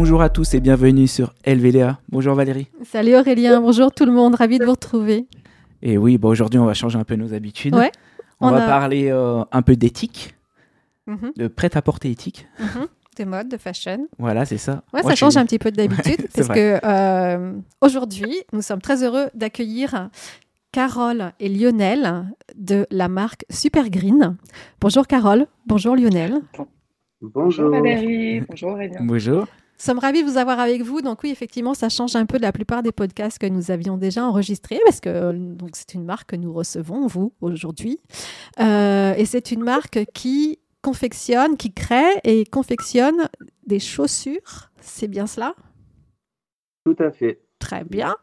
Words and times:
Bonjour 0.00 0.22
à 0.22 0.28
tous 0.28 0.54
et 0.54 0.60
bienvenue 0.60 1.08
sur 1.08 1.34
LVDA. 1.44 1.98
Bonjour 2.08 2.36
Valérie. 2.36 2.68
Salut 2.84 3.16
Aurélien, 3.16 3.60
bonjour 3.60 3.90
tout 3.90 4.04
le 4.04 4.12
monde, 4.12 4.36
ravi 4.36 4.60
de 4.60 4.64
vous 4.64 4.70
retrouver. 4.70 5.26
Et 5.82 5.98
oui, 5.98 6.18
bon, 6.18 6.28
aujourd'hui 6.28 6.60
on 6.60 6.66
va 6.66 6.72
changer 6.74 6.96
un 7.00 7.02
peu 7.02 7.16
nos 7.16 7.34
habitudes. 7.34 7.74
Ouais, 7.74 7.90
on, 8.38 8.46
on 8.46 8.50
va 8.52 8.62
a- 8.62 8.68
parler 8.68 9.08
euh, 9.10 9.42
un 9.50 9.60
peu 9.62 9.74
d'éthique, 9.74 10.36
Mhm, 11.08 11.32
de 11.36 11.48
prêt-à-porter 11.48 12.12
éthique. 12.12 12.46
mhm. 12.60 12.86
De 13.18 13.24
mode, 13.24 13.48
de 13.48 13.56
fashion. 13.56 14.06
Voilà, 14.20 14.44
c'est 14.44 14.56
ça. 14.56 14.84
Ouais, 14.94 15.00
Moi, 15.02 15.10
ça 15.10 15.16
change 15.16 15.32
suis- 15.32 15.40
un 15.40 15.46
petit 15.46 15.58
peu 15.58 15.72
d'habitude 15.72 16.20
Ouais, 16.20 16.28
parce 16.32 16.46
que 16.48 16.78
euh, 16.84 17.52
aujourd'hui, 17.80 18.36
nous 18.52 18.62
sommes 18.62 18.80
très 18.80 19.02
heureux 19.02 19.30
d'accueillir 19.34 20.10
Carole 20.70 21.32
et 21.40 21.48
Lionel 21.48 22.24
de 22.56 22.86
la 22.92 23.08
marque 23.08 23.44
Super 23.50 23.90
Green. 23.90 24.36
Bonjour 24.80 25.08
Carole, 25.08 25.46
bonjour 25.66 25.96
Lionel. 25.96 26.40
Bonjour 27.20 27.70
Valérie, 27.70 28.42
bonjour 28.48 28.70
Aurélien. 28.70 29.00
Bonjour. 29.02 29.44
Nous 29.78 29.84
sommes 29.84 30.00
ravis 30.00 30.24
de 30.24 30.28
vous 30.28 30.38
avoir 30.38 30.58
avec 30.58 30.82
vous. 30.82 31.02
Donc 31.02 31.22
oui, 31.22 31.30
effectivement, 31.30 31.72
ça 31.72 31.88
change 31.88 32.16
un 32.16 32.26
peu 32.26 32.38
de 32.38 32.42
la 32.42 32.52
plupart 32.52 32.82
des 32.82 32.90
podcasts 32.90 33.38
que 33.38 33.46
nous 33.46 33.70
avions 33.70 33.96
déjà 33.96 34.24
enregistrés 34.24 34.80
parce 34.84 35.00
que 35.00 35.08
euh, 35.08 35.32
donc 35.32 35.70
c'est 35.74 35.94
une 35.94 36.04
marque 36.04 36.30
que 36.30 36.36
nous 36.36 36.52
recevons, 36.52 37.06
vous, 37.06 37.32
aujourd'hui. 37.40 38.00
Euh, 38.58 39.14
et 39.16 39.24
c'est 39.24 39.52
une 39.52 39.62
marque 39.62 40.04
qui 40.14 40.58
confectionne, 40.82 41.56
qui 41.56 41.72
crée 41.72 42.20
et 42.24 42.44
confectionne 42.44 43.28
des 43.66 43.78
chaussures. 43.78 44.70
C'est 44.80 45.08
bien 45.08 45.28
cela? 45.28 45.54
Tout 46.84 46.96
à 46.98 47.12
fait. 47.12 47.40
Très 47.60 47.84
bien. 47.84 48.16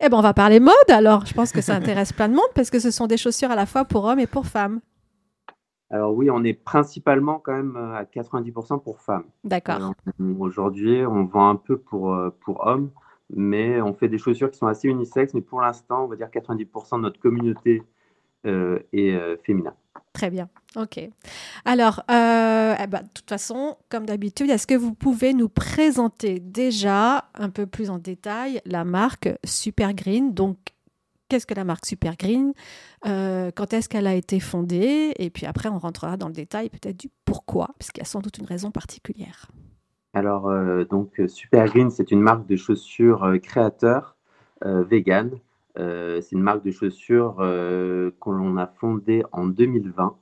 Eh 0.00 0.08
ben, 0.08 0.18
on 0.18 0.22
va 0.22 0.34
parler 0.34 0.60
mode 0.60 0.72
alors. 0.88 1.26
Je 1.26 1.34
pense 1.34 1.50
que 1.50 1.60
ça 1.60 1.74
intéresse 1.74 2.12
plein 2.12 2.28
de 2.28 2.34
monde 2.34 2.50
parce 2.54 2.70
que 2.70 2.78
ce 2.78 2.90
sont 2.90 3.06
des 3.06 3.16
chaussures 3.16 3.50
à 3.50 3.56
la 3.56 3.66
fois 3.66 3.84
pour 3.84 4.04
hommes 4.04 4.20
et 4.20 4.26
pour 4.26 4.46
femmes. 4.46 4.80
Alors 5.92 6.14
oui, 6.14 6.30
on 6.30 6.42
est 6.42 6.54
principalement 6.54 7.38
quand 7.38 7.52
même 7.52 7.76
euh, 7.76 7.94
à 7.94 8.04
90% 8.04 8.82
pour 8.82 9.00
femmes. 9.00 9.24
D'accord. 9.44 9.76
Alors, 9.76 9.94
Aujourd'hui, 10.40 11.04
on 11.06 11.24
vend 11.24 11.50
un 11.50 11.56
peu 11.56 11.76
pour, 11.76 12.14
euh, 12.14 12.30
pour 12.40 12.66
hommes, 12.66 12.90
mais 13.30 13.80
on 13.82 13.92
fait 13.92 14.08
des 14.08 14.18
chaussures 14.18 14.50
qui 14.50 14.58
sont 14.58 14.66
assez 14.66 14.88
unisexes, 14.88 15.34
mais 15.34 15.42
pour 15.42 15.60
l'instant, 15.60 16.04
on 16.04 16.08
va 16.08 16.16
dire 16.16 16.28
90% 16.28 16.96
de 16.96 17.02
notre 17.02 17.20
communauté 17.20 17.82
euh, 18.44 18.80
est 18.92 19.12
euh, 19.12 19.36
féminin. 19.44 19.72
Très 20.12 20.28
bien. 20.28 20.48
OK. 20.76 20.98
Alors, 21.64 22.02
euh, 22.10 22.74
eh 22.76 22.86
ben, 22.88 23.02
de 23.02 23.08
toute 23.14 23.28
façon, 23.28 23.76
comme 23.88 24.04
d'habitude, 24.04 24.50
est-ce 24.50 24.66
que 24.66 24.74
vous 24.74 24.94
pouvez 24.94 25.32
nous 25.32 25.48
présenter 25.48 26.40
déjà 26.40 27.28
un 27.34 27.50
peu 27.50 27.66
plus 27.66 27.88
en 27.88 27.98
détail 27.98 28.60
la 28.66 28.84
marque 28.84 29.28
Super 29.44 29.94
Green 29.94 30.34
Donc, 30.34 30.58
qu'est-ce 31.32 31.46
que 31.46 31.54
la 31.54 31.64
marque 31.64 31.86
Super 31.86 32.16
Green 32.18 32.52
Euh, 33.06 33.50
Quand 33.56 33.72
est-ce 33.72 33.88
qu'elle 33.88 34.06
a 34.06 34.14
été 34.14 34.38
fondée 34.38 35.14
Et 35.18 35.30
puis 35.30 35.46
après, 35.46 35.70
on 35.70 35.78
rentrera 35.78 36.18
dans 36.18 36.26
le 36.26 36.34
détail 36.34 36.68
peut-être 36.68 36.98
du 36.98 37.08
pourquoi, 37.24 37.68
parce 37.78 37.90
qu'il 37.90 38.02
y 38.02 38.06
a 38.06 38.06
sans 38.06 38.20
doute 38.20 38.36
une 38.36 38.44
raison 38.44 38.70
particulière. 38.70 39.50
Alors, 40.12 40.50
euh, 40.50 40.84
donc, 40.84 41.22
Super 41.28 41.64
Green, 41.68 41.88
c'est 41.90 42.10
une 42.10 42.20
marque 42.20 42.46
de 42.46 42.54
chaussures 42.56 43.24
euh, 43.24 43.38
créateur, 43.38 44.14
euh, 44.66 44.82
vegan. 44.84 45.30
Euh, 45.78 46.20
c'est 46.20 46.32
une 46.32 46.42
marque 46.42 46.62
de 46.66 46.70
chaussures 46.70 47.36
qu'on 48.18 48.56
a 48.58 48.66
fondée 48.66 49.22
en 49.32 49.46
2020. 49.46 50.14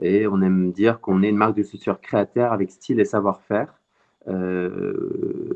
Et 0.00 0.26
on 0.26 0.40
aime 0.40 0.72
dire 0.72 0.98
qu'on 0.98 1.22
est 1.22 1.28
une 1.28 1.36
marque 1.36 1.56
de 1.58 1.62
chaussures 1.62 2.00
créateur 2.00 2.54
avec 2.54 2.70
style 2.70 3.00
et 3.00 3.04
savoir-faire. 3.04 3.74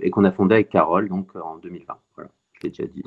et 0.02 0.10
qu'on 0.10 0.24
a 0.24 0.32
fondée 0.32 0.56
avec 0.56 0.69
Carole, 0.69 1.08
donc 1.08 1.34
en 1.34 1.56
2020. 1.56 1.97
Voilà, 2.14 2.30
je 2.52 2.60
l'ai 2.64 2.69
déjà 2.69 2.84
dit. 2.86 3.02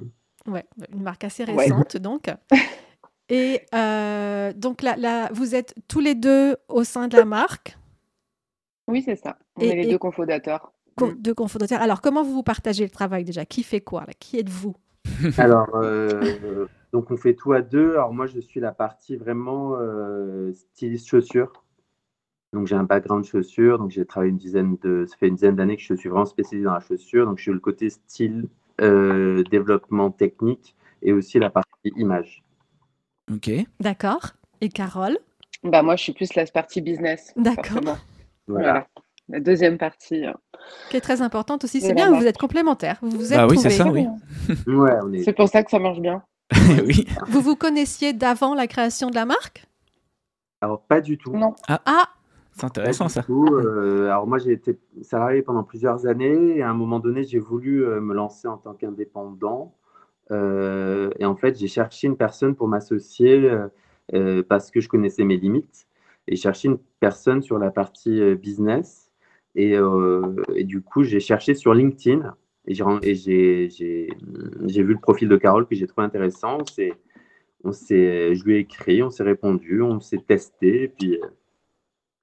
Ouais, 0.50 0.66
une 0.94 1.03
marque 1.03 1.23
assez 1.23 1.45
Ouais. 1.45 1.55
récente 1.55 1.97
donc. 1.97 2.25
Et 3.30 3.61
euh, 3.75 4.52
donc 4.53 4.81
là, 4.81 4.95
là, 4.97 5.30
vous 5.33 5.53
êtes 5.53 5.75
tous 5.88 6.00
les 6.00 6.16
deux 6.16 6.55
au 6.67 6.83
sein 6.83 7.08
de 7.08 7.16
la 7.17 7.25
marque, 7.25 7.78
Oui, 8.88 9.03
c'est 9.03 9.15
ça. 9.15 9.38
On 9.55 9.61
Et- 9.61 9.67
est 9.67 9.76
les 9.76 9.83
et- 9.88 9.92
deux 9.92 9.99
cofondateurs. 9.99 10.73
co- 10.95 11.11
deux 11.14 11.36
cofondateurs. 11.36 11.80
Alors, 11.82 12.02
comment 12.02 12.23
vous 12.23 12.33
vous 12.33 12.43
partagez 12.43 12.83
le 12.83 12.89
travail 12.89 13.23
déjà? 13.23 13.45
Qui 13.45 13.61
fait 13.61 13.82
quoi 13.82 14.02
là? 14.08 14.14
Qui 14.20 14.39
êtes-vous? 14.39 14.76
Alors, 15.38 15.70
euh, 15.76 16.65
donc 16.92 17.11
on 17.11 17.17
fait 17.17 17.36
tout 17.36 17.54
à 17.54 17.61
deux. 17.61 17.92
Alors 17.93 18.14
moi, 18.14 18.26
je 18.26 18.39
suis 18.39 18.59
la 18.59 18.71
partie 18.71 19.15
vraiment 19.15 19.76
euh, 19.77 20.52
styliste 20.54 21.08
chaussures. 21.08 21.54
Donc 22.52 22.65
j'ai 22.65 22.76
un 22.76 22.83
background 22.83 23.26
chaussures. 23.26 23.77
Donc 23.77 23.92
j'ai 23.92 24.05
travaillé 24.08 24.32
une 24.32 24.38
dizaine 24.38 24.76
de, 24.82 25.05
ça 25.05 25.15
fait 25.17 25.27
une 25.27 25.36
dizaine 25.36 25.55
d'années 25.55 25.77
que 25.77 25.83
je 25.83 25.93
suis 25.93 26.09
vraiment 26.09 26.26
spécialisé 26.26 26.65
dans 26.65 26.73
la 26.73 26.80
chaussure. 26.80 27.27
Donc 27.27 27.38
je 27.38 27.43
suis 27.43 27.52
le 27.52 27.59
côté 27.59 27.92
style, 27.92 28.48
euh, 28.79 29.43
développement 29.51 30.11
technique 30.11 30.75
et 31.01 31.13
aussi 31.13 31.39
la 31.39 31.49
partie 31.49 31.91
image. 31.95 32.43
Ok. 33.33 33.49
D'accord. 33.79 34.31
Et 34.61 34.69
Carole? 34.69 35.17
Bah, 35.63 35.81
moi, 35.83 35.95
je 35.95 36.03
suis 36.03 36.13
plus 36.13 36.33
la 36.35 36.45
partie 36.45 36.81
business. 36.81 37.33
D'accord. 37.35 37.81
Voilà. 37.81 37.97
Voilà. 38.47 38.87
La 39.29 39.39
deuxième 39.39 39.77
partie. 39.77 40.25
euh. 40.25 40.33
qui 40.89 40.97
est 40.97 41.01
très 41.01 41.21
importante 41.21 41.63
aussi. 41.63 41.81
C'est 41.81 41.93
bien, 41.93 42.11
vous 42.11 42.25
êtes 42.25 42.37
complémentaires. 42.39 42.97
Vous 43.01 43.11
vous 43.11 43.31
êtes 43.33 43.37
Bah 43.39 43.47
oui, 43.47 43.57
c'est 43.59 43.77
trouvés. 43.77 44.05
ça, 44.05 44.09
oui. 44.47 44.55
Ouais, 44.75 44.93
on 45.03 45.13
est. 45.13 45.23
C'est 45.23 45.33
pour 45.33 45.47
ça 45.47 45.63
que 45.63 45.69
ça 45.69 45.77
marche 45.79 45.99
bien. 45.99 46.23
oui. 46.85 47.05
Vous 47.27 47.41
vous 47.41 47.55
connaissiez 47.55 48.13
d'avant 48.13 48.55
la 48.55 48.65
création 48.65 49.09
de 49.11 49.15
la 49.15 49.25
marque? 49.25 49.67
Alors 50.61 50.81
pas 50.81 50.99
du 50.99 51.17
tout. 51.19 51.31
Non. 51.37 51.53
Ah, 51.67 52.09
C'est 52.59 52.65
intéressant 52.65 53.08
ça. 53.08 53.23
Euh, 53.30 54.08
alors 54.08 54.27
moi, 54.27 54.37
j'ai 54.37 54.52
été 54.52 54.77
salarié 55.02 55.42
pendant 55.42 55.64
plusieurs 55.64 56.08
années 56.08 56.58
et 56.58 56.61
à 56.61 56.70
un 56.70 56.73
moment 56.73 56.99
donné, 56.99 57.23
j'ai 57.23 57.39
voulu 57.39 57.86
euh, 57.86 58.02
me 58.02 58.14
lancer 58.14 58.49
en 58.49 58.58
tant 58.58 58.73
qu'indépendant. 58.73 59.73
Euh, 60.31 61.09
et 61.20 61.25
en 61.25 61.37
fait, 61.37 61.58
j'ai 61.58 61.67
cherché 61.67 62.08
une 62.08 62.17
personne 62.17 62.55
pour 62.55 62.67
m'associer 62.67 63.49
euh, 64.14 64.43
parce 64.43 64.71
que 64.71 64.81
je 64.81 64.89
connaissais 64.89 65.23
mes 65.23 65.37
limites 65.37 65.87
et 66.27 66.36
cherché 66.36 66.67
une 66.67 66.80
personne 66.99 67.42
sur 67.42 67.59
la 67.59 67.71
partie 67.71 68.36
business. 68.36 69.09
Et, 69.55 69.76
et 70.53 70.64
du 70.65 70.81
coup, 70.81 71.03
j'ai 71.03 71.21
cherché 71.21 71.55
sur 71.55 71.73
LinkedIn 71.73 72.36
et 72.67 72.73
j'ai 72.73 74.83
vu 74.83 74.93
le 74.93 74.99
profil 74.99 75.30
de 75.30 75.37
Carole 75.37 75.65
que 75.65 75.76
j'ai 75.76 75.87
trouvé 75.87 76.05
intéressant. 76.05 76.58
On 76.59 76.65
s'est- 76.65 76.93
on 77.64 77.71
s'est, 77.71 78.36
je 78.36 78.43
lui 78.45 78.55
ai 78.55 78.59
écrit, 78.59 79.03
on 79.03 79.09
s'est 79.09 79.23
répondu, 79.23 79.81
on 79.81 79.99
s'est 79.99 80.23
testé, 80.26 80.83
et 80.83 80.87
puis, 80.87 81.20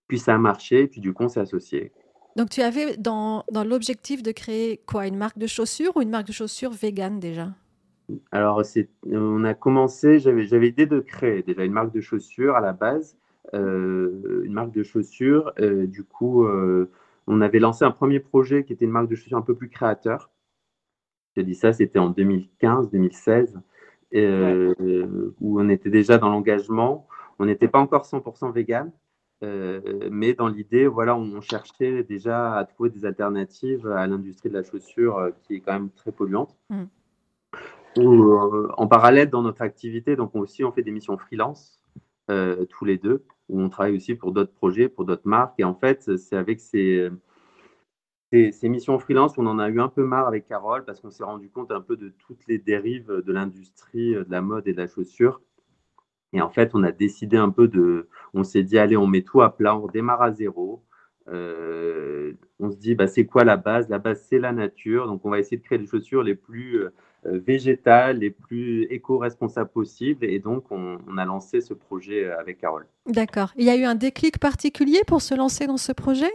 puis 0.08 0.18
ça 0.18 0.34
a 0.34 0.38
marché, 0.38 0.82
et 0.82 0.86
puis 0.88 1.00
du 1.00 1.12
coup, 1.12 1.24
on 1.24 1.28
s'est 1.28 1.40
associé. 1.40 1.92
donc 2.36 2.50
tu 2.50 2.60
avais 2.62 2.96
dans, 2.96 3.44
dans 3.50 3.64
l'objectif 3.64 4.22
de 4.22 4.32
créer 4.32 4.78
quoi 4.86 5.06
Une 5.06 5.16
marque 5.16 5.38
de 5.38 5.46
chaussures 5.46 5.96
ou 5.96 6.02
une 6.02 6.10
marque 6.10 6.26
de 6.28 6.32
chaussures 6.32 6.70
vegan 6.72 7.18
déjà? 7.20 7.48
Alors, 8.30 8.64
c'est, 8.64 8.88
on 9.10 9.42
a 9.44 9.54
commencé, 9.54 10.18
j'avais, 10.20 10.46
j'avais 10.46 10.66
l'idée 10.66 10.86
de 10.86 11.00
créer 11.00 11.42
déjà 11.42 11.64
une 11.64 11.72
marque 11.72 11.92
de 11.92 12.00
chaussures 12.00 12.54
à 12.56 12.60
la 12.60 12.72
base, 12.72 13.16
euh, 13.54 14.42
une 14.44 14.52
marque 14.52 14.72
de 14.72 14.82
chaussures. 14.84 15.52
euh, 15.60 15.86
du 15.86 16.04
coup, 16.04 16.44
euh, 16.44 16.90
on 17.26 17.40
avait 17.40 17.58
lancé 17.58 17.84
un 17.84 17.90
premier 17.90 18.20
projet 18.20 18.64
qui 18.64 18.72
était 18.72 18.84
une 18.84 18.92
marque 18.92 19.08
de 19.08 19.16
chaussures 19.16 19.38
un 19.38 19.42
peu 19.42 19.56
plus 19.56 19.68
créateur. 19.68 20.30
J'ai 21.36 21.44
dit 21.44 21.54
ça, 21.54 21.72
c'était 21.72 21.98
en 21.98 22.10
2015-2016, 22.10 23.54
euh, 24.14 24.74
où 25.40 25.60
on 25.60 25.68
était 25.68 25.90
déjà 25.90 26.18
dans 26.18 26.28
l'engagement. 26.30 27.06
On 27.38 27.44
n'était 27.46 27.68
pas 27.68 27.78
encore 27.80 28.06
100% 28.06 28.52
vegan, 28.52 28.90
euh, 29.42 30.08
mais 30.10 30.34
dans 30.34 30.48
l'idée, 30.48 30.86
voilà, 30.86 31.16
on 31.16 31.41
cherchait 31.41 32.02
déjà 32.04 32.56
à 32.56 32.64
trouver 32.64 32.91
des 32.91 33.04
alternatives 33.04 33.86
à 33.86 34.06
l'industrie 34.06 34.48
de 34.48 34.54
la 34.54 34.62
chaussure 34.62 35.19
euh, 35.19 35.30
qui 35.42 35.56
est 35.56 35.60
quand 35.60 35.74
même 35.74 35.91
très 35.91 36.12
polluante. 36.12 36.56
Mm. 36.70 36.84
Euh, 37.98 38.69
en 38.76 38.86
parallèle, 38.86 39.30
dans 39.30 39.42
notre 39.42 39.62
activité, 39.62 40.16
donc 40.16 40.34
aussi, 40.34 40.64
on 40.64 40.72
fait 40.72 40.82
des 40.82 40.91
missions 40.91 41.16
freelance 41.16 41.80
tous 42.70 42.84
les 42.84 42.98
deux, 42.98 43.24
où 43.48 43.60
on 43.60 43.69
travaille 43.69 43.94
aussi 43.94 44.16
pour 44.16 44.32
d'autres 44.32 44.52
projets, 44.52 44.88
pour 44.88 45.04
d'autres 45.04 45.28
marques. 45.28 45.54
Et 45.58 45.64
en 45.64 45.76
fait, 45.76 46.16
c'est 46.16 46.34
avec 46.34 46.58
ces, 46.58 47.08
ces, 48.32 48.50
ces 48.50 48.68
missions 48.68 48.98
freelance 48.98 49.34
qu'on 49.34 49.47
en 49.47 49.60
a 49.60 49.68
eu 49.68 49.80
un 49.80 49.88
peu 49.88 50.04
marre 50.04 50.26
avec 50.26 50.48
Carole 50.48 50.84
parce 50.84 51.00
qu'on 51.00 51.12
s'est 51.12 51.22
rendu 51.22 51.48
compte 51.50 51.70
un 51.70 51.80
peu 51.80 51.97
de 51.97 52.08
toutes 52.08 52.44
les 52.48 52.58
dérives 52.58 53.22
de 53.24 53.32
l'industrie 53.32 54.14
de 54.14 54.26
la 54.28 54.42
mode 54.42 54.66
et 54.66 54.72
de 54.72 54.78
la 54.78 54.88
chaussure. 54.88 55.41
Et 56.32 56.40
en 56.40 56.50
fait, 56.50 56.72
on 56.74 56.82
a 56.82 56.92
décidé 56.92 57.36
un 57.36 57.50
peu 57.50 57.68
de. 57.68 58.08
On 58.34 58.44
s'est 58.44 58.62
dit, 58.62 58.78
allez, 58.78 58.96
on 58.96 59.06
met 59.06 59.22
tout 59.22 59.42
à 59.42 59.56
plat, 59.56 59.76
on 59.76 59.82
redémarre 59.82 60.22
à 60.22 60.32
zéro. 60.32 60.82
Euh, 61.28 62.32
on 62.60 62.70
se 62.70 62.76
dit, 62.76 62.94
bah, 62.94 63.06
c'est 63.06 63.26
quoi 63.26 63.44
la 63.44 63.56
base? 63.56 63.88
La 63.88 63.98
base, 63.98 64.24
c'est 64.28 64.38
la 64.38 64.52
nature. 64.52 65.06
Donc, 65.06 65.24
on 65.24 65.30
va 65.30 65.38
essayer 65.38 65.56
de 65.56 65.62
créer 65.62 65.78
des 65.78 65.86
chaussures 65.86 66.22
les 66.22 66.34
plus 66.34 66.78
euh, 66.78 66.90
végétales, 67.24 68.18
les 68.18 68.30
plus 68.30 68.84
éco-responsables 68.90 69.70
possibles. 69.70 70.24
Et 70.24 70.38
donc, 70.38 70.70
on, 70.70 70.98
on 71.08 71.18
a 71.18 71.24
lancé 71.24 71.60
ce 71.60 71.74
projet 71.74 72.30
avec 72.30 72.58
Carole. 72.58 72.86
D'accord. 73.06 73.52
Il 73.56 73.64
y 73.64 73.70
a 73.70 73.76
eu 73.76 73.84
un 73.84 73.94
déclic 73.94 74.38
particulier 74.38 75.00
pour 75.06 75.22
se 75.22 75.34
lancer 75.34 75.66
dans 75.66 75.78
ce 75.78 75.92
projet? 75.92 76.30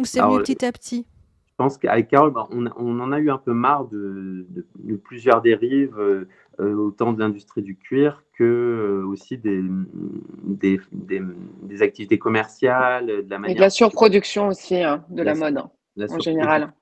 Ou 0.00 0.04
c'est 0.04 0.20
venu 0.20 0.38
petit 0.38 0.64
à 0.64 0.72
petit? 0.72 1.06
Je 1.48 1.64
pense 1.64 1.78
qu'avec 1.78 2.08
Carole, 2.08 2.32
bah, 2.32 2.46
on, 2.50 2.66
on 2.76 3.00
en 3.00 3.12
a 3.12 3.18
eu 3.18 3.30
un 3.30 3.38
peu 3.38 3.54
marre 3.54 3.86
de, 3.88 4.44
de- 4.50 4.66
de 4.76 4.96
plusieurs 4.96 5.40
dérives, 5.40 5.98
euh, 5.98 6.02
euh, 6.02 6.28
autant 6.64 7.12
de 7.12 7.20
l'industrie 7.20 7.62
du 7.62 7.76
cuir 7.76 8.22
que 8.32 8.44
euh, 8.44 9.06
aussi 9.06 9.38
des, 9.38 9.62
des, 10.44 10.80
des- 10.92 11.22
des 11.62 11.82
activités 11.82 12.18
commerciales, 12.18 13.06
de 13.06 13.30
la 13.30 13.36
Et 13.36 13.38
manière 13.38 13.56
de 13.56 13.60
la 13.60 13.70
surproduction 13.70 14.48
aussi 14.48 14.82
hein, 14.82 15.04
de 15.10 15.22
la 15.22 15.34
La- 15.34 15.34
mode. 15.34 15.56
hein. 15.58 15.70
la 15.96 16.06
en 16.12 16.18
général. 16.18 16.72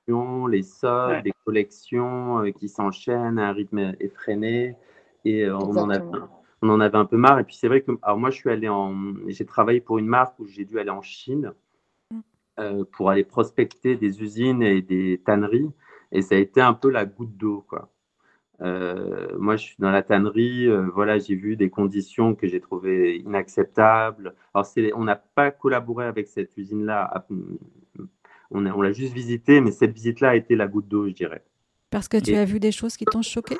les 0.49 0.63
soldes, 0.63 1.11
Ouais. 1.11 1.21
les 1.25 1.33
collections 1.45 2.39
euh, 2.39 2.51
qui 2.51 2.67
s'enchaînent 2.69 3.39
à 3.39 3.49
un 3.49 3.53
rythme 3.53 3.93
effréné. 3.99 4.75
Et 5.23 5.43
euh, 5.45 5.57
on, 5.57 5.75
en 5.77 5.89
avait, 5.89 6.03
on 6.61 6.69
en 6.69 6.79
avait 6.79 6.97
un 6.97 7.05
peu 7.05 7.17
marre. 7.17 7.39
Et 7.39 7.43
puis 7.43 7.55
c'est 7.55 7.67
vrai 7.67 7.81
que 7.81 7.91
alors 8.01 8.17
moi, 8.17 8.29
je 8.29 8.35
suis 8.37 8.49
allé 8.49 8.69
en, 8.69 8.93
j'ai 9.27 9.45
travaillé 9.45 9.81
pour 9.81 9.97
une 9.97 10.07
marque 10.07 10.37
où 10.39 10.45
j'ai 10.45 10.65
dû 10.65 10.79
aller 10.79 10.89
en 10.91 11.01
Chine. 11.01 11.53
euh, 12.59 12.85
pour 12.93 13.09
aller 13.09 13.23
prospecter 13.23 13.95
des 13.97 14.21
usines 14.21 14.63
et 14.63 14.81
des 14.81 15.21
tanneries. 15.25 15.71
Et 16.11 16.21
ça 16.21 16.35
a 16.35 16.37
été 16.37 16.61
un 16.61 16.73
peu 16.73 16.89
la 16.89 17.05
goutte 17.05 17.35
d'eau, 17.35 17.65
quoi. 17.67 17.89
Euh, 18.61 19.27
moi, 19.37 19.55
je 19.57 19.63
suis 19.63 19.75
dans 19.79 19.91
la 19.91 20.01
tannerie. 20.03 20.67
euh, 20.67 20.87
voilà, 20.93 21.19
j'ai 21.19 21.35
vu 21.35 21.55
des 21.55 21.69
conditions 21.69 22.35
que 22.35 22.47
j'ai 22.47 22.59
trouvées 22.61 23.17
inacceptables. 23.17 24.33
Alors, 24.53 24.67
on 24.95 25.03
n'a 25.03 25.15
pas 25.15 25.51
collaboré 25.51 26.05
avec 26.05 26.27
cette 26.27 26.55
usine-là. 26.57 27.03
à- 27.03 27.25
On, 28.51 28.61
l'a 28.81 28.91
juste 28.91 29.13
visitée, 29.13 29.59
mais 29.59 29.71
cette 29.71 29.91
visite-là 29.91 30.29
a 30.29 30.35
été 30.35 30.55
la 30.55 30.67
goutte 30.67 30.87
d'eau, 30.87 31.07
je 31.07 31.13
dirais. 31.13 31.43
Parce 31.89 32.07
que 32.07 32.17
tu 32.17 32.31
Et- 32.31 32.37
as 32.37 32.45
vu 32.45 32.59
des 32.59 32.71
choses 32.71 32.95
qui 32.95 33.05
t'ont 33.05 33.21
choqué? 33.21 33.57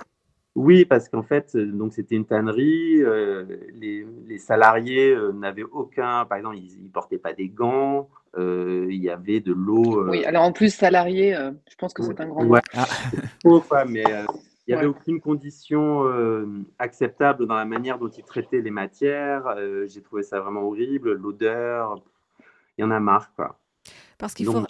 Oui, 0.56 0.86
parce 0.86 1.10
qu'en 1.10 1.24
fait, 1.24 1.52
euh, 1.56 1.66
donc 1.66 1.94
c'était 1.94 2.16
une 2.16 2.26
tannerie. 2.26 3.02
euh, 3.02 3.44
les, 3.74 4.06
les 4.26 4.38
salariés 4.38 5.14
euh, 5.14 5.34
n'avaient 5.34 5.64
aucun, 5.64 6.24
par 6.26 6.38
exemple, 6.38 6.58
ils, 6.58 6.82
ne 6.82 6.88
portaient 6.88 7.18
pas 7.18 7.34
des 7.34 7.50
gants. 7.50 8.08
euh, 8.38 8.86
il 8.90 9.02
y 9.04 9.10
avait 9.10 9.42
de 9.42 9.52
l'eau. 9.54 10.00
euh, 10.00 10.10
Oui, 10.12 10.24
alors 10.24 10.44
en 10.44 10.54
plus, 10.54 10.74
salarié, 10.74 11.36
euh, 11.36 11.52
je 11.70 11.76
pense 11.76 11.94
que 11.94 12.04
c'est 12.04 12.20
un 12.22 12.28
grand 12.28 12.44
mot. 12.46 12.54
Ouais, 12.54 12.62
Ah, 12.74 12.86
faux, 13.42 13.60
quoi, 13.62 13.84
mais 13.86 14.04
euh, 14.06 14.26
il 14.68 14.72
n'y 14.74 14.78
avait 14.78 14.88
Ouais. 14.88 14.96
aucune 14.98 15.22
condition 15.22 16.06
euh, 16.08 16.48
acceptable 16.80 17.46
dans 17.46 17.56
la 17.56 17.66
manière 17.66 18.00
dont 18.00 18.10
ils 18.10 18.24
traitaient 18.24 18.62
les 18.62 18.72
matières. 18.72 19.48
Euh, 19.58 19.86
J'ai 19.88 20.02
trouvé 20.02 20.24
ça 20.24 20.40
vraiment 20.40 20.62
horrible. 20.64 21.14
L'odeur, 21.14 22.02
il 22.78 22.82
y 22.82 22.84
en 22.84 22.92
a 22.92 23.00
marre, 23.00 23.32
quoi. 23.36 23.60
Parce 24.18 24.34
qu'il 24.34 24.46
faut. 24.48 24.64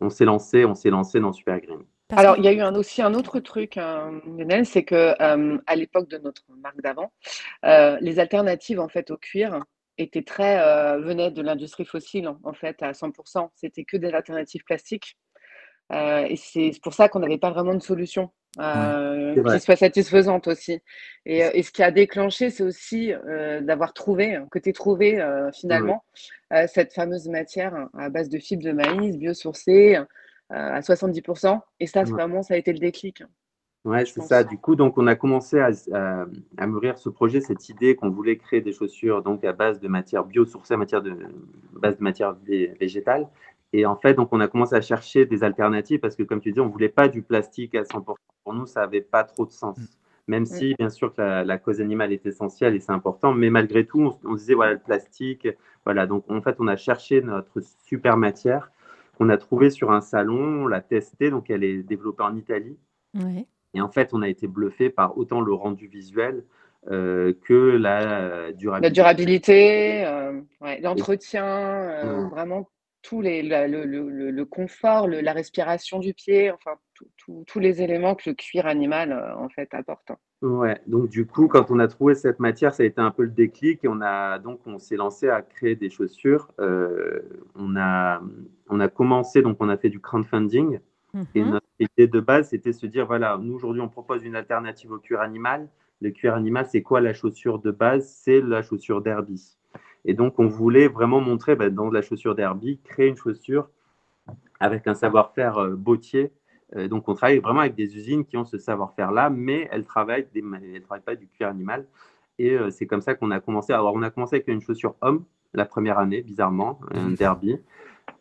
On 0.00 0.10
s'est 0.10 0.24
lancé, 0.24 0.64
on 0.64 0.74
s'est 0.74 0.90
lancé 0.90 1.18
dans 1.20 1.32
Super 1.32 1.60
Green. 1.60 1.80
parce 2.08 2.20
Alors, 2.22 2.34
que- 2.36 2.40
il 2.40 2.44
y 2.44 2.48
a 2.48 2.52
eu 2.52 2.60
un, 2.60 2.74
aussi 2.74 3.02
un 3.02 3.14
autre 3.14 3.40
truc, 3.40 3.76
euh, 3.76 4.20
Lionel, 4.26 4.66
c'est 4.66 4.84
que 4.84 5.14
euh, 5.20 5.58
à 5.66 5.74
l'époque 5.74 6.08
de 6.08 6.18
notre 6.18 6.42
marque 6.62 6.80
d'avant, 6.80 7.10
euh, 7.64 7.96
les 8.00 8.18
alternatives 8.20 8.78
en 8.78 8.88
fait 8.88 9.10
au 9.10 9.16
cuir 9.16 9.64
étaient 9.96 10.22
très 10.22 10.60
euh, 10.60 10.98
venaient 11.00 11.30
de 11.32 11.42
l'industrie 11.42 11.84
fossile 11.86 12.30
en 12.44 12.52
fait 12.52 12.82
à 12.82 12.92
100%. 12.92 13.50
C'était 13.56 13.84
que 13.84 13.96
des 13.96 14.12
alternatives 14.12 14.62
plastiques. 14.64 15.18
Euh, 15.92 16.26
et 16.28 16.36
c'est 16.36 16.72
pour 16.82 16.92
ça 16.92 17.08
qu'on 17.08 17.18
n'avait 17.20 17.38
pas 17.38 17.50
vraiment 17.50 17.74
de 17.74 17.82
solution 17.82 18.30
euh, 18.60 19.34
qui 19.50 19.60
soit 19.60 19.76
satisfaisante 19.76 20.46
aussi. 20.48 20.80
Et, 21.26 21.44
euh, 21.44 21.50
et 21.54 21.62
ce 21.62 21.70
qui 21.70 21.82
a 21.82 21.90
déclenché, 21.90 22.50
c'est 22.50 22.62
aussi 22.64 23.12
euh, 23.12 23.60
d'avoir 23.60 23.92
trouvé, 23.92 24.38
que 24.50 24.58
tu 24.58 24.72
trouvé 24.72 25.20
euh, 25.20 25.50
finalement 25.52 26.04
euh, 26.52 26.66
cette 26.66 26.92
fameuse 26.92 27.28
matière 27.28 27.88
à 27.96 28.08
base 28.08 28.28
de 28.28 28.38
fibres 28.38 28.64
de 28.64 28.72
maïs 28.72 29.16
biosourcées 29.16 29.96
euh, 29.96 30.04
à 30.50 30.80
70%. 30.80 31.60
Et 31.80 31.86
ça, 31.86 32.00
Ouais. 32.02 32.10
vraiment, 32.10 32.42
ça 32.42 32.54
a 32.54 32.56
été 32.56 32.72
le 32.72 32.78
déclic. 32.78 33.22
Ouais, 33.84 34.04
c'est 34.04 34.22
ça. 34.22 34.42
Du 34.44 34.58
coup, 34.58 34.74
donc, 34.74 34.98
on 34.98 35.06
a 35.06 35.14
commencé 35.14 35.60
à, 35.60 35.70
à, 35.94 36.26
à 36.56 36.66
mûrir 36.66 36.98
ce 36.98 37.08
projet, 37.08 37.40
cette 37.40 37.68
idée 37.68 37.94
qu'on 37.94 38.10
voulait 38.10 38.36
créer 38.36 38.60
des 38.60 38.72
chaussures 38.72 39.22
donc 39.22 39.44
à 39.44 39.52
base 39.52 39.78
de 39.80 39.88
matière 39.88 40.24
biosourcée, 40.24 40.74
à 40.74 40.76
matière 40.76 41.00
de 41.00 41.16
base 41.72 41.96
de 41.96 42.02
matière 42.02 42.34
vé- 42.46 42.76
végétale. 42.78 43.28
Et 43.72 43.84
en 43.86 43.96
fait, 43.96 44.14
donc, 44.14 44.28
on 44.32 44.40
a 44.40 44.48
commencé 44.48 44.74
à 44.74 44.80
chercher 44.80 45.26
des 45.26 45.44
alternatives 45.44 46.00
parce 46.00 46.16
que, 46.16 46.22
comme 46.22 46.40
tu 46.40 46.52
dis, 46.52 46.60
on 46.60 46.68
voulait 46.68 46.88
pas 46.88 47.08
du 47.08 47.22
plastique 47.22 47.74
à 47.74 47.82
100%. 47.82 48.14
Pour 48.44 48.54
nous, 48.54 48.66
ça 48.66 48.82
avait 48.82 49.02
pas 49.02 49.24
trop 49.24 49.44
de 49.44 49.50
sens. 49.52 49.78
Même 50.26 50.44
si, 50.46 50.74
bien 50.78 50.90
sûr, 50.90 51.14
que 51.14 51.20
la, 51.22 51.44
la 51.44 51.58
cause 51.58 51.80
animale 51.80 52.12
est 52.12 52.24
essentielle 52.26 52.74
et 52.74 52.80
c'est 52.80 52.92
important, 52.92 53.32
mais 53.32 53.48
malgré 53.50 53.86
tout, 53.86 54.00
on, 54.00 54.18
on 54.30 54.32
se 54.34 54.40
disait 54.40 54.54
voilà 54.54 54.72
le 54.74 54.78
plastique, 54.78 55.48
voilà. 55.84 56.06
Donc, 56.06 56.30
en 56.30 56.42
fait, 56.42 56.56
on 56.58 56.66
a 56.66 56.76
cherché 56.76 57.22
notre 57.22 57.60
super 57.86 58.16
matière 58.18 58.70
qu'on 59.16 59.30
a 59.30 59.36
trouvée 59.38 59.70
sur 59.70 59.90
un 59.90 60.00
salon, 60.00 60.64
on 60.64 60.66
l'a 60.66 60.80
testée, 60.80 61.30
donc 61.30 61.50
elle 61.50 61.64
est 61.64 61.82
développée 61.82 62.22
en 62.22 62.36
Italie. 62.36 62.76
Et 63.74 63.80
en 63.80 63.88
fait, 63.90 64.10
on 64.12 64.22
a 64.22 64.28
été 64.28 64.46
bluffé 64.46 64.90
par 64.90 65.18
autant 65.18 65.40
le 65.40 65.52
rendu 65.52 65.86
visuel 65.88 66.44
euh, 66.90 67.32
que 67.44 67.76
la 67.76 68.20
euh, 68.20 68.52
durabilité. 68.52 68.88
La 68.88 68.90
durabilité, 68.94 70.04
euh, 70.06 70.40
ouais, 70.60 70.80
l'entretien, 70.80 71.44
euh, 71.44 72.22
Ouais. 72.24 72.28
vraiment 72.30 72.68
tous 73.02 73.20
les, 73.20 73.42
la- 73.42 73.68
le, 73.68 73.84
le- 73.84 74.30
le- 74.30 74.44
confort, 74.44 75.06
le- 75.08 75.20
la 75.20 75.32
respiration 75.32 75.98
du 75.98 76.14
pied, 76.14 76.50
enfin 76.50 76.72
tout- 76.94 77.08
tout- 77.16 77.44
tous 77.46 77.58
les 77.60 77.82
éléments 77.82 78.14
que 78.14 78.30
le 78.30 78.34
cuir 78.34 78.66
animal 78.66 79.12
euh, 79.12 79.36
en 79.36 79.48
fait 79.48 79.72
apporte. 79.74 80.12
Ouais, 80.40 80.80
donc 80.86 81.08
du 81.08 81.26
coup, 81.26 81.48
quand 81.48 81.70
on 81.72 81.80
a 81.80 81.88
trouvé 81.88 82.14
cette 82.14 82.38
matière, 82.38 82.72
ça 82.72 82.84
a 82.84 82.86
été 82.86 83.00
un 83.00 83.10
peu 83.10 83.24
le 83.24 83.30
déclic 83.30 83.84
et 83.84 83.88
on 83.88 84.00
a 84.00 84.38
donc 84.38 84.60
on 84.66 84.78
s'est 84.78 84.94
lancé 84.96 85.28
à 85.28 85.42
créer 85.42 85.74
des 85.74 85.90
chaussures. 85.90 86.52
Euh, 86.60 87.20
on 87.56 87.76
a 87.76 88.22
on 88.68 88.78
a 88.78 88.88
commencé 88.88 89.42
donc 89.42 89.56
on 89.60 89.68
a 89.68 89.76
fait 89.76 89.88
du 89.90 89.98
crowdfunding 90.00 90.78
et 91.34 91.42
Mhm. 91.42 91.50
notre 91.50 91.66
idée 91.80 92.06
de 92.06 92.20
base 92.20 92.50
c'était 92.50 92.72
se 92.72 92.86
dire 92.86 93.06
voilà 93.06 93.36
nous 93.42 93.54
aujourd'hui 93.54 93.80
on 93.82 93.88
propose 93.88 94.24
une 94.24 94.36
alternative 94.36 94.92
au 94.92 94.98
cuir 94.98 95.20
animal. 95.20 95.68
Le 96.00 96.10
cuir 96.12 96.34
animal 96.34 96.66
c'est 96.70 96.82
quoi 96.82 97.00
la 97.00 97.12
chaussure 97.14 97.58
de 97.58 97.72
base? 97.72 98.08
C'est 98.24 98.40
la 98.40 98.62
chaussure 98.62 99.02
derby. 99.02 99.57
Et 100.08 100.14
donc 100.14 100.40
on 100.40 100.48
voulait 100.48 100.88
vraiment 100.88 101.20
montrer 101.20 101.54
ben, 101.54 101.72
dans 101.72 101.88
la 101.90 102.02
chaussure 102.02 102.34
derby 102.34 102.80
créer 102.82 103.06
une 103.06 103.16
chaussure 103.16 103.68
avec 104.58 104.88
un 104.88 104.94
savoir-faire 104.94 105.58
euh, 105.58 105.76
bottier 105.76 106.32
euh, 106.76 106.88
donc, 106.88 107.08
on 107.08 107.14
travaille 107.14 107.38
vraiment 107.38 107.60
avec 107.60 107.74
des 107.74 107.96
usines 107.96 108.24
qui 108.24 108.36
ont 108.36 108.44
ce 108.44 108.58
savoir-faire-là, 108.58 109.30
mais 109.30 109.68
elles 109.70 109.84
travaillent, 109.84 110.26
des, 110.34 110.44
elles 110.74 110.82
travaillent 110.82 111.04
pas 111.04 111.16
du 111.16 111.26
cuir 111.28 111.48
animal. 111.48 111.86
Et 112.38 112.52
euh, 112.52 112.70
c'est 112.70 112.86
comme 112.86 113.00
ça 113.00 113.14
qu'on 113.14 113.30
a 113.30 113.40
commencé. 113.40 113.72
Alors, 113.72 113.94
on 113.94 114.02
a 114.02 114.10
commencé 114.10 114.36
avec 114.36 114.48
une 114.48 114.60
chaussure 114.60 114.94
homme 115.00 115.24
la 115.54 115.64
première 115.64 115.98
année, 115.98 116.22
bizarrement, 116.22 116.78
un 116.90 117.10
derby. 117.10 117.58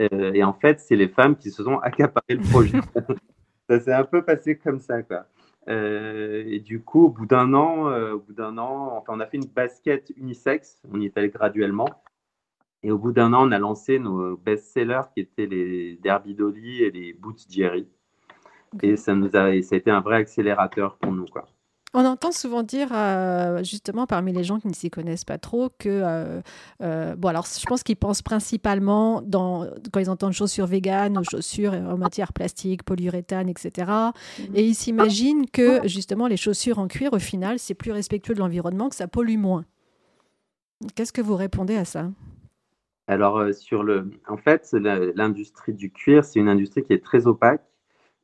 Euh, 0.01 0.31
et 0.33 0.44
en 0.44 0.54
fait, 0.54 0.80
c'est 0.80 0.95
les 0.95 1.10
femmes 1.10 1.36
qui 1.36 1.51
se 1.51 1.63
sont 1.63 1.78
accaparées 1.80 2.36
le 2.36 2.50
projet. 2.50 2.80
ça 3.69 3.80
s'est 3.80 3.94
un 3.94 4.06
peu 4.06 4.22
passé 4.24 4.57
comme 4.57 4.80
ça, 4.80 5.04
quoi. 5.04 5.25
Euh, 5.69 6.44
et 6.48 6.60
du 6.60 6.81
coup, 6.81 7.06
au 7.06 7.10
bout 7.10 7.25
d'un 7.25 7.54
an, 7.54 7.90
euh, 7.90 8.14
au 8.14 8.19
bout 8.19 8.34
d'un 8.34 8.58
an, 8.58 8.98
enfin, 8.98 9.14
on 9.16 9.19
a 9.19 9.25
fait 9.25 9.38
une 9.38 9.46
basket 9.46 10.12
unisexe. 10.16 10.81
On 10.92 11.00
y 11.00 11.06
est 11.06 11.18
allé 11.18 11.30
graduellement. 11.30 11.90
Et 12.84 12.92
au 12.92 12.98
bout 12.98 13.12
d'un 13.12 13.34
an, 13.34 13.48
on 13.48 13.52
a 13.52 13.60
lancé 13.60 14.00
nos 14.00 14.38
best-sellers 14.38 15.02
qui 15.14 15.22
étaient 15.22 15.48
les 15.48 15.98
Derby 15.98 16.36
Dolly 16.36 16.84
et 16.84 16.92
les 16.92 17.14
Boots 17.14 17.46
Jerry. 17.50 17.88
Et 18.81 18.98
ça 18.98 19.16
nous 19.16 19.36
a, 19.36 19.56
et 19.56 19.62
ça 19.62 19.75
a 19.75 19.78
été 19.78 19.92
un 19.92 20.02
vrai 20.02 20.18
accélérateur 20.18 20.98
pour 20.98 21.12
nous, 21.12 21.25
quoi. 21.25 21.48
On 22.00 22.06
entend 22.06 22.32
souvent 22.32 22.62
dire, 22.62 22.90
euh, 22.94 23.64
justement, 23.64 24.06
parmi 24.06 24.32
les 24.32 24.44
gens 24.44 24.60
qui 24.60 24.68
ne 24.68 24.74
s'y 24.74 24.92
connaissent 24.92 25.26
pas 25.26 25.40
trop, 25.40 25.70
que. 25.80 25.90
euh, 25.90 26.42
euh, 26.84 27.16
bon, 27.16 27.30
alors, 27.30 27.48
je 27.48 27.66
pense 27.66 27.82
qu'ils 27.82 27.96
pensent 27.96 28.22
principalement, 28.22 29.24
dans, 29.24 29.66
quand 29.92 30.00
ils 30.00 30.12
entendent 30.12 30.34
chaussures 30.34 30.68
véganes 30.68 31.18
ou 31.18 31.24
chaussures 31.24 31.74
en 31.74 31.98
matière 31.98 32.34
plastique, 32.34 32.84
polyuréthane, 32.84 33.50
etc. 33.50 33.92
Et 34.54 34.64
ils 34.64 34.76
s'imaginent 34.76 35.50
que, 35.50 35.88
justement, 35.88 36.28
les 36.28 36.38
chaussures 36.38 36.78
en 36.78 36.88
cuir, 36.88 37.14
au 37.14 37.20
final, 37.20 37.58
c'est 37.58 37.74
plus 37.74 37.92
respectueux 37.92 38.36
de 38.36 38.40
l'environnement, 38.42 38.90
que 38.90 38.96
ça 38.96 39.08
pollue 39.08 39.40
moins. 39.40 39.66
Qu'est-ce 40.94 41.12
que 41.12 41.21
vous 41.21 41.36
répondez 41.36 41.78
à 41.78 41.86
ça? 41.86 42.12
Alors, 43.07 43.40
euh, 43.40 43.54
sur 43.54 43.81
le, 43.81 44.12
en 44.28 44.38
fait, 44.38 44.71
l'industrie 44.74 45.74
du 45.74 45.92
cuir, 45.92 46.24
c'est 46.24 46.40
une 46.40 46.50
industrie 46.50 46.83
qui 46.83 46.94
est 46.94 47.04
très 47.04 47.26
opaque 47.26 47.67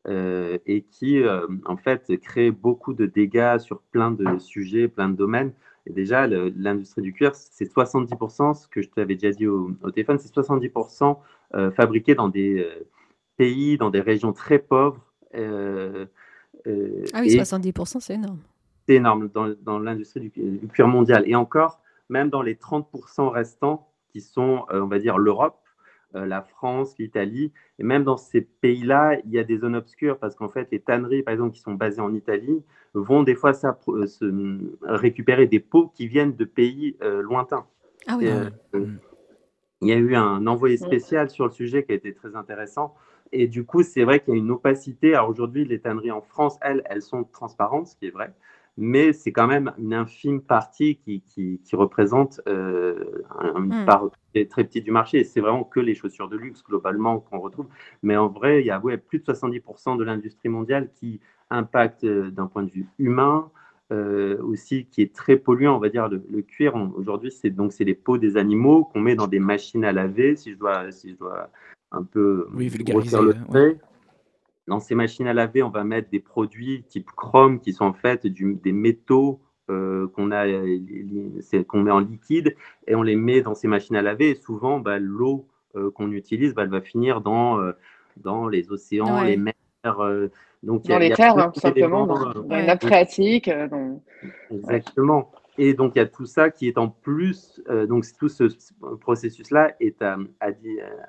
euh, 0.08 0.58
et 0.66 0.82
qui, 0.84 1.22
euh, 1.22 1.48
en 1.66 1.78
fait, 1.78 2.12
crée 2.22 2.52
beaucoup 2.52 2.94
de 2.94 3.06
dégâts 3.06 3.58
sur 3.58 3.80
plein 3.82 4.12
de 4.12 4.38
sujets, 4.38 4.88
plein 4.88 5.10
de 5.10 5.16
domaines. 5.16 5.54
Et 5.86 5.92
déjà, 5.94 6.28
l'industrie 6.28 7.02
du 7.02 7.14
cuir, 7.14 7.36
c'est 7.36 7.66
70%, 7.66 8.54
ce 8.54 8.68
que 8.68 8.82
je 8.82 8.90
t'avais 8.90 9.16
déjà 9.16 9.32
dit 9.32 9.48
au, 9.48 9.72
au 9.82 9.92
téléphone, 9.92 10.18
c'est 10.20 10.34
70% 10.34 11.18
euh, 11.56 11.72
fabriqué 11.72 12.16
dans 12.16 12.30
des 12.30 12.60
euh, 12.60 12.88
pays, 13.38 13.78
dans 13.78 13.90
des 13.90 14.02
régions 14.02 14.34
très 14.34 14.60
pauvres. 14.60 15.02
Ah 15.36 15.42
oui, 16.66 17.34
et- 17.34 17.38
70%, 17.38 18.00
c'est 18.00 18.14
énorme. 18.14 18.40
c'est 18.88 18.96
énorme 18.96 19.30
dans, 19.34 19.54
dans 19.62 19.80
l'industrie 19.80 20.22
du, 20.22 20.30
du 20.30 20.68
cuir 20.68 20.88
mondial. 20.88 21.24
Et 21.28 21.36
encore, 21.36 21.82
même 22.10 22.30
dans 22.30 22.42
les 22.42 22.56
30% 22.56 23.30
restants, 23.30 23.90
qui 24.10 24.22
sont, 24.22 24.66
on 24.70 24.86
va 24.86 25.00
dire, 25.00 25.18
l'Europe, 25.18 25.63
la 26.14 26.42
France, 26.42 26.96
l'Italie, 27.00 27.52
et 27.80 27.84
même 27.84 28.04
dans 28.04 28.18
ces 28.18 28.42
pays-là, 28.42 29.20
il 29.26 29.32
y 29.32 29.40
a 29.40 29.44
des 29.44 29.58
zones 29.58 29.76
obscures 29.76 30.18
parce 30.20 30.36
qu'en 30.36 30.50
fait, 30.50 30.68
les 30.72 30.80
tanneries, 30.80 31.24
par 31.24 31.34
exemple, 31.34 31.54
qui 31.54 31.62
sont 31.62 31.74
basées 31.74 32.02
en 32.02 32.14
Italie, 32.14 32.64
vont 32.94 33.24
des 33.24 33.36
fois 33.36 33.52
euh, 33.90 34.06
se, 34.06 34.60
récupérer 34.82 35.48
des 35.48 35.60
peaux 35.60 35.88
qui 35.88 36.08
viennent 36.08 36.36
de 36.36 36.46
pays 36.46 36.98
euh, 37.02 37.22
lointains. 37.22 37.66
Ah 38.08 38.18
oui, 38.18 38.28
Ah 38.30 38.50
euh. 38.76 38.80
Mm. 38.80 39.00
il 39.82 39.88
y 39.88 39.94
a 39.94 39.98
eu 39.98 40.16
un 40.16 40.46
envoyé 40.48 40.78
spécial 40.78 41.30
sur 41.30 41.46
le 41.46 41.52
sujet 41.52 41.84
qui 41.84 41.92
a 41.92 41.96
été 41.96 42.14
très 42.14 42.36
intéressant. 42.36 42.96
Et 43.32 43.48
du 43.48 43.66
coup, 43.66 43.82
c'est 43.82 44.04
vrai 44.04 44.20
qu'il 44.20 44.36
y 44.36 44.38
a 44.38 44.40
une 44.40 44.52
opacité. 44.52 45.16
Alors 45.16 45.30
aujourd'hui, 45.30 45.66
les 45.66 45.80
tanneries 45.80 46.12
en 46.12 46.22
France, 46.22 46.58
elles, 46.62 46.84
elles 46.86 47.02
sont 47.02 47.24
transparentes, 47.24 47.88
ce 47.88 47.96
qui 47.96 48.08
est 48.08 48.12
vrai. 48.12 48.34
Mais 48.78 49.14
c'est 49.14 49.32
quand 49.32 49.46
même 49.48 49.72
une 49.78 49.94
infime 49.94 50.42
partie 50.42 50.98
qui, 50.98 51.22
qui, 51.22 51.62
qui 51.64 51.76
représente 51.76 52.42
euh, 52.48 53.22
un- 53.40 53.64
une 53.66 53.74
Hmm. 53.74 53.86
part 53.86 54.10
très, 54.34 54.46
très 54.46 54.64
petite 54.64 54.84
du 54.84 54.92
marché. 54.92 55.20
Et 55.20 55.24
c'est 55.24 55.42
vraiment 55.42 55.64
que 55.64 55.80
les 55.80 55.94
chaussures 55.94 56.28
de 56.28 56.38
luxe, 56.38 56.64
globalement, 56.64 57.20
qu'on 57.20 57.40
retrouve. 57.40 57.68
Mais 58.02 58.18
en 58.18 58.28
vrai, 58.30 58.62
il 58.62 58.66
y 58.66 58.72
a 58.72 58.80
ouais, 58.80 58.98
plus 58.98 59.20
de 59.20 59.26
70% 59.26 59.96
de 59.96 60.04
l'industrie 60.04 60.50
mondiale 60.50 60.90
qui 60.96 61.20
impacte 61.52 62.04
euh, 62.04 62.32
d'un 62.32 62.48
point 62.48 62.64
de 62.64 62.72
vue 62.72 62.88
humain, 62.98 63.52
euh, 63.92 64.42
aussi 64.42 64.86
qui 64.86 65.04
est 65.04 65.14
très 65.14 65.36
polluant, 65.38 65.76
on 65.76 65.80
va 65.80 65.90
dire 65.90 66.10
le, 66.10 66.24
le 66.32 66.42
cuir. 66.42 66.74
Aujourd'hui, 66.96 67.32
c'est 67.32 67.52
donc 67.52 67.74
c'est 67.74 67.84
les 67.84 67.94
peaux 67.94 68.18
des 68.18 68.38
animaux 68.38 68.86
qu'on 68.86 69.02
met 69.02 69.16
dans 69.16 69.28
des 69.28 69.40
machines 69.40 69.86
à 69.86 69.92
laver. 69.92 70.36
Si 70.36 70.52
je 70.52 70.58
dois, 70.58 70.92
si 70.92 71.12
je 71.12 71.16
dois 71.16 71.52
un 71.92 72.04
peu 72.04 72.48
Oui, 72.56 72.70
vulgariser, 72.70 73.18
le 73.22 73.36
ouais. 73.50 73.78
Dans 74.68 74.80
ces 74.80 74.96
machines 74.96 75.28
à 75.28 75.34
laver, 75.34 75.62
on 75.64 75.70
va 75.70 75.84
mettre 75.84 76.10
des 76.10 76.20
produits 76.20 76.84
type 76.84 77.12
chrome 77.12 77.60
qui 77.60 77.74
sont 77.74 77.86
en 77.86 77.94
fait 77.94 78.26
du- 78.28 78.56
des 78.56 78.72
métaux 78.72 79.42
euh, 79.70 80.08
qu'on 80.10 80.32
a, 80.32 80.46
qu'on 81.68 81.82
met 81.82 81.92
en 81.92 82.00
liquide 82.00 82.56
et 82.88 82.96
on 82.96 83.02
les 83.02 83.16
met 83.16 83.42
dans 83.42 83.56
ces 83.56 83.68
machines 83.68 83.96
à 83.96 84.02
laver. 84.02 84.30
Et 84.32 84.36
souvent, 84.36 84.80
bah, 84.80 85.00
l'eau 85.00 85.48
qu'on 85.96 86.12
utilise, 86.12 86.54
bah, 86.54 86.64
elle 86.64 86.70
va 86.70 86.82
finir 86.82 87.22
dans, 87.22 87.60
dans 88.18 88.48
les 88.48 88.72
océans, 88.72 89.24
les 89.24 89.38
mers. 89.38 89.54
donc, 90.64 90.84
dans 90.94 91.00
les 91.00 91.10
terres, 91.16 91.34
hein, 91.38 91.52
tout 91.54 91.60
simplement, 91.62 92.06
dans, 92.08 92.20
dans 92.44 92.56
les 92.56 92.62
nappes 92.68 92.82
phréatiques. 92.88 93.48
Exactement. 94.52 95.32
Et 95.58 95.74
donc, 95.74 95.94
il 95.96 96.00
y 96.00 96.02
a 96.02 96.08
tout 96.08 96.26
ça 96.26 96.50
qui 96.50 96.68
est 96.68 96.78
en 96.78 96.90
plus, 96.90 97.62
euh, 97.70 97.86
donc 97.86 98.06
tout 98.18 98.30
ce 98.30 98.46
processus-là 99.02 99.76
est 99.80 100.02
à, 100.02 100.18
à, 100.40 100.50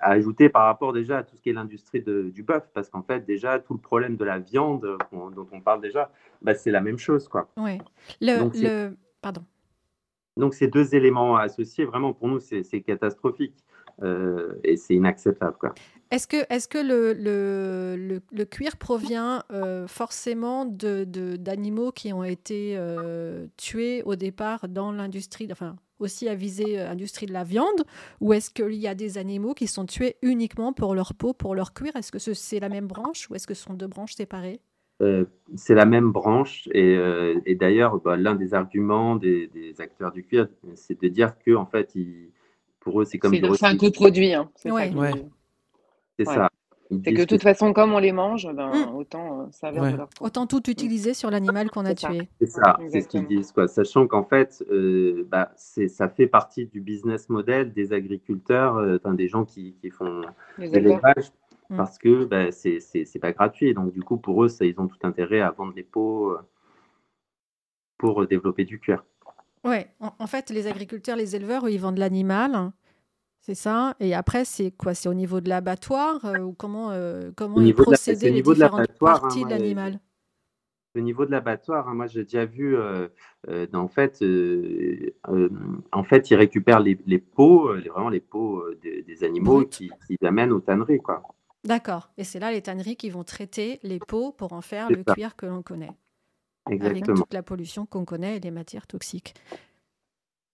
ajouter 0.00 0.48
par 0.48 0.64
rapport 0.64 0.92
déjà 0.92 1.18
à 1.18 1.22
tout 1.22 1.36
ce 1.36 1.42
qui 1.42 1.50
est 1.50 1.54
l'industrie 1.54 2.02
du 2.02 2.42
bœuf, 2.42 2.68
parce 2.74 2.90
qu'en 2.90 3.02
fait, 3.02 3.24
déjà, 3.24 3.58
tout 3.58 3.74
le 3.74 3.80
problème 3.80 4.16
de 4.16 4.24
la 4.24 4.38
viande 4.38 4.98
dont 5.12 5.46
on 5.52 5.60
parle 5.60 5.80
déjà, 5.80 6.10
bah, 6.42 6.54
c'est 6.54 6.70
la 6.70 6.80
même 6.80 6.98
chose. 6.98 7.28
Quoi. 7.28 7.48
Oui. 7.56 7.78
Le, 8.20 8.94
Pardon. 9.22 9.42
Donc, 10.36 10.54
ces 10.54 10.68
deux 10.68 10.94
éléments 10.94 11.36
associés, 11.36 11.84
vraiment, 11.84 12.12
pour 12.12 12.28
nous, 12.28 12.40
c'est 12.40 12.82
catastrophique. 12.82 13.54
Euh, 14.02 14.54
et 14.64 14.76
c'est 14.76 14.94
inacceptable. 14.94 15.56
Est-ce 16.10 16.26
que, 16.26 16.36
est 16.52 16.68
que 16.68 16.78
le, 16.78 17.12
le, 17.12 18.20
le, 18.32 18.44
cuir 18.44 18.76
provient 18.76 19.42
euh, 19.52 19.86
forcément 19.86 20.64
d'animaux 20.64 21.86
de, 21.86 21.92
qui 21.92 22.12
ont 22.12 22.24
été 22.24 22.74
euh, 22.76 23.46
tués 23.56 24.02
au 24.04 24.16
départ 24.16 24.68
dans 24.68 24.90
l'industrie, 24.92 25.48
enfin 25.50 25.76
aussi 26.00 26.28
à 26.28 26.34
viser 26.34 26.76
l'industrie 26.76 27.26
de 27.26 27.32
la 27.32 27.44
viande, 27.44 27.84
ou 28.20 28.32
est-ce 28.32 28.50
qu'il 28.50 28.74
y 28.74 28.88
a 28.88 28.96
des 28.96 29.16
animaux 29.16 29.54
qui 29.54 29.68
sont 29.68 29.86
tués 29.86 30.16
uniquement 30.22 30.72
pour 30.72 30.94
leur 30.94 31.14
peau, 31.14 31.32
pour 31.32 31.54
leur 31.54 31.72
cuir? 31.72 31.94
Est-ce 31.94 32.10
que 32.10 32.18
c'est 32.18 32.60
la 32.60 32.68
même 32.68 32.88
branche 32.88 33.30
ou 33.30 33.36
est-ce 33.36 33.46
que 33.46 33.54
ce 33.54 33.62
sont 33.62 33.74
deux 33.74 33.86
branches 33.86 34.14
séparées? 34.14 34.60
C'est 35.56 35.74
la 35.74 35.84
même 35.84 36.10
branche 36.12 36.68
et, 36.72 36.96
et 37.46 37.54
d'ailleurs 37.54 38.00
bah, 38.00 38.16
l'un 38.16 38.34
des 38.34 38.54
arguments 38.54 39.16
des, 39.16 39.48
des, 39.48 39.80
acteurs 39.80 40.12
du 40.12 40.24
cuir, 40.24 40.48
c'est 40.74 41.00
de 41.00 41.08
dire 41.08 41.38
que 41.38 41.54
en 41.54 41.66
fait, 41.66 41.94
ils, 41.94 42.30
pour 42.84 43.00
eux, 43.00 43.04
c'est 43.04 43.18
comme. 43.18 43.34
C'est 43.34 43.64
un 43.64 43.76
coproduit. 43.76 44.34
Hein. 44.34 44.50
C'est 44.56 44.70
ça. 46.24 46.48
C'est 47.02 47.14
que 47.14 47.20
de 47.20 47.24
toute 47.24 47.42
façon, 47.42 47.72
comme 47.72 47.94
on 47.94 47.98
les 47.98 48.12
mange, 48.12 48.46
ben, 48.54 48.68
mmh. 48.68 48.94
autant 48.94 49.40
euh, 49.40 49.44
ça 49.50 49.72
de 49.72 49.78
leur 49.78 50.08
Autant 50.20 50.46
tout 50.46 50.70
utiliser 50.70 51.14
sur 51.14 51.30
l'animal 51.30 51.70
qu'on 51.70 51.86
a 51.86 51.94
tué. 51.94 52.28
C'est 52.40 52.46
ça, 52.46 52.76
c'est 52.88 53.00
ce 53.00 53.08
qu'ils 53.08 53.26
disent. 53.26 53.52
Quoi. 53.52 53.66
Sachant 53.68 54.06
qu'en 54.06 54.22
fait, 54.22 54.62
euh, 54.70 55.26
bah, 55.28 55.50
ça 55.56 56.08
fait 56.08 56.26
partie 56.26 56.66
du 56.66 56.80
business 56.80 57.30
model 57.30 57.72
des 57.72 57.94
agriculteurs, 57.94 58.76
euh, 58.76 58.98
des 59.14 59.28
gens 59.28 59.44
qui, 59.44 59.74
qui 59.80 59.90
font 59.90 60.22
l'élevage, 60.58 61.32
mmh. 61.70 61.76
parce 61.76 61.98
que 61.98 62.24
bah, 62.24 62.50
c'est 62.52 63.18
pas 63.20 63.32
gratuit. 63.32 63.74
Donc, 63.74 63.92
du 63.92 64.02
coup, 64.02 64.16
pour 64.16 64.44
eux, 64.44 64.48
ça, 64.48 64.64
ils 64.64 64.78
ont 64.80 64.86
tout 64.86 64.98
intérêt 65.02 65.40
à 65.40 65.50
vendre 65.50 65.72
les 65.74 65.82
pots 65.84 66.36
pour 67.98 68.26
développer 68.26 68.64
du 68.64 68.78
cuir. 68.78 69.04
Oui, 69.64 69.78
en, 69.98 70.26
fait, 70.26 70.50
les 70.50 70.66
agriculteurs, 70.66 71.16
les 71.16 71.36
éleveurs, 71.36 71.66
ils 71.70 71.80
vendent 71.80 71.96
l'animal, 71.96 72.70
c'est 73.40 73.54
ça. 73.54 73.96
Et 73.98 74.14
après, 74.14 74.44
c'est 74.44 74.70
quoi? 74.70 74.92
C'est 74.92 75.08
au 75.08 75.14
niveau 75.14 75.40
de 75.40 75.48
l'abattoir 75.48 76.22
euh, 76.26 76.38
ou 76.38 76.52
comment, 76.52 76.90
euh, 76.90 77.30
comment 77.34 77.60
ils 77.60 77.74
procédaient 77.74 78.30
les 78.30 78.42
différentes 78.42 78.80
hein, 78.80 78.96
parties 79.00 79.44
de 79.44 79.50
l'animal? 79.50 80.00
Au 80.96 81.00
niveau 81.00 81.24
de 81.24 81.30
l'abattoir, 81.30 81.88
hein, 81.88 81.94
moi 81.94 82.06
j'ai 82.06 82.22
déjà 82.22 82.44
vu, 82.44 82.76
euh, 82.76 83.08
en, 83.72 83.88
fait, 83.88 84.22
en 85.92 86.04
fait, 86.04 86.30
ils 86.30 86.36
récupèrent 86.36 86.80
les, 86.80 86.98
les 87.06 87.18
peaux, 87.18 87.74
vraiment 87.74 88.10
les 88.10 88.20
peaux 88.20 88.62
des, 88.82 89.24
animaux 89.24 89.64
qui, 89.64 89.90
qui 90.06 90.24
amènent 90.24 90.52
aux 90.52 90.60
tanneries. 90.60 91.00
quoi. 91.00 91.22
D'accord. 91.64 92.10
Et 92.18 92.24
c'est 92.24 92.38
là 92.38 92.52
les 92.52 92.62
tanneries 92.62 92.96
qui 92.96 93.10
vont 93.10 93.24
traiter 93.24 93.80
les 93.82 93.98
peaux 93.98 94.32
pour 94.32 94.52
en 94.52 94.60
faire 94.60 94.90
le 94.90 95.02
cuir 95.02 95.36
que 95.36 95.46
l'on 95.46 95.62
connaît. 95.62 95.92
Avec 96.66 97.04
toute 97.04 97.32
la 97.32 97.42
pollution 97.42 97.86
qu'on 97.86 98.04
connaît 98.04 98.36
et 98.36 98.40
les 98.40 98.50
matières 98.50 98.86
toxiques. 98.86 99.34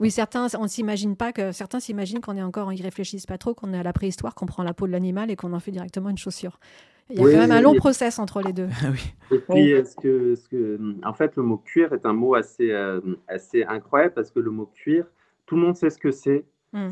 Oui, 0.01 0.11
certains, 0.11 0.47
on 0.59 0.67
s'imagine 0.67 1.15
pas 1.15 1.31
que 1.33 1.53
certains 1.53 1.79
s'imaginent 1.79 2.21
qu'on 2.21 2.37
est 2.37 2.43
encore, 2.43 2.73
ils 2.73 2.83
réfléchissent 2.83 3.27
pas 3.27 3.37
trop, 3.37 3.53
qu'on 3.53 3.75
est 3.75 3.79
à 3.79 3.83
la 3.83 3.93
préhistoire, 3.93 4.35
qu'on 4.35 4.47
prend 4.47 4.63
la 4.63 4.73
peau 4.73 4.87
de 4.87 4.93
l'animal 4.93 5.31
et 5.31 5.37
qu'on 5.37 5.53
en 5.53 5.61
fait 5.61 5.73
directement 5.73 6.09
une 6.09 6.17
chaussure. 6.17 6.59
Il 7.11 7.17
y 7.17 7.21
a 7.21 7.33
quand 7.33 7.39
même 7.39 7.51
un 7.51 7.61
long 7.61 7.75
process 7.75 8.19
entre 8.19 8.41
les 8.41 8.53
deux. 8.53 8.69
Et 9.31 9.39
puis, 9.39 9.75
que, 10.01 10.35
que, 10.49 10.79
en 11.05 11.13
fait, 11.13 11.37
le 11.37 11.43
mot 11.43 11.59
cuir 11.59 11.93
est 11.93 12.07
un 12.07 12.13
mot 12.13 12.35
assez, 12.35 12.71
euh, 12.71 13.01
assez 13.29 13.65
incroyable 13.65 14.15
parce 14.15 14.31
que 14.31 14.41
le 14.41 14.51
mot 14.51 14.67
cuir, 14.67 15.07
tout 15.45 15.57
le 15.57 15.63
monde 15.63 15.77
sait 15.77 15.91
ce 15.91 15.99
que 15.99 16.13
c'est. 16.13 16.45
Mmh. 16.73 16.91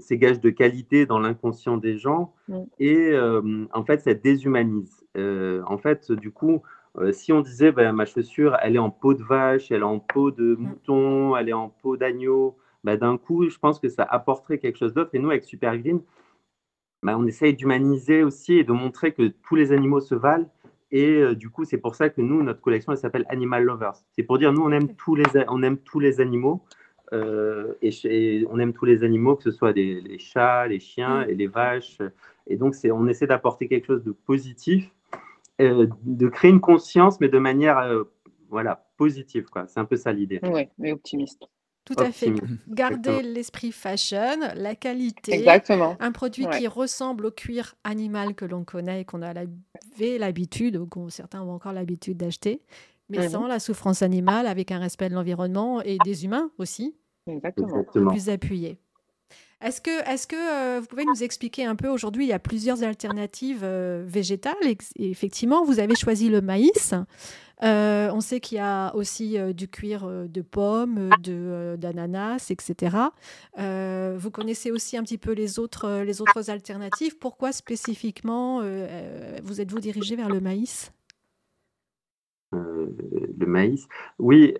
C'est 0.00 0.16
gage, 0.16 0.40
de 0.40 0.50
qualité 0.50 1.06
dans 1.06 1.20
l'inconscient 1.20 1.76
des 1.76 1.98
gens 1.98 2.34
mmh. 2.48 2.58
et 2.80 3.10
euh, 3.12 3.66
en 3.72 3.84
fait, 3.84 4.00
ça 4.00 4.12
déshumanise. 4.12 5.04
Euh, 5.16 5.62
en 5.66 5.78
fait, 5.78 6.10
du 6.10 6.32
coup, 6.32 6.62
euh, 6.98 7.12
si 7.12 7.32
on 7.32 7.40
disait 7.40 7.70
ben, 7.70 7.92
ma 7.92 8.06
chaussure, 8.06 8.56
elle 8.60 8.74
est 8.74 8.80
en 8.80 8.90
peau 8.90 9.14
de 9.14 9.22
vache, 9.22 9.70
elle 9.70 9.80
est 9.80 9.84
en 9.84 10.00
peau 10.00 10.32
de 10.32 10.56
mm. 10.56 10.58
mouton, 10.58 11.36
elle 11.36 11.48
est 11.48 11.54
en 11.54 11.68
peau 11.68 11.96
d'agneau, 11.96 12.58
ben, 12.82 12.96
d'un 12.96 13.16
coup, 13.16 13.48
je 13.48 13.56
pense 13.58 13.78
que 13.78 13.88
ça 13.88 14.02
apporterait 14.02 14.58
quelque 14.58 14.78
chose 14.78 14.94
d'autre. 14.94 15.10
Et 15.12 15.20
nous, 15.20 15.30
avec 15.30 15.44
Super 15.44 15.78
Green, 15.78 16.00
ben, 17.04 17.16
on 17.16 17.26
essaye 17.26 17.54
d'humaniser 17.54 18.24
aussi 18.24 18.54
et 18.54 18.64
de 18.64 18.72
montrer 18.72 19.12
que 19.12 19.28
tous 19.28 19.54
les 19.54 19.70
animaux 19.70 20.00
se 20.00 20.16
valent. 20.16 20.50
Et 20.90 21.34
du 21.34 21.50
coup, 21.50 21.64
c'est 21.64 21.78
pour 21.78 21.96
ça 21.96 22.08
que 22.08 22.20
nous, 22.20 22.42
notre 22.44 22.60
collection, 22.60 22.92
elle 22.92 22.98
s'appelle 22.98 23.26
Animal 23.28 23.64
Lovers. 23.64 23.96
C'est 24.12 24.22
pour 24.22 24.38
dire, 24.38 24.52
nous, 24.52 24.62
on 24.62 24.70
aime 24.70 24.94
tous 24.94 25.16
les, 25.16 25.24
on 25.48 25.62
aime 25.64 25.78
tous 25.78 25.98
les 25.98 26.20
animaux. 26.20 26.62
Euh, 27.14 27.74
et, 27.80 28.44
on 28.50 28.58
aime 28.58 28.72
tous 28.72 28.84
les 28.84 29.04
animaux, 29.04 29.36
que 29.36 29.44
ce 29.44 29.52
soit 29.52 29.72
des, 29.72 30.00
les 30.00 30.18
chats, 30.18 30.66
les 30.66 30.80
chiens 30.80 31.24
mm. 31.24 31.30
et 31.30 31.34
les 31.34 31.46
vaches. 31.46 31.98
Et 32.46 32.56
donc, 32.56 32.74
on 32.84 33.06
essaie 33.06 33.26
d'apporter 33.26 33.68
quelque 33.68 33.86
chose 33.86 34.04
de 34.04 34.12
positif 34.12 34.90
euh, 35.60 35.86
de 36.02 36.28
créer 36.28 36.50
une 36.50 36.60
conscience, 36.60 37.20
mais 37.20 37.28
de 37.28 37.38
manière 37.38 37.78
euh, 37.78 38.04
voilà, 38.50 38.86
positive. 38.96 39.46
C'est 39.68 39.78
un 39.78 39.84
peu 39.84 39.96
ça 39.96 40.12
l'idée. 40.12 40.40
Oui, 40.42 40.68
mais 40.78 40.92
optimiste. 40.92 41.44
Tout 41.84 41.94
à 41.98 42.10
fait. 42.10 42.32
Garder 42.68 43.22
l'esprit 43.22 43.70
fashion, 43.70 44.38
la 44.56 44.74
qualité. 44.74 45.34
Exactement. 45.34 45.96
Un 46.00 46.10
produit 46.10 46.46
qui 46.58 46.66
ressemble 46.66 47.26
au 47.26 47.30
cuir 47.30 47.76
animal 47.84 48.34
que 48.34 48.44
l'on 48.44 48.64
connaît 48.64 49.02
et 49.02 49.04
qu'on 49.04 49.22
a 49.22 49.32
l'habitude, 50.18 50.76
ou 50.76 50.86
que 50.86 51.08
certains 51.10 51.42
ont 51.42 51.52
encore 51.52 51.72
l'habitude 51.72 52.16
d'acheter, 52.16 52.62
mais 53.10 53.18
mhm. 53.18 53.28
sans 53.28 53.46
la 53.46 53.60
souffrance 53.60 54.02
animale, 54.02 54.48
avec 54.48 54.72
un 54.72 54.78
respect 54.78 55.08
de 55.08 55.14
l'environnement 55.14 55.82
et 55.82 55.98
des 56.04 56.24
humains 56.24 56.50
aussi. 56.58 56.96
Exactement. 57.26 57.84
Plus 58.10 58.28
appuyé. 58.28 58.78
Est-ce 59.64 59.80
que, 59.80 59.90
est 59.90 60.26
que 60.26 60.36
euh, 60.36 60.80
vous 60.80 60.86
pouvez 60.86 61.06
nous 61.06 61.22
expliquer 61.22 61.64
un 61.64 61.74
peu 61.74 61.88
aujourd'hui, 61.88 62.26
il 62.26 62.28
y 62.28 62.34
a 62.34 62.38
plusieurs 62.38 62.82
alternatives 62.82 63.62
euh, 63.62 64.04
végétales. 64.06 64.54
Et, 64.62 64.76
effectivement, 65.10 65.64
vous 65.64 65.80
avez 65.80 65.94
choisi 65.94 66.28
le 66.28 66.42
maïs. 66.42 66.94
Euh, 67.62 68.10
on 68.12 68.20
sait 68.20 68.40
qu'il 68.40 68.58
y 68.58 68.60
a 68.60 68.94
aussi 68.94 69.38
du 69.54 69.68
cuir 69.68 70.06
de 70.06 70.42
pommes, 70.42 71.08
d'ananas, 71.78 72.50
etc. 72.50 72.96
vous 73.56 74.30
connaissez 74.30 74.70
aussi 74.70 74.98
un 74.98 75.02
petit 75.02 75.18
peu 75.18 75.32
les 75.32 75.58
autres, 75.58 76.02
les 76.02 76.20
autres 76.20 76.50
alternatives. 76.50 77.16
Pourquoi 77.16 77.52
spécifiquement 77.52 78.60
vous 79.42 79.60
êtes-vous 79.60 79.80
dirigé 79.80 80.14
vers 80.16 80.28
le 80.28 80.40
maïs? 80.40 80.92
Le 82.52 83.46
maïs, 83.46 83.86
oui, 84.18 84.54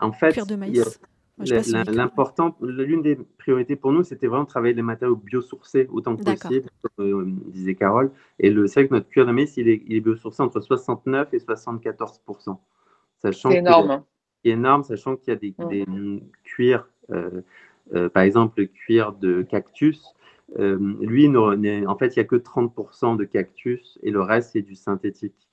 en 0.00 0.12
fait. 0.12 0.32
Cuir 0.32 0.46
de 0.46 0.54
maïs. 0.54 1.00
L'important, 1.38 2.56
l'une 2.60 3.02
des 3.02 3.16
priorités 3.16 3.74
pour 3.74 3.92
nous, 3.92 4.04
c'était 4.04 4.28
vraiment 4.28 4.44
de 4.44 4.48
travailler 4.48 4.74
les 4.74 4.82
matériaux 4.82 5.16
biosourcés 5.16 5.88
autant 5.90 6.16
que 6.16 6.22
possible, 6.22 6.70
comme 6.96 7.06
euh, 7.06 7.24
disait 7.50 7.74
Carole. 7.74 8.12
Et 8.38 8.50
le, 8.50 8.68
c'est 8.68 8.80
vrai 8.80 8.88
que 8.88 8.94
notre 8.94 9.08
cuir 9.08 9.26
de 9.26 9.32
maïs, 9.32 9.56
il 9.56 9.68
est, 9.68 9.82
il 9.86 9.96
est 9.96 10.00
biosourcé 10.00 10.42
entre 10.42 10.60
69 10.60 11.34
et 11.34 11.38
74 11.40 12.20
sachant 13.18 13.50
C'est 13.50 13.56
énorme. 13.56 14.04
C'est 14.44 14.50
énorme, 14.50 14.84
sachant 14.84 15.16
qu'il 15.16 15.32
y 15.32 15.36
a 15.36 15.40
des, 15.40 15.54
des 15.68 16.22
cuirs, 16.44 16.88
euh, 17.10 17.42
euh, 17.94 18.08
par 18.08 18.22
exemple 18.22 18.60
le 18.60 18.66
cuir 18.66 19.12
de 19.12 19.42
cactus. 19.42 20.14
lui, 20.56 21.26
en 21.36 21.96
fait, 21.98 22.14
il 22.14 22.18
n'y 22.18 22.20
a 22.20 22.24
que 22.24 22.36
30% 22.36 23.16
de 23.16 23.24
cactus 23.24 23.98
et 24.04 24.12
le 24.12 24.20
reste, 24.20 24.52
c'est 24.52 24.62
du 24.62 24.76
synthétique. 24.76 25.43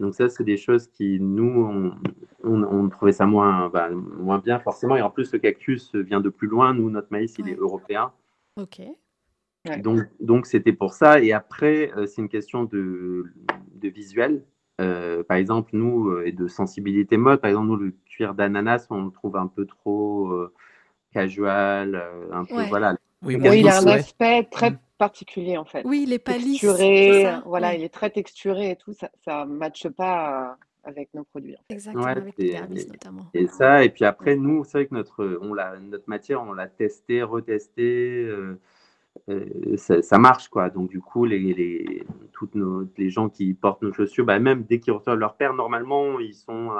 Donc 0.00 0.14
ça, 0.14 0.28
c'est 0.28 0.44
des 0.44 0.56
choses 0.56 0.88
qui, 0.88 1.20
nous, 1.20 1.92
on, 2.42 2.88
trouvait 2.88 3.12
ça 3.12 3.26
moins, 3.26 3.68
bah, 3.68 3.90
moins 3.90 4.38
bien 4.38 4.58
forcément. 4.58 4.96
Et 4.96 5.02
en 5.02 5.10
plus, 5.10 5.32
le 5.32 5.38
cactus 5.38 5.94
vient 5.94 6.20
de 6.20 6.28
plus 6.28 6.48
loin. 6.48 6.74
Nous, 6.74 6.90
notre 6.90 7.08
maïs, 7.10 7.34
il 7.38 7.48
est 7.48 7.56
européen. 7.56 8.12
Ok. 8.60 8.80
Donc, 9.78 10.00
donc 10.20 10.46
c'était 10.46 10.72
pour 10.72 10.92
ça. 10.92 11.20
Et 11.20 11.32
après, 11.32 11.92
euh, 11.96 12.06
c'est 12.06 12.20
une 12.20 12.28
question 12.28 12.64
de, 12.64 13.32
de 13.74 13.88
visuel. 13.88 14.44
Euh, 14.80 15.22
par 15.22 15.36
exemple, 15.36 15.70
nous, 15.74 16.08
euh, 16.08 16.26
et 16.26 16.32
de 16.32 16.48
sensibilité 16.48 17.16
mode. 17.16 17.40
Par 17.40 17.50
exemple, 17.50 17.68
nous, 17.68 17.76
le 17.76 17.94
cuir 18.06 18.34
d'ananas, 18.34 18.86
on 18.90 19.04
le 19.04 19.10
trouve 19.10 19.36
un 19.36 19.46
peu 19.46 19.66
trop 19.66 20.32
casual, 21.12 22.02
un 22.32 22.44
peu, 22.44 22.62
voilà. 22.68 22.96
Oui, 23.24 23.36
il 23.40 23.68
a 23.68 23.78
un 23.78 23.86
aspect 23.86 24.48
très 24.50 24.76
particulier 25.02 25.56
en 25.58 25.64
fait. 25.64 25.82
Oui, 25.84 26.04
il 26.06 26.12
est 26.12 26.20
pas 26.20 26.34
texturé, 26.34 27.26
voilà, 27.44 27.74
il 27.74 27.82
est 27.82 27.92
très 27.92 28.10
texturé 28.10 28.70
et 28.70 28.76
tout, 28.76 28.92
ça 28.92 29.44
ne 29.44 29.52
matche 29.52 29.88
pas 29.88 30.56
avec 30.84 31.12
nos 31.12 31.24
produits. 31.24 31.56
Exactement, 31.70 32.04
avec 32.04 32.38
et, 32.38 32.54
notamment. 32.60 33.26
Et 33.34 33.48
ça, 33.48 33.82
et 33.82 33.88
puis 33.88 34.04
après, 34.04 34.36
nous, 34.36 34.62
c'est 34.62 34.78
vrai 34.78 34.86
que 34.86 34.94
notre, 34.94 35.38
on 35.42 35.56
notre 35.90 36.08
matière, 36.08 36.40
on 36.42 36.52
l'a 36.52 36.68
testée, 36.68 37.24
retestée, 37.24 38.24
euh, 38.28 38.60
euh, 39.28 39.76
ça, 39.76 40.18
marche 40.18 40.48
quoi. 40.48 40.70
Donc 40.70 40.88
du 40.88 41.00
coup, 41.00 41.24
les, 41.24 41.52
les, 41.52 42.04
toutes 42.32 42.54
nos, 42.54 42.88
les 42.96 43.10
gens 43.10 43.28
qui 43.28 43.54
portent 43.54 43.82
nos 43.82 43.92
chaussures, 43.92 44.24
bah, 44.24 44.38
même 44.38 44.62
dès 44.62 44.78
qu'ils 44.78 44.92
reçoivent 44.92 45.18
leur 45.18 45.34
père, 45.36 45.52
normalement, 45.52 46.20
ils 46.20 46.34
sont 46.34 46.70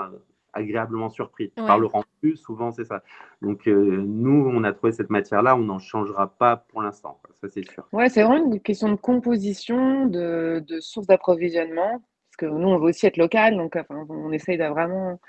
agréablement 0.53 1.09
surpris 1.11 1.53
Ouais. 1.57 1.67
par 1.67 1.79
le 1.79 1.87
rendu. 1.87 2.37
Souvent, 2.37 2.71
c'est 2.73 2.85
ça. 2.85 3.03
Donc, 3.41 3.67
euh, 3.67 4.03
nous, 4.07 4.49
on 4.53 4.63
a 4.65 4.73
trouvé 4.73 4.93
cette 4.93 5.11
matière-là, 5.11 5.57
on 5.57 5.61
n'en 5.65 5.79
changera 5.79 6.29
pas 6.29 6.57
pour 6.57 6.83
l'instant. 6.83 7.21
Ça, 7.41 7.49
c'est 7.49 7.65
sûr. 7.69 7.87
Ouais, 7.93 8.09
c'est 8.09 8.23
vraiment 8.23 8.53
une 8.53 8.61
question 8.61 8.89
de 8.91 8.97
composition, 8.97 10.07
de, 10.07 10.63
de 10.67 10.81
source 10.81 11.07
d'approvisionnement, 11.07 11.91
parce 12.29 12.37
que 12.39 12.47
nous, 12.47 12.69
on 12.69 12.79
veut 12.79 12.91
aussi 12.91 13.07
être 13.07 13.17
local, 13.17 13.57
donc 13.57 13.77
enfin, 13.77 14.07
on 14.09 14.31
essaye 14.33 14.59
de 14.59 14.65
vraiment 14.65 15.21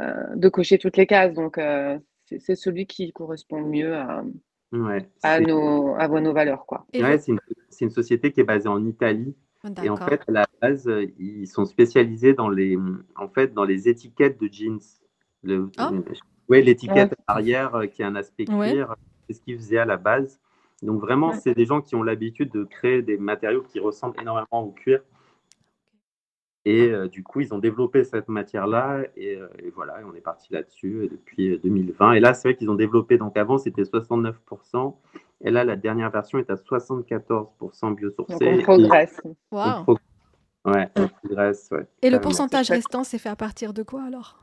euh, 0.00 0.12
de 0.34 0.48
cocher 0.48 0.78
toutes 0.78 0.96
les 0.98 1.06
cases. 1.06 1.32
Donc, 1.32 1.56
euh, 1.58 1.98
c'est 2.24 2.54
celui 2.56 2.86
qui 2.86 3.12
correspond 3.12 3.60
le 3.60 3.66
mieux 3.66 3.94
à, 3.96 4.22
Ouais. 4.72 5.08
à 5.22 5.40
nos, 5.40 5.94
à 5.94 6.06
nos 6.08 6.32
valeurs, 6.32 6.66
quoi. 6.66 6.86
Et 6.92 7.02
ouais, 7.02 7.16
vous- 7.16 7.22
c'est 7.22 7.32
une, 7.32 7.38
c'est 7.70 7.84
une 7.86 7.90
société 7.90 8.32
qui 8.32 8.40
est 8.40 8.44
basée 8.44 8.68
en 8.68 8.84
Italie. 8.84 9.34
Et 9.82 9.90
en 9.90 9.96
fait, 9.96 10.20
à 10.28 10.32
la 10.32 10.46
base, 10.62 10.88
ils 11.18 11.46
sont 11.46 11.64
spécialisés 11.64 12.34
dans 12.34 12.48
les, 12.48 12.78
en 13.16 13.28
fait, 13.28 13.52
dans 13.52 13.64
les 13.64 13.88
étiquettes 13.88 14.40
de 14.40 14.48
jeans. 14.50 14.78
Le, 15.42 15.68
Ah. 15.76 15.90
ouais, 16.48 16.62
l'étiquette 16.62 17.14
arrière 17.26 17.74
euh, 17.74 17.86
qui 17.86 18.02
a 18.02 18.06
un 18.06 18.14
aspect 18.16 18.50
Ouais. 18.50 18.72
cuir, 18.72 18.94
c'est 19.26 19.34
ce 19.34 19.40
qu'ils 19.40 19.56
faisaient 19.56 19.78
à 19.78 19.84
la 19.84 19.96
base. 19.96 20.40
Donc 20.82 21.00
vraiment, 21.00 21.30
Ouais. 21.30 21.36
c'est 21.36 21.54
des 21.54 21.64
gens 21.66 21.80
qui 21.80 21.94
ont 21.94 22.02
l'habitude 22.02 22.50
de 22.52 22.64
créer 22.64 23.02
des 23.02 23.16
matériaux 23.16 23.62
qui 23.62 23.80
ressemblent 23.80 24.20
énormément 24.20 24.46
au 24.52 24.72
cuir. 24.72 25.00
Et 26.68 26.90
euh, 26.90 27.06
du 27.06 27.22
coup, 27.22 27.40
ils 27.40 27.54
ont 27.54 27.58
développé 27.58 28.02
cette 28.02 28.28
matière-là. 28.28 29.02
Et, 29.16 29.36
euh, 29.36 29.46
et 29.62 29.70
voilà, 29.70 30.00
et 30.00 30.04
on 30.04 30.12
est 30.16 30.20
parti 30.20 30.52
là-dessus 30.52 30.96
euh, 31.04 31.08
depuis 31.08 31.52
euh, 31.52 31.58
2020. 31.62 32.14
Et 32.14 32.20
là, 32.20 32.34
c'est 32.34 32.48
vrai 32.48 32.56
qu'ils 32.56 32.68
ont 32.70 32.74
développé. 32.74 33.18
Donc 33.18 33.36
avant, 33.36 33.56
c'était 33.56 33.82
69%. 33.84 34.94
Et 35.42 35.50
là, 35.52 35.62
la 35.64 35.76
dernière 35.76 36.10
version 36.10 36.38
est 36.38 36.50
à 36.50 36.54
74% 36.56 37.94
biosourcé. 37.94 38.32
Donc, 38.32 38.42
on 38.42 38.58
Et- 38.58 38.62
progresse. 38.64 39.20
on 39.24 39.34
Waouh. 39.52 39.82
pro- 39.84 39.96
Ouais, 40.64 40.88
on 40.96 41.06
progresse, 41.06 41.68
ouais. 41.70 41.86
Et 42.02 42.10
le 42.10 42.20
pourcentage 42.20 42.70
restant, 42.70 43.04
c'est 43.04 43.18
fait 43.18 43.28
à 43.28 43.36
partir 43.36 43.72
de 43.72 43.84
quoi 43.84 44.02
alors? 44.02 44.36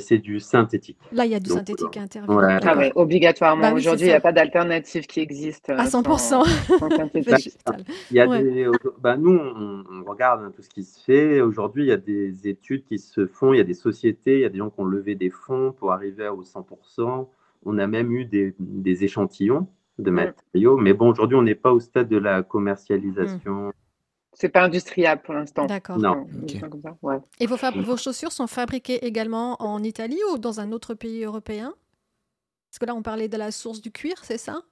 C'est 0.00 0.18
du 0.18 0.40
synthétique. 0.40 0.98
Là, 1.12 1.24
il 1.26 1.32
y 1.32 1.34
a 1.34 1.40
du 1.40 1.48
Donc, 1.48 1.58
synthétique 1.58 1.96
euh, 1.96 2.00
à 2.00 2.02
intervenir. 2.04 2.36
ouais. 2.42 2.58
Ah 2.62 2.76
ouais, 2.76 2.92
obligatoirement. 2.94 3.62
Bah 3.62 3.70
oui, 3.74 3.80
Aujourd'hui, 3.80 4.06
il 4.06 4.10
n'y 4.10 4.14
a 4.14 4.20
pas 4.20 4.32
d'alternative 4.32 5.06
qui 5.06 5.20
existe 5.20 5.70
euh, 5.70 5.76
À 5.78 5.84
100%. 5.84 6.18
sans, 6.18 6.44
sans 6.44 6.90
synthétique. 6.96 7.30
Végétal. 7.30 7.84
Il 8.10 8.16
y 8.16 8.20
a 8.20 8.26
Ouais. 8.26 8.42
des, 8.42 8.68
bah, 9.00 9.16
nous, 9.16 9.34
on, 9.36 9.84
on 9.90 10.04
regarde 10.10 10.42
hein, 10.42 10.52
tout 10.54 10.62
ce 10.62 10.68
qui 10.68 10.84
se 10.84 11.02
fait. 11.04 11.40
Aujourd'hui, 11.40 11.84
il 11.84 11.88
y 11.88 11.92
a 11.92 11.96
des 11.96 12.48
études 12.48 12.84
qui 12.84 12.98
se 12.98 13.26
font. 13.26 13.52
Il 13.52 13.58
y 13.58 13.60
a 13.60 13.64
des 13.64 13.74
sociétés, 13.74 14.34
il 14.34 14.40
y 14.40 14.44
a 14.44 14.48
des 14.48 14.58
gens 14.58 14.70
qui 14.70 14.80
ont 14.80 14.84
levé 14.84 15.14
des 15.14 15.30
fonds 15.30 15.72
pour 15.72 15.92
arriver 15.92 16.28
au 16.28 16.42
100%. 16.42 17.28
On 17.66 17.78
a 17.78 17.86
même 17.86 18.12
eu 18.12 18.24
des, 18.24 18.54
des 18.58 19.04
échantillons 19.04 19.66
de 19.98 20.10
Mm. 20.10 20.14
matériaux. 20.14 20.76
Mais 20.76 20.92
bon, 20.92 21.10
aujourd'hui, 21.10 21.36
on 21.36 21.42
n'est 21.42 21.54
pas 21.54 21.72
au 21.72 21.80
stade 21.80 22.08
de 22.08 22.16
la 22.18 22.42
commercialisation. 22.42 23.72
C'est 24.34 24.48
pas 24.48 24.62
industriable 24.62 25.22
pour 25.22 25.34
l'instant. 25.34 25.66
D'accord. 25.66 25.98
Non. 25.98 26.26
Comme 26.60 26.82
ça, 26.82 26.96
ouais. 27.02 27.18
Et 27.40 27.46
vos, 27.46 27.96
chaussures 27.96 28.32
sont 28.32 28.46
fabriquées 28.46 29.04
également 29.06 29.56
en 29.62 29.82
Italie 29.82 30.18
ou 30.32 30.38
dans 30.38 30.60
un 30.60 30.72
autre 30.72 30.94
pays 30.94 31.24
européen? 31.24 31.74
Parce 32.70 32.78
que 32.80 32.86
là, 32.86 32.94
on 32.94 33.02
parlait 33.02 33.28
de 33.28 33.36
la 33.36 33.52
source 33.52 33.80
du 33.80 33.92
cuir, 33.92 34.16
c'est 34.22 34.38
ça? 34.38 34.62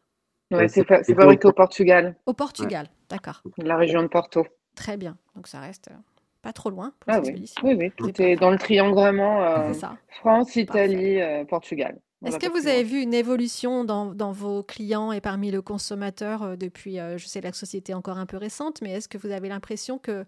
Ouais, 0.50 0.59
Ouais, 0.59 0.69
c'est 0.69 0.81
c'est- 0.81 0.85
fa- 0.85 0.99
c'est 0.99 1.04
c'est 1.04 1.14
fabriqué 1.14 1.47
au 1.47 1.52
Portugal, 1.52 2.16
Au 2.26 2.35
Portugal. 2.35 2.88
D'accord. 3.09 3.42
la 3.59 3.76
région 3.76 4.02
de 4.02 4.09
Porto. 4.09 4.45
Très 4.75 4.97
bien. 4.97 5.16
Donc 5.37 5.47
ça 5.47 5.61
reste 5.61 5.88
euh, 5.88 5.97
pas 6.42 6.52
trop 6.52 6.71
loin 6.71 6.92
pour 6.99 7.14
Ah 7.14 7.21
cette 7.23 7.35
oui, 7.35 7.45
oui, 7.62 7.75
oui. 7.75 7.92
C'était 8.04 8.37
dans 8.37 8.50
le 8.50 8.59
triangle 8.59 8.95
vraiment 8.95 9.42
euh, 9.42 9.73
C'est 9.73 9.81
ça. 9.81 9.97
France, 10.21 10.57
Italie, 10.57 11.21
euh, 11.21 11.45
Portugal. 11.45 11.99
Est-ce 12.24 12.38
que 12.38 12.48
vous 12.48 12.68
avez 12.68 12.84
vu 12.84 13.00
une 13.00 13.14
évolution 13.14 13.84
dans, 13.84 14.14
dans 14.14 14.32
vos 14.32 14.62
clients 14.62 15.10
et 15.12 15.20
parmi 15.20 15.50
le 15.50 15.60
consommateur 15.60 16.42
euh, 16.42 16.56
depuis, 16.56 17.00
euh, 17.00 17.18
je 17.18 17.26
sais, 17.26 17.40
la 17.40 17.52
société 17.52 17.94
encore 17.94 18.18
un 18.18 18.26
peu 18.26 18.36
récente, 18.36 18.80
mais 18.80 18.92
est-ce 18.92 19.08
que 19.08 19.18
vous 19.18 19.30
avez 19.30 19.48
l'impression 19.48 19.98
que 19.98 20.24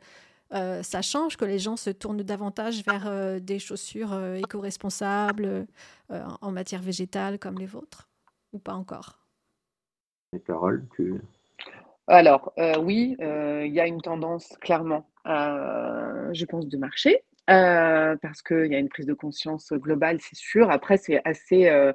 euh, 0.53 0.83
ça 0.83 1.03
change, 1.03 1.37
que 1.37 1.45
les 1.45 1.59
gens 1.59 1.77
se 1.77 1.91
tournent 1.91 2.23
davantage 2.23 2.85
vers 2.85 3.07
euh, 3.07 3.39
des 3.41 3.59
chaussures 3.59 4.13
euh, 4.13 4.37
éco-responsables 4.37 5.67
euh, 6.11 6.25
en 6.41 6.53
matière 6.53 6.83
végétale 6.83 7.39
comme 7.39 7.59
les 7.59 7.67
vôtres 7.67 8.09
Ou 8.53 8.59
pas 8.59 8.75
encore? 8.75 9.19
Et 10.33 10.41
Carole, 10.41 10.85
tu... 10.97 11.21
Alors, 12.07 12.53
euh, 12.59 12.79
oui, 12.79 13.17
euh, 13.21 13.65
il 13.67 13.73
y 13.73 13.81
a 13.81 13.87
une 13.87 14.03
tendance 14.03 14.49
clairement, 14.61 15.07
je 15.25 16.45
pense, 16.45 16.69
de 16.69 16.77
marché, 16.77 17.25
euh, 17.51 18.17
parce 18.23 18.43
qu'il 18.43 18.67
y 18.67 18.75
a 18.75 18.79
une 18.79 18.89
prise 18.89 19.07
de 19.07 19.15
conscience 19.15 19.73
globale, 19.73 20.19
c'est 20.21 20.37
sûr. 20.37 20.71
Après, 20.71 20.97
c'est 20.97 21.21
assez, 21.25 21.69
euh, 21.69 21.93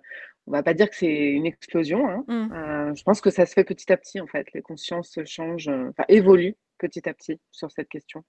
on 0.48 0.52
va 0.52 0.64
pas 0.64 0.74
dire 0.74 0.90
que 0.90 0.96
c'est 0.96 1.08
une 1.32 1.46
explosion. 1.46 2.08
hein. 2.10 2.24
Mm. 2.28 2.54
Euh, 2.54 2.96
je 2.96 3.04
pense 3.04 3.22
que 3.22 3.30
ça 3.30 3.46
se 3.46 3.54
fait 3.54 3.64
petit 3.64 3.92
à 3.92 3.98
petit, 3.98 4.20
en 4.22 4.28
fait. 4.28 4.48
Les 4.54 4.62
consciences 4.62 5.18
changent, 5.26 5.70
euh, 5.70 5.90
enfin, 5.90 6.06
évoluent 6.08 6.56
petit 6.78 7.08
à 7.10 7.14
petit 7.14 7.40
sur 7.52 7.72
cette 7.72 7.90
question. 7.90 8.24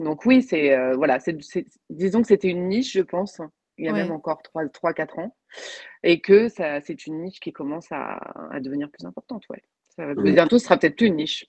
Donc 0.00 0.24
oui, 0.26 0.42
c'est, 0.42 0.72
euh, 0.76 0.94
voilà, 0.96 1.20
c'est, 1.20 1.36
disons 1.90 2.22
que 2.22 2.28
c'était 2.28 2.48
une 2.48 2.68
niche, 2.68 2.92
je 2.94 3.02
pense, 3.02 3.40
il 3.76 3.84
y 3.84 3.88
a 3.88 3.92
Ouais. 3.92 4.02
même 4.02 4.12
encore 4.12 4.42
3-4 4.72 5.18
ans, 5.18 5.36
et 6.02 6.20
que 6.20 6.48
ça, 6.48 6.80
c'est 6.80 7.06
une 7.06 7.22
niche 7.22 7.38
qui 7.40 7.52
commence 7.52 7.88
à, 7.90 8.14
à 8.50 8.60
devenir 8.60 8.90
plus 8.90 9.04
importante, 9.06 9.44
ouais. 9.50 9.62
Ça, 9.90 10.06
va- 10.06 10.12
Oui. 10.16 10.32
bientôt, 10.32 10.58
ce 10.58 10.64
sera 10.64 10.78
peut-être 10.78 10.96
plus 10.96 11.08
une 11.08 11.16
niche. 11.16 11.46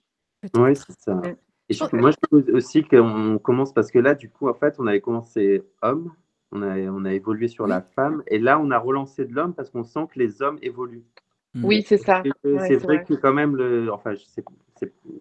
Oui, 0.56 0.76
c'est 0.76 1.00
ça. 1.00 1.14
Mm. 1.16 1.36
Et 1.72 1.98
moi, 1.98 2.12
je 2.12 2.18
trouve 2.22 2.56
aussi 2.56 2.84
qu'on 2.84 3.40
commence 3.40 3.74
parce 3.74 3.92
que 3.92 4.00
là, 4.00 4.16
du 4.16 4.30
coup, 4.30 4.48
en 4.50 4.54
fait, 4.54 4.76
on 4.80 4.88
avait 4.88 5.02
commencé 5.02 5.64
homme, 5.82 6.12
on 6.52 6.62
a, 6.62 6.78
on 6.78 7.06
a 7.06 7.14
évolué 7.14 7.48
sur 7.48 7.66
Oui. 7.66 7.70
la 7.70 7.82
femme, 7.82 8.24
et 8.28 8.40
là, 8.40 8.60
on 8.60 8.72
a 8.72 8.78
relancé 8.78 9.26
de 9.26 9.34
l'homme 9.34 9.54
parce 9.54 9.70
qu'on 9.70 9.84
sent 9.84 10.08
que 10.14 10.20
les 10.20 10.42
hommes 10.42 10.60
évoluent. 10.62 11.06
Mm. 11.54 11.66
Oui, 11.66 11.84
c'est 11.86 11.98
ça. 11.98 12.24
Ouais, 12.44 12.68
c'est 12.68 12.76
vrai 12.76 12.98
vrai. 12.98 13.06
que 13.06 13.14
quand 13.14 13.34
même, 13.34 13.56
le, 13.56 13.92
enfin, 13.92 14.14
c'est 14.28 14.44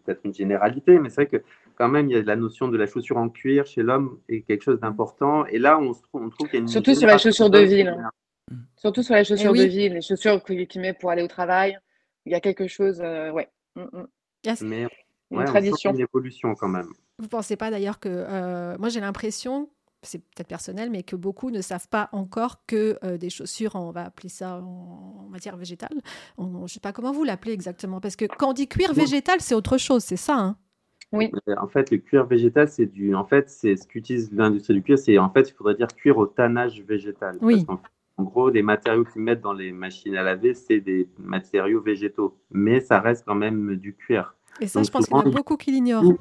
peut-être 0.05 0.21
une 0.25 0.35
généralité, 0.35 0.99
mais 0.99 1.09
c'est 1.09 1.23
vrai 1.23 1.39
que 1.39 1.45
quand 1.77 1.89
même, 1.89 2.09
il 2.09 2.17
y 2.17 2.17
a 2.17 2.23
la 2.23 2.37
notion 2.37 2.69
de 2.69 2.77
la 2.77 2.87
chaussure 2.87 3.17
en 3.17 3.29
cuir 3.29 3.67
chez 3.67 3.83
l'homme 3.83 4.19
est 4.29 4.43
quelque 4.43 4.63
chose 4.63 4.81
d'important. 4.81 5.47
Et 5.47 5.59
là, 5.59 5.79
on, 5.79 5.93
se 5.93 6.03
trouve, 6.03 6.23
on 6.23 6.31
trouve 6.31 6.49
qu'il 6.49 6.59
y 6.59 6.59
a 6.59 6.63
une 6.63 6.69
Surtout 6.69 6.95
sur 6.95 7.07
la 7.07 7.19
chaussure 7.19 7.51
de 7.51 7.61
ville, 7.61 7.89
hein. 7.89 8.11
Surtout 8.77 9.03
sur 9.03 9.15
les 9.15 9.25
chaussures 9.25 9.53
oui. 9.53 9.61
de 9.61 9.65
ville, 9.67 9.95
les 9.95 10.03
chaussures 10.03 10.43
qu'il 10.43 10.67
qu'il 10.67 10.81
met 10.81 10.93
pour 10.93 11.11
aller 11.11 11.23
au 11.23 11.29
travail. 11.29 11.79
Il 12.27 12.33
y 12.33 12.35
a 12.35 12.41
quelque 12.41 12.67
chose, 12.67 13.01
euh, 13.01 13.31
ouais. 13.31 13.49
Mm, 13.77 13.83
mm. 13.83 14.07
Yes. 14.45 14.63
Mais 14.63 14.87
Une 15.31 15.39
ouais, 15.39 15.45
on 15.45 15.47
sent 15.47 15.53
tradition. 15.53 15.93
une 15.93 16.01
évolution 16.01 16.55
quand 16.55 16.69
même. 16.69 16.89
Vous 17.19 17.29
pensez 17.29 17.57
pas 17.57 17.71
d'ailleurs 17.71 18.01
que 18.01 18.09
euh, 18.11 18.77
moi 18.79 18.89
j'ai 18.89 19.01
l'impression, 19.01 19.69
c'est 20.03 20.19
peut-être 20.19 20.49
personnel, 20.49 20.91
mais 20.91 21.03
que 21.03 21.15
beaucoup 21.17 21.51
ne 21.51 21.61
savent 21.61 21.89
pas 21.89 22.09
encore 22.13 22.65
que 22.67 22.99
euh, 23.05 23.19
des 23.19 23.31
chaussures, 23.31 23.75
on 23.75 23.91
va 23.91 24.05
appeler 24.07 24.29
ça 24.31 24.57
en, 24.63 25.25
en 25.27 25.29
matière 25.29 25.57
végétale. 25.57 25.93
On- 26.39 26.67
je 26.67 26.75
sais 26.75 26.81
pas 26.81 26.93
comment 26.93 27.13
vous 27.13 27.25
l'appelez 27.25 27.53
exactement, 27.53 28.01
parce 28.01 28.17
que 28.17 28.25
quand 28.25 28.51
on 28.51 28.53
dit 28.55 28.67
cuir 28.69 28.93
végétal, 28.95 29.41
c'est 29.41 29.55
autre 29.55 29.77
chose, 29.79 30.03
c'est 30.03 30.17
ça. 30.17 30.37
hein? 30.39 30.57
Oui, 31.13 31.31
Euh, 31.49 31.57
En 31.61 31.67
fait, 31.67 31.91
le 31.91 31.99
cuir 31.99 32.25
végétal, 32.27 32.69
c'est 32.69 32.87
du, 32.87 33.15
en 33.17 33.25
fait, 33.25 33.51
c'est 33.51 33.75
ce 33.77 33.87
qu'utilise 33.87 34.31
l'industrie 34.33 34.75
du 34.75 34.83
cuir. 34.83 34.97
C'est 34.99 35.19
en 35.19 35.29
fait, 35.31 35.49
il 35.51 35.53
faudrait 35.55 35.75
dire 35.75 35.89
cuir 35.89 36.17
au 36.19 36.27
tannage 36.27 36.81
végétal. 36.83 37.37
Oui. 37.43 37.65
Parce 37.67 37.81
qu'en- 37.81 37.83
en 38.17 38.25
gros, 38.25 38.49
les 38.51 38.63
matériaux 38.63 39.05
qu'ils 39.05 39.23
mettent 39.23 39.41
dans 39.41 39.53
les 39.55 39.73
machines 39.73 40.15
à 40.17 40.23
laver, 40.23 40.55
c'est 40.55 40.81
des 40.81 41.09
matériaux 41.19 41.81
végétaux, 41.83 42.39
mais 42.51 42.81
ça 42.81 43.01
reste 43.01 43.25
quand 43.27 43.35
même 43.35 43.75
du 43.77 43.95
cuir. 43.97 44.37
Et 44.61 44.67
ça, 44.67 44.79
Donc, 44.81 44.87
je 44.87 44.91
pense 44.91 45.07
qu'il 45.07 45.17
y 45.17 45.19
en 45.19 45.23
a 45.23 45.31
beaucoup 45.31 45.57
qui 45.57 45.71
l'ignorent. 45.73 46.05
Oui. 46.05 46.17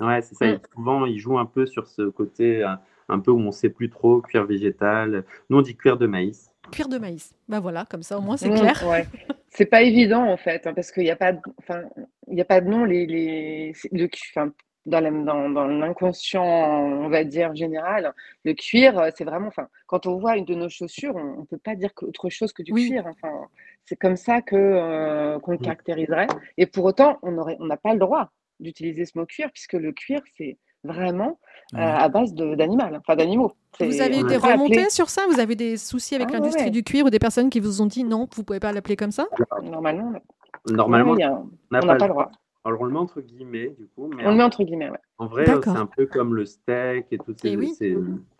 Ouais, 0.00 0.20
c'est 0.22 0.34
ça. 0.34 0.46
Et 0.46 0.58
souvent, 0.74 1.06
ils 1.06 1.18
jouent 1.18 1.38
un 1.38 1.46
peu 1.46 1.66
sur 1.66 1.86
ce 1.86 2.08
côté, 2.08 2.62
un, 2.62 2.80
un 3.08 3.18
peu 3.20 3.30
où 3.30 3.38
on 3.38 3.52
sait 3.52 3.68
plus 3.68 3.90
trop, 3.90 4.20
cuir 4.20 4.44
végétal. 4.46 5.24
Nous, 5.50 5.58
on 5.58 5.62
dit 5.62 5.76
cuir 5.76 5.96
de 5.96 6.06
maïs. 6.06 6.50
Cuir 6.70 6.88
de 6.88 6.98
maïs. 6.98 7.34
Ben 7.48 7.60
voilà, 7.60 7.84
comme 7.90 8.02
ça 8.02 8.18
au 8.18 8.20
moins 8.20 8.36
c'est 8.36 8.48
clair. 8.50 8.82
ouais. 8.88 9.06
C'est 9.50 9.66
pas 9.66 9.82
évident 9.82 10.24
en 10.24 10.36
fait, 10.38 10.66
hein, 10.66 10.72
parce 10.74 10.90
qu'il 10.90 11.02
n'y 11.02 11.10
a 11.10 11.16
pas, 11.16 11.32
de- 11.32 11.40
enfin, 11.58 11.82
il 12.28 12.38
y 12.38 12.40
a 12.40 12.44
pas 12.44 12.60
de 12.62 12.68
nom. 12.70 12.84
Les, 12.84 13.04
les, 13.06 13.72
c'est- 13.74 13.92
le, 13.92 14.06
cu- 14.06 14.32
enfin, 14.34 14.50
dans 14.86 15.00
l'inconscient, 15.68 16.44
on 16.44 17.08
va 17.08 17.24
dire 17.24 17.54
général, 17.54 18.12
le 18.44 18.52
cuir, 18.54 18.98
euh, 18.98 19.10
c'est 19.16 19.24
vraiment, 19.24 19.48
enfin, 19.48 19.68
quand 19.86 20.06
on 20.06 20.16
voit 20.18 20.36
une 20.36 20.44
de 20.44 20.54
nos 20.54 20.68
chaussures, 20.68 21.14
on, 21.14 21.40
on 21.40 21.44
peut 21.44 21.58
pas 21.58 21.76
dire 21.76 21.90
autre 22.02 22.28
chose 22.30 22.52
que 22.52 22.62
du 22.62 22.72
Oui. 22.72 22.88
cuir. 22.88 23.04
Enfin, 23.06 23.32
c'est 23.84 23.96
comme 23.96 24.16
ça 24.16 24.42
que 24.42 24.56
euh, 24.56 25.38
qu'on 25.38 25.52
le 25.52 25.58
Mm. 25.58 25.62
caractériserait. 25.62 26.26
Et 26.58 26.66
pour 26.66 26.84
autant, 26.84 27.18
on 27.22 27.38
aurait, 27.38 27.56
on 27.60 27.66
n'a 27.66 27.76
pas 27.76 27.92
le 27.92 27.98
droit 28.00 28.30
d'utiliser 28.60 29.04
ce 29.06 29.16
mot 29.18 29.26
cuir, 29.26 29.50
puisque 29.52 29.74
le 29.74 29.92
cuir, 29.92 30.20
c'est 30.36 30.56
vraiment 30.84 31.38
euh, 31.74 31.78
à 31.78 32.08
base 32.08 32.34
d'animal, 32.34 32.96
enfin 32.98 33.14
d'animaux. 33.14 33.52
Vous 33.80 34.00
avez 34.00 34.18
eu 34.18 34.24
des 34.24 34.38
pas 34.38 34.52
remontées 34.52 34.74
appeler- 34.80 34.90
sur 34.90 35.08
ça? 35.10 35.22
Vous 35.30 35.38
avez 35.38 35.54
des 35.54 35.76
soucis 35.76 36.16
avec 36.16 36.28
Ah 36.30 36.34
l'industrie 36.34 36.64
ouais. 36.64 36.70
du 36.70 36.82
cuir 36.82 37.04
ou 37.06 37.10
des 37.10 37.20
personnes 37.20 37.50
qui 37.50 37.60
vous 37.60 37.80
ont 37.82 37.86
dit 37.86 38.02
non, 38.04 38.28
vous 38.34 38.42
pouvez 38.42 38.58
pas 38.60 38.72
l'appeler 38.72 38.96
comme 38.96 39.12
ça? 39.12 39.26
Normalement, 39.62 40.12
Normalement, 40.68 41.12
on 41.12 41.50
on 41.72 41.86
n'a 41.86 41.94
pas 41.96 42.06
le 42.06 42.12
droit. 42.12 42.30
Alors, 42.64 42.80
on 42.80 42.84
le 42.84 42.92
met 42.92 42.98
entre 42.98 43.20
guillemets, 43.20 43.68
du 43.78 43.86
coup, 43.88 44.08
mais 44.08 44.26
On 44.26 44.30
le 44.30 44.36
met 44.36 44.42
entre 44.42 44.62
guillemets, 44.62 44.90
ouais. 44.90 44.98
En 45.18 45.26
vrai, 45.26 45.48
euh, 45.50 45.60
c'est 45.62 45.70
un 45.70 45.86
peu 45.86 46.06
comme 46.06 46.34
le 46.34 46.44
steak 46.46 47.06
et 47.10 47.18
tout 47.18 47.34
ces, 47.36 47.50
Et 47.50 47.56
oui. 47.56 47.74
ces- 47.74 47.96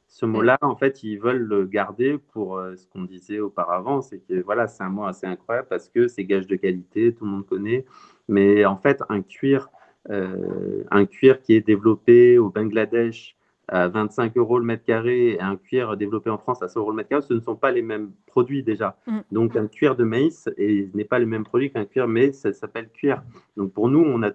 ce 0.08 0.26
mot-là. 0.26 0.58
En 0.60 0.76
fait, 0.76 1.02
ils 1.02 1.16
veulent 1.18 1.42
le 1.42 1.64
garder 1.64 2.18
pour 2.32 2.58
euh, 2.58 2.76
ce 2.76 2.86
qu'on 2.86 3.02
disait 3.04 3.40
auparavant. 3.40 4.02
C'est 4.02 4.18
que 4.18 4.42
voilà, 4.42 4.66
c'est 4.68 4.82
un 4.82 4.90
mot 4.90 5.04
assez 5.04 5.26
incroyable 5.26 5.68
parce 5.68 5.88
que 5.88 6.06
c'est 6.08 6.24
gage 6.24 6.46
de 6.46 6.56
qualité, 6.56 7.14
tout 7.14 7.24
le 7.24 7.30
monde 7.30 7.46
connaît. 7.46 7.84
Mais 8.28 8.64
en 8.64 8.76
fait, 8.76 9.02
un 9.08 9.22
cuir, 9.22 9.68
euh, 10.10 10.84
un 10.90 11.06
cuir 11.06 11.40
qui 11.40 11.54
est 11.54 11.60
développé 11.60 12.38
au 12.38 12.50
Bangladesh 12.50 13.36
à 13.68 13.88
25 13.88 14.36
euros 14.36 14.58
le 14.58 14.64
mètre 14.64 14.84
carré 14.84 15.30
et 15.30 15.40
un 15.40 15.56
cuir 15.56 15.96
développé 15.96 16.30
en 16.30 16.38
France 16.38 16.62
à 16.62 16.68
100 16.68 16.80
euros 16.80 16.90
le 16.90 16.96
mètre 16.96 17.08
carré, 17.08 17.22
ce 17.22 17.32
ne 17.34 17.40
sont 17.40 17.56
pas 17.56 17.70
les 17.70 17.82
mêmes 17.82 18.10
produits 18.26 18.62
déjà. 18.62 18.96
Mm. 19.06 19.18
Donc 19.30 19.56
un 19.56 19.66
cuir 19.66 19.96
de 19.96 20.04
maïs 20.04 20.48
et 20.58 20.90
n'est 20.94 21.04
pas 21.04 21.18
le 21.18 21.26
même 21.26 21.44
produit 21.44 21.70
qu'un 21.72 21.84
cuir, 21.84 22.08
mais 22.08 22.32
ça 22.32 22.52
s'appelle 22.52 22.88
cuir. 22.90 23.22
Donc 23.56 23.72
pour 23.72 23.88
nous, 23.88 24.00
on 24.04 24.22
a, 24.22 24.30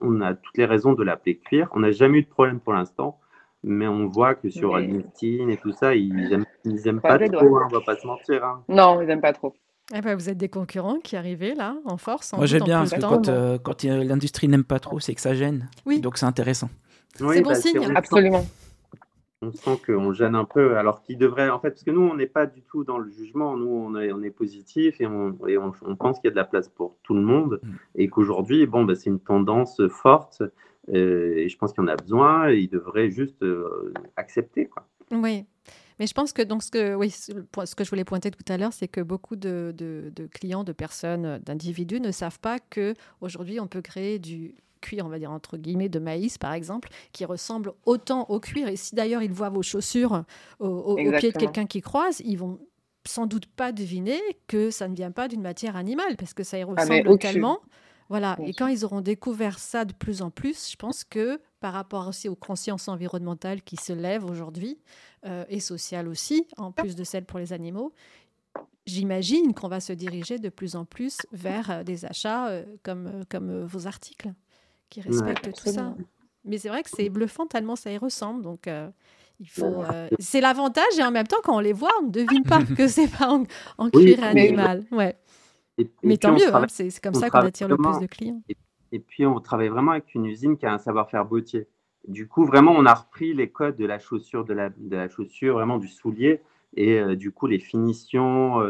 on 0.00 0.20
a 0.20 0.34
toutes 0.34 0.56
les 0.56 0.64
raisons 0.66 0.92
de 0.94 1.02
l'appeler 1.02 1.36
cuir. 1.38 1.68
On 1.72 1.80
n'a 1.80 1.90
jamais 1.90 2.18
eu 2.18 2.22
de 2.22 2.28
problème 2.28 2.60
pour 2.60 2.72
l'instant. 2.72 3.18
mais 3.64 3.86
on 3.86 4.08
voit 4.08 4.34
que 4.34 4.50
sur 4.50 4.74
Mais- 4.74 4.86
LinkedIn 4.88 5.48
et 5.48 5.56
tout 5.56 5.72
ça, 5.72 5.94
ils 5.94 6.32
aiment, 6.32 6.44
ils 6.64 6.88
aiment 6.88 6.98
Croise 7.00 7.18
pas 7.20 7.28
trop, 7.28 7.56
hein, 7.58 7.68
on 7.70 7.74
va 7.74 7.80
pas 7.80 7.94
se 7.96 8.04
mentir. 8.06 8.44
hein. 8.44 8.64
Non, 8.68 9.00
ils 9.00 9.06
n'aiment 9.06 9.20
pas 9.20 9.32
trop. 9.32 9.54
Eh 9.94 10.00
ben, 10.00 10.16
vous 10.16 10.28
êtes 10.28 10.36
des 10.38 10.48
concurrents 10.48 10.98
qui 10.98 11.16
arrivez 11.16 11.54
là, 11.54 11.76
en 11.84 11.96
force. 11.96 12.28
sans 12.28 12.38
Moi, 12.38 12.46
j'aime 12.46 12.62
en 12.62 12.64
bien 12.64 12.78
parce 12.78 12.92
que 12.92 13.00
quand, 13.00 13.28
euh, 13.28 13.58
quand 13.62 13.84
l'industrie 13.84 14.48
n'aime 14.48 14.64
pas 14.64 14.80
trop, 14.80 14.98
c'est 14.98 15.14
que 15.14 15.20
ça 15.20 15.34
gêne. 15.34 15.68
Oui. 15.86 16.00
Donc, 16.00 16.18
c'est 16.18 16.26
intéressant. 16.26 16.70
Oui, 17.20 17.40
bon 17.42 17.50
bah, 17.50 17.54
signe. 17.56 17.78
on 17.78 17.84
sent- 17.86 17.92
Absolument. 17.96 18.46
On 19.44 19.50
sent 19.52 19.80
qu'on 19.86 20.12
gêne 20.12 20.36
un 20.36 20.44
peu, 20.44 20.76
alors 20.76 21.02
qu'il 21.02 21.18
devrait, 21.18 21.50
en 21.50 21.58
fait, 21.58 21.70
parce 21.70 21.82
que 21.82 21.90
nous, 21.90 22.02
on 22.02 22.14
n'est 22.14 22.26
pas 22.28 22.46
du 22.46 22.62
tout 22.62 22.84
dans 22.84 22.98
le 22.98 23.10
jugement, 23.10 23.56
nous, 23.56 23.66
on 23.68 23.96
est, 23.98 24.12
on 24.12 24.22
est 24.22 24.30
positif 24.30 25.00
et 25.00 25.06
on, 25.06 25.36
et 25.48 25.58
on, 25.58 25.72
on 25.82 25.96
pense 25.96 26.20
qu'il 26.20 26.28
y 26.28 26.28
a 26.28 26.30
de 26.30 26.36
la 26.36 26.44
place 26.44 26.68
pour 26.68 26.96
tout 27.02 27.14
le 27.14 27.22
monde 27.22 27.58
Mm. 27.62 27.68
et 27.96 28.08
qu'aujourd'hui, 28.08 28.66
bon, 28.66 28.84
bah, 28.84 28.94
c'est 28.94 29.10
une 29.10 29.18
tendance 29.18 29.80
forte 29.88 30.42
euh, 30.94 31.34
et 31.36 31.48
je 31.48 31.56
pense 31.58 31.72
qu'il 31.72 31.82
y 31.82 31.84
en 31.84 31.88
a 31.88 31.96
besoin 31.96 32.50
et 32.50 32.58
ils 32.58 32.68
devraient 32.68 33.10
juste 33.10 33.42
euh, 33.42 33.92
accepter. 34.16 34.66
Quoi. 34.66 34.86
Oui. 35.10 35.44
Mais 35.98 36.06
je 36.06 36.14
pense 36.14 36.32
que 36.32 36.42
donc 36.42 36.62
ce 36.62 36.70
que 36.70 36.94
oui 36.94 37.10
ce 37.10 37.74
que 37.76 37.84
je 37.84 37.90
voulais 37.90 38.04
pointer 38.04 38.30
tout 38.30 38.44
à 38.50 38.56
l'heure, 38.56 38.72
c'est 38.72 38.88
que 38.88 39.00
beaucoup 39.00 39.36
de, 39.36 39.72
de- 39.76 40.10
de 40.14 40.26
clients, 40.26 40.64
de 40.64 40.72
personnes, 40.72 41.38
d'individus 41.44 42.00
ne 42.00 42.10
savent 42.10 42.40
pas 42.40 42.58
que 42.58 42.94
aujourd'hui 43.20 43.60
on 43.60 43.66
peut 43.68 43.82
créer 43.82 44.18
du 44.18 44.54
cuir, 44.82 45.06
on 45.06 45.08
va 45.08 45.18
dire 45.18 45.30
entre 45.30 45.56
guillemets, 45.56 45.88
de 45.88 45.98
maïs 45.98 46.36
par 46.36 46.52
exemple, 46.52 46.90
qui 47.12 47.24
ressemble 47.24 47.72
autant 47.86 48.26
au 48.28 48.38
cuir. 48.40 48.68
Et 48.68 48.76
si 48.76 48.94
d'ailleurs 48.94 49.22
ils 49.22 49.32
voient 49.32 49.48
vos 49.48 49.62
chaussures 49.62 50.24
au, 50.60 50.66
au- 50.68 50.98
au 51.08 51.12
pied 51.20 51.30
de 51.32 51.36
quelqu'un 51.38 51.66
qui 51.66 51.80
croise, 51.80 52.20
ils 52.24 52.36
vont 52.36 52.58
sans 53.06 53.26
doute 53.26 53.46
pas 53.46 53.72
deviner 53.72 54.20
que 54.46 54.70
ça 54.70 54.86
ne 54.88 54.94
vient 54.94 55.10
pas 55.10 55.26
d'une 55.28 55.42
matière 55.42 55.74
animale 55.76 56.16
parce 56.16 56.34
que 56.34 56.44
ça 56.44 56.58
y 56.58 56.62
Ah, 56.62 56.66
ressemble 56.74 57.18
tellement. 57.18 57.58
Voilà. 58.08 58.36
Bien 58.36 58.46
Et 58.48 58.52
quand 58.54 58.66
ils 58.68 58.84
auront 58.84 59.00
découvert 59.00 59.58
ça 59.58 59.84
de 59.86 59.92
plus 59.94 60.20
en 60.22 60.30
plus, 60.30 60.70
je 60.70 60.76
pense 60.76 61.02
que 61.02 61.40
par 61.60 61.72
rapport 61.72 62.06
aussi 62.08 62.28
aux 62.28 62.36
consciences 62.36 62.88
environnementales 62.88 63.62
qui 63.62 63.76
se 63.76 63.92
lèvent 63.92 64.24
aujourd'hui, 64.26 64.78
euh, 65.24 65.44
et 65.48 65.60
sociales 65.60 66.08
aussi, 66.08 66.46
en 66.58 66.72
plus 66.72 66.94
de 66.94 67.04
celles 67.04 67.24
pour 67.24 67.38
les 67.38 67.52
animaux, 67.52 67.92
j'imagine 68.86 69.54
qu'on 69.54 69.68
va 69.68 69.80
se 69.80 69.92
diriger 69.92 70.38
de 70.38 70.48
plus 70.48 70.76
en 70.76 70.84
plus 70.84 71.26
vers 71.32 71.70
euh, 71.70 71.82
des 71.84 72.04
achats 72.04 72.48
euh, 72.48 72.64
comme, 72.82 73.24
comme 73.30 73.64
vos 73.64 73.86
articles, 73.86 74.32
qui 74.92 75.00
respectent 75.00 75.52
tout 75.54 75.70
ça. 75.70 75.94
Mais 76.44 76.58
c'est 76.58 76.68
vrai 76.68 76.82
que 76.82 76.90
c'est 76.90 77.08
bluffant 77.08 77.46
tellement 77.46 77.76
ça 77.76 77.90
y 77.90 77.98
ressemble. 77.98 78.42
Donc, 78.42 78.66
euh, 78.66 78.90
il 79.40 79.48
faut. 79.48 79.64
euh, 79.64 80.08
c'est 80.18 80.40
l'avantage 80.40 80.98
et 80.98 81.02
en 81.02 81.10
même 81.10 81.26
temps, 81.26 81.38
quand 81.42 81.56
on 81.56 81.60
les 81.60 81.72
voit, 81.72 81.92
on 82.00 82.06
ne 82.06 82.10
devine 82.10 82.42
pas 82.42 82.62
que 82.76 82.88
c'est 82.88 83.08
pas 83.08 83.28
en, 83.78 83.90
cuir 83.90 84.22
animal. 84.22 84.84
Ouais. 84.90 85.16
Et, 85.78 85.82
et 85.82 85.90
Mais 86.02 86.16
tant 86.16 86.32
mieux, 86.32 86.54
hein, 86.54 86.66
c'est 86.68 87.00
comme 87.00 87.14
ça 87.14 87.30
qu'on 87.30 87.38
attire 87.38 87.68
le 87.68 87.76
plus 87.76 88.00
de 88.00 88.06
clients. 88.06 88.42
Et 88.94 88.98
puis, 88.98 89.24
on 89.24 89.40
travaille 89.40 89.68
vraiment 89.68 89.92
avec 89.92 90.14
une 90.14 90.26
usine 90.26 90.58
qui 90.58 90.66
a 90.66 90.72
un 90.72 90.78
savoir-faire 90.78 91.24
beauté. 91.24 91.66
Du 92.06 92.28
coup, 92.28 92.44
vraiment, 92.44 92.72
on 92.72 92.84
a 92.84 92.92
repris 92.92 93.32
les 93.32 93.48
codes 93.48 93.76
de 93.76 93.86
la 93.86 93.98
chaussure, 93.98 94.44
de 94.44 94.52
la, 94.52 94.68
de 94.70 94.96
la 94.96 95.08
chaussure, 95.08 95.54
vraiment 95.54 95.78
du 95.78 95.88
soulier. 95.88 96.42
Et 96.76 96.98
euh, 96.98 97.14
du 97.16 97.30
coup, 97.30 97.46
les 97.46 97.60
finitions, 97.60 98.60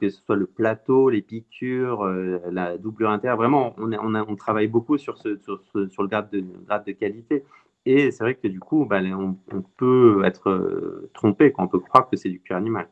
que 0.00 0.08
ce 0.08 0.20
soit 0.22 0.36
le 0.36 0.46
plateau, 0.46 1.10
les 1.10 1.22
piqûres, 1.22 2.02
euh, 2.04 2.38
la 2.50 2.78
doublure 2.78 3.10
intérieure, 3.10 3.36
vraiment, 3.36 3.74
on, 3.78 3.92
est- 3.92 3.98
on, 4.00 4.14
a- 4.14 4.24
on 4.28 4.36
travaille 4.36 4.68
beaucoup 4.68 4.98
sur, 4.98 5.18
ce, 5.18 5.36
sur, 5.42 5.60
ce- 5.72 5.88
sur 5.88 6.02
le 6.02 6.08
grade 6.08 6.30
de, 6.30 6.40
grade 6.66 6.84
de 6.86 6.92
qualité. 6.92 7.44
Et 7.84 8.10
c'est 8.12 8.22
vrai 8.22 8.34
que 8.36 8.46
du 8.46 8.60
coup, 8.60 8.84
bah, 8.84 9.00
on, 9.02 9.36
on 9.52 9.62
peut 9.62 10.22
être 10.24 10.50
euh, 10.50 11.10
trompé 11.14 11.52
quand 11.52 11.64
on 11.64 11.68
peut 11.68 11.80
croire 11.80 12.08
que 12.08 12.16
c'est 12.16 12.28
du 12.28 12.40
cuir 12.40 12.56
animal. 12.56 12.88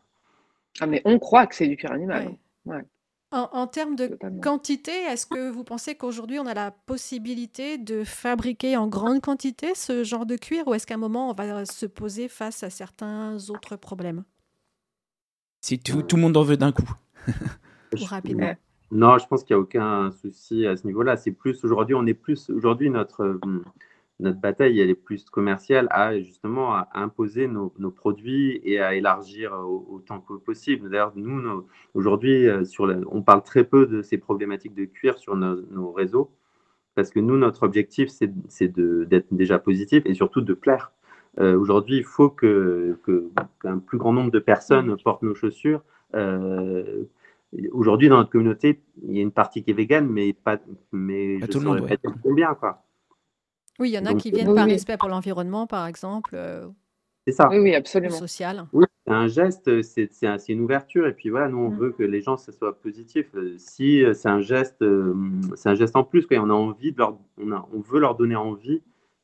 Ah, 0.81 0.87
mais 0.87 1.03
on 1.05 1.19
croit 1.19 1.47
que 1.47 1.55
c'est 1.55 1.69
du 1.69 1.77
cuir 1.77 1.93
animal. 1.93 2.27
Ouais. 2.67 2.75
Ouais. 2.75 2.83
En, 3.33 3.49
en 3.53 3.67
termes 3.69 3.95
de 3.95 4.09
Totalement. 4.09 4.41
quantité, 4.41 4.91
est-ce 4.91 5.27
que 5.27 5.51
vous 5.51 5.63
pensez 5.63 5.95
qu'aujourd'hui 5.95 6.41
on 6.41 6.47
a 6.47 6.55
la 6.55 6.73
possibilité 6.73 7.79
de 7.79 8.03
fabriquer 8.03 8.77
en 8.77 8.89
grande 8.89 9.21
quantité 9.21 9.77
ce 9.77 10.03
genre 10.03 10.27
de 10.27 10.37
cuir 10.37 10.67
ou 10.67 10.75
est-ce 10.75 10.87
qu'à 10.87 10.95
un 10.95 10.99
moment 10.99 11.31
on 11.31 11.35
va 11.35 11.65
se 11.65 11.87
poser 11.87 12.27
face 12.27 12.65
à 12.65 12.71
certains 12.71 13.37
autres 13.49 13.77
problèmes? 13.77 14.25
Si 15.61 15.79
tout, 15.79 16.03
tout 16.03 16.17
le 16.17 16.23
monde 16.23 16.37
en 16.37 16.43
veut 16.43 16.57
d'un 16.57 16.73
coup. 16.73 16.89
ou 17.29 18.05
rapidement 18.05 18.47
Ouais. 18.47 18.59
Non, 18.93 19.19
je 19.19 19.27
pense 19.27 19.45
qu'il 19.45 19.55
n'y 19.55 19.61
a 19.61 19.63
aucun 19.63 20.11
souci 20.11 20.67
à 20.67 20.77
ce 20.77 20.87
niveau-là. 20.87 21.17
C'est 21.17 21.31
plus 21.31 21.63
aujourd'hui, 21.65 21.95
on 21.95 22.07
est 22.07 22.15
plus 22.15 22.51
aujourd'hui 22.51 22.91
notre 22.91 23.23
euh, 23.23 23.63
notre 24.19 24.39
bataille, 24.39 24.79
elle 24.81 24.91
est 24.91 24.95
plus 24.95 25.25
commerciale 25.31 25.87
à 25.91 26.19
justement 26.19 26.75
à 26.75 26.89
imposer 26.95 27.47
nos, 27.49 27.73
nos 27.79 27.91
produits 27.91 28.61
et 28.65 28.79
à 28.81 28.95
élargir 28.95 29.53
au- 29.53 29.87
autant 29.91 30.21
que 30.21 30.35
possible. 30.35 30.91
D'ailleurs, 30.91 31.13
nous, 31.15 31.65
aujourd'hui, 31.95 32.47
euh, 32.47 32.63
on 33.11 33.23
parle 33.23 33.43
très 33.43 33.65
peu 33.65 33.87
de 33.87 34.03
ces 34.03 34.19
problématiques 34.19 34.75
de 34.75 34.85
cuir 34.85 35.17
sur 35.19 35.37
nos, 35.37 35.63
nos 35.71 35.91
réseaux 35.93 36.31
parce 36.97 37.11
que 37.11 37.21
nous, 37.21 37.39
notre 37.39 37.63
objectif, 37.63 38.09
c'est 38.11 38.31
c'est 38.49 38.69
de- 38.69 39.05
d'être 39.05 39.33
déjà 39.33 39.59
positif 39.59 40.03
et 40.05 40.13
surtout 40.15 40.41
de 40.43 40.53
plaire. 40.53 40.93
Euh, 41.39 41.57
aujourd'hui, 41.59 41.99
il 41.99 42.05
faut 42.05 42.29
que- 42.29 42.99
qu'un 43.63 43.79
plus 43.79 43.99
grand 43.99 44.13
nombre 44.13 44.31
de 44.33 44.41
personnes 44.41 44.97
portent 45.03 45.23
nos 45.23 45.35
chaussures. 45.35 45.83
Euh, 46.15 47.05
Aujourd'hui, 47.73 48.09
dans 48.09 48.19
notre 48.19 48.31
communauté, 48.31 48.81
il 49.03 49.17
y 49.17 49.19
a 49.19 49.23
une 49.23 49.33
partie 49.33 49.65
qui 49.65 49.73
est 49.73 49.75
végane, 49.75 50.07
mais 50.07 50.33
pas, 50.33 50.59
mais 50.93 51.41
Pas 51.41 51.47
je 51.47 51.51
tout 51.51 51.59
le 51.59 51.65
monde, 51.65 51.89
pas 51.89 51.97
combien, 52.23 52.55
quoi. 52.55 52.85
Oui, 53.81 53.91
il 53.91 53.93
y 53.95 53.99
en 53.99 54.07
a 54.07 54.11
Donc, 54.13 54.21
qui 54.21 54.31
viennent 54.31 54.51
oui, 54.51 54.55
par 54.55 54.67
oui. 54.67 54.73
respect 54.75 54.97
pour 54.97 55.09
l'environnement, 55.09 55.67
par 55.67 55.89
exemple, 55.89 56.35
euh, 56.37 56.69
C'est 57.27 57.33
ça. 57.33 57.49
Oui, 57.51 57.59
oui, 57.59 57.73
ou 57.73 57.75
absolument. 57.75 58.15
social. 58.15 58.67
Oui, 58.73 58.85
c'est 59.05 59.13
un 59.13 59.27
geste, 59.27 59.83
c'est 59.83 60.13
c'est 60.13 60.29
un- 60.29 60.39
c'est 60.39 60.53
une 60.53 60.61
ouverture. 60.61 61.09
Et 61.09 61.13
puis 61.13 61.29
voilà, 61.29 61.49
nous, 61.49 61.59
on 61.59 61.71
Mm. 61.71 61.77
veut 61.77 61.91
que 61.91 62.05
les 62.05 62.21
gens, 62.21 62.37
ça 62.37 62.53
soit 62.53 62.81
positif. 62.81 63.27
Euh, 63.35 63.55
Si 63.59 64.05
euh, 64.05 64.15
c'est 64.15 64.29
un 64.29 64.41
geste, 64.41 64.81
euh, 64.83 65.13
c'est 65.57 65.71
un 65.71 65.75
geste 65.75 65.97
en 65.97 66.05
plus, 66.05 66.27
quoi. 66.29 66.37
On 66.39 66.51
a 66.51 66.55
envie 66.55 66.93
de 66.93 66.99
leur, 66.99 67.19
on, 67.37 67.51
a- 67.51 67.69
on 67.73 67.81
veut 67.81 67.99
leur 67.99 68.15
donner 68.15 68.37
envie 68.37 68.81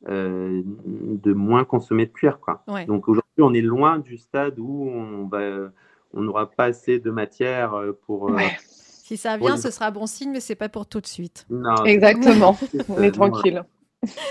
euh, 0.08 0.62
de 0.64 1.32
moins 1.32 1.64
consommer 1.64 2.06
de 2.06 2.12
cuir, 2.12 2.38
quoi. 2.40 2.62
Ouais. 2.68 2.84
Donc 2.86 3.08
aujourd'hui, 3.08 3.42
on 3.42 3.52
est 3.54 3.60
loin 3.62 3.98
du 3.98 4.16
stade 4.18 4.58
où 4.58 4.88
on 4.88 5.26
va, 5.26 5.70
on 6.12 6.20
n'aura 6.22 6.50
pas 6.50 6.64
assez 6.64 6.98
de 6.98 7.10
matière 7.10 7.74
euh, 7.74 7.92
pour. 8.06 8.28
euh, 8.30 8.34
Ouais, 8.34 8.56
Si 8.60 9.16
ça 9.16 9.36
vient, 9.36 9.56
ce 9.56 9.70
sera 9.70 9.90
bon 9.90 10.06
signe, 10.06 10.30
mais 10.32 10.40
c'est 10.40 10.54
pas 10.54 10.68
pour 10.68 10.86
tout 10.86 11.00
de 11.00 11.06
suite. 11.06 11.46
non, 11.50 11.84
exactement. 11.84 12.56
On 12.88 13.02
est 13.02 13.10
tranquille. 13.12 13.64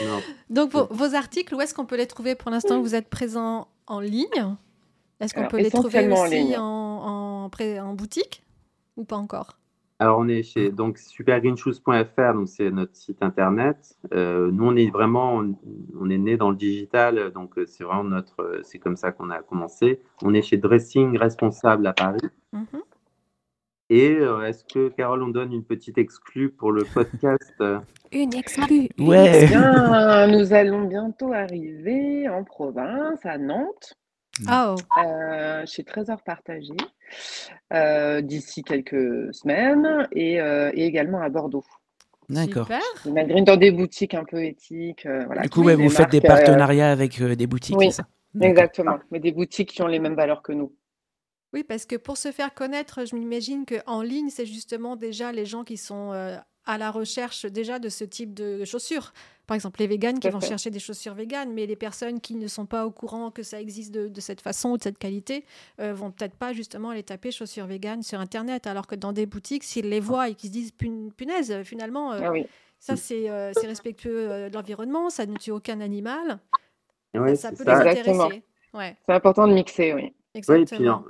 non. 0.04 0.20
Donc 0.50 0.72
vos, 0.72 0.88
vos 0.92 1.16
articles, 1.16 1.54
où 1.56 1.62
est-ce 1.62 1.74
qu'on 1.74 1.86
peut 1.86 1.98
les 1.98 2.08
trouver 2.08 2.36
Pour 2.36 2.52
l'instant, 2.52 2.82
vous 2.82 2.96
êtes 2.96 3.10
présent 3.10 3.68
en 3.88 4.00
ligne? 4.00 4.56
Est-ce 5.20 5.34
qu'on 5.34 5.48
peut 5.48 5.58
les 5.58 5.72
trouver 5.72 6.08
en 6.14 6.24
aussi 6.26 6.56
en, 6.58 7.50
en 7.52 7.94
boutique 7.94 8.44
ou 8.98 9.06
pas 9.06 9.16
encore? 9.18 9.58
Alors, 10.00 10.20
on 10.20 10.28
est 10.28 10.44
chez 10.44 10.72
donc 10.72 10.98
supergreenshoes.fr, 10.98 12.34
donc 12.34 12.50
c'est 12.50 12.70
notre 12.70 12.96
site 12.96 13.24
internet. 13.24 13.98
Euh, 14.14 14.52
nous, 14.52 14.66
on 14.66 14.76
est 14.76 14.90
vraiment, 14.92 15.36
on, 15.36 15.56
on 15.98 16.10
est 16.10 16.18
né 16.18 16.36
dans 16.36 16.50
le 16.50 16.58
digital, 16.58 17.32
donc 17.32 17.58
euh, 17.58 17.66
c'est 17.66 17.86
vraiment 17.86 18.04
notre, 18.04 18.42
euh, 18.42 18.60
c'est 18.64 18.78
comme 18.78 18.98
ça 18.98 19.14
qu'on 19.14 19.30
a 19.30 19.42
commencé. 19.42 20.02
On 20.22 20.34
est 20.34 20.42
chez 20.42 20.58
Dressing 20.58 21.18
Responsable 21.18 21.88
à 21.88 21.94
Paris. 21.94 22.20
Mhm. 22.52 22.66
Et 23.90 24.16
euh, 24.16 24.42
est-ce 24.42 24.66
que 24.66 24.90
Carole, 24.90 25.24
on 25.24 25.28
donne 25.30 25.54
une 25.54 25.64
petite 25.64 25.98
exclue 25.98 26.50
pour 26.50 26.74
le 26.74 26.84
podcast 26.94 27.64
Une 28.12 28.34
exclue. 28.34 28.90
Ouais. 29.00 29.44
exclue. 29.44 29.60
Bien, 29.60 30.28
nous 30.28 30.52
allons 30.52 30.88
bientôt 30.88 31.32
arriver 31.32 32.28
en 32.28 32.44
province, 32.44 33.26
à 33.26 33.38
Nantes, 33.38 33.96
oh. 34.50 34.76
euh, 35.04 35.64
chez 35.66 35.84
Trésor 35.84 36.22
Partagé, 36.24 36.74
euh, 37.74 38.22
d'ici 38.22 38.64
quelques 38.64 39.34
semaines, 39.34 40.08
et, 40.12 40.40
euh, 40.40 40.72
et 40.74 40.86
également 40.86 41.22
à 41.22 41.30
Bordeaux. 41.30 41.66
D'accord. 42.28 42.68
Malgré 43.06 43.42
dans 43.44 43.58
des 43.58 43.72
boutiques 43.72 44.16
un 44.16 44.24
peu 44.24 44.44
éthiques. 44.44 45.06
euh, 45.06 45.26
voilà, 45.26 45.44
Du 45.44 45.50
coup, 45.50 45.64
ouais, 45.64 45.76
vous 45.76 45.90
faites 45.90 46.10
des 46.10 46.18
euh, 46.18 46.28
partenariats 46.28 46.92
avec 46.92 47.22
euh, 47.22 47.36
des 47.36 47.48
boutiques, 47.48 47.78
oui. 47.78 47.92
c'est 47.92 47.98
ça? 47.98 48.08
D'accord. 48.34 48.50
Exactement, 48.50 48.98
mais 49.12 49.20
des 49.20 49.32
boutiques 49.32 49.70
qui 49.70 49.82
ont 49.82 49.88
les 49.88 50.00
mêmes 50.00 50.16
valeurs 50.16 50.42
que 50.42 50.52
nous. 50.52 50.76
Oui, 51.54 51.64
parce 51.64 51.86
que 51.86 51.96
pour 51.96 52.18
se 52.18 52.32
faire 52.32 52.54
connaître, 52.54 53.06
je 53.06 53.16
m'imagine 53.16 53.66
qu'en 53.66 54.02
ligne, 54.02 54.30
c'est 54.30 54.46
justement 54.46 54.98
déjà 54.98 55.32
les 55.32 55.46
gens 55.46 55.64
qui 55.64 55.78
sont 55.78 56.12
euh, 56.12 56.36
à 56.66 56.78
la 56.78 56.92
recherche 56.92 57.46
déjà 57.46 57.80
de 57.80 57.90
ce 57.90 58.04
type 58.04 58.34
de 58.34 58.66
chaussures. 58.66 59.14
Par 59.48 59.54
exemple, 59.54 59.80
les 59.80 59.88
véganes 59.88 60.20
qui 60.20 60.30
vont 60.30 60.40
fait. 60.40 60.48
chercher 60.48 60.72
des 60.72 60.80
chaussures 60.80 61.14
véganes, 61.14 61.54
mais 61.54 61.68
les 61.68 61.76
personnes 61.76 62.20
qui 62.20 62.36
ne 62.36 62.48
sont 62.48 62.66
pas 62.66 62.86
au 62.88 62.92
courant 62.92 63.30
que 63.30 63.44
ça 63.44 63.62
existe 63.62 63.94
de, 63.94 64.08
de 64.08 64.20
cette 64.22 64.42
façon 64.42 64.72
ou 64.72 64.78
de 64.78 64.84
cette 64.84 64.98
qualité 64.98 65.46
euh, 65.80 65.94
vont 65.94 66.10
peut-être 66.10 66.36
pas 66.36 66.52
justement 66.54 66.90
aller 66.90 67.04
taper 67.04 67.32
chaussures 67.32 67.68
véganes 67.68 68.02
sur 68.02 68.20
Internet, 68.20 68.66
alors 68.66 68.88
que 68.88 68.96
dans 68.96 69.14
des 69.14 69.28
boutiques, 69.28 69.64
s'ils 69.64 69.88
les 69.90 70.00
voient 70.00 70.30
et 70.30 70.34
qu'ils 70.36 70.50
se 70.50 70.54
disent 70.54 70.72
Pun- 70.72 71.10
punaise, 71.16 71.52
euh, 71.52 71.64
finalement, 71.64 72.14
euh, 72.14 72.22
Ah 72.24 72.32
oui, 72.32 72.48
ça 72.80 72.96
c'est 72.96 73.30
euh, 73.30 73.52
respectueux 73.64 74.32
euh, 74.32 74.50
de 74.50 74.54
l'environnement, 74.56 75.12
ça 75.12 75.28
ne 75.28 75.38
tue 75.38 75.52
aucun 75.52 75.80
animal, 75.82 76.40
ça 77.36 77.52
peut 77.52 77.64
ça. 77.64 77.84
les 77.84 77.90
intéresser. 78.00 78.44
Ouais, 78.74 78.98
c'est 79.08 79.14
important 79.14 79.48
de 79.48 79.54
mixer, 79.54 79.94
oui. 79.94 80.02
Oui, 80.04 80.14
exactement. 80.34 80.78
puis 80.80 80.90
en- 80.90 81.04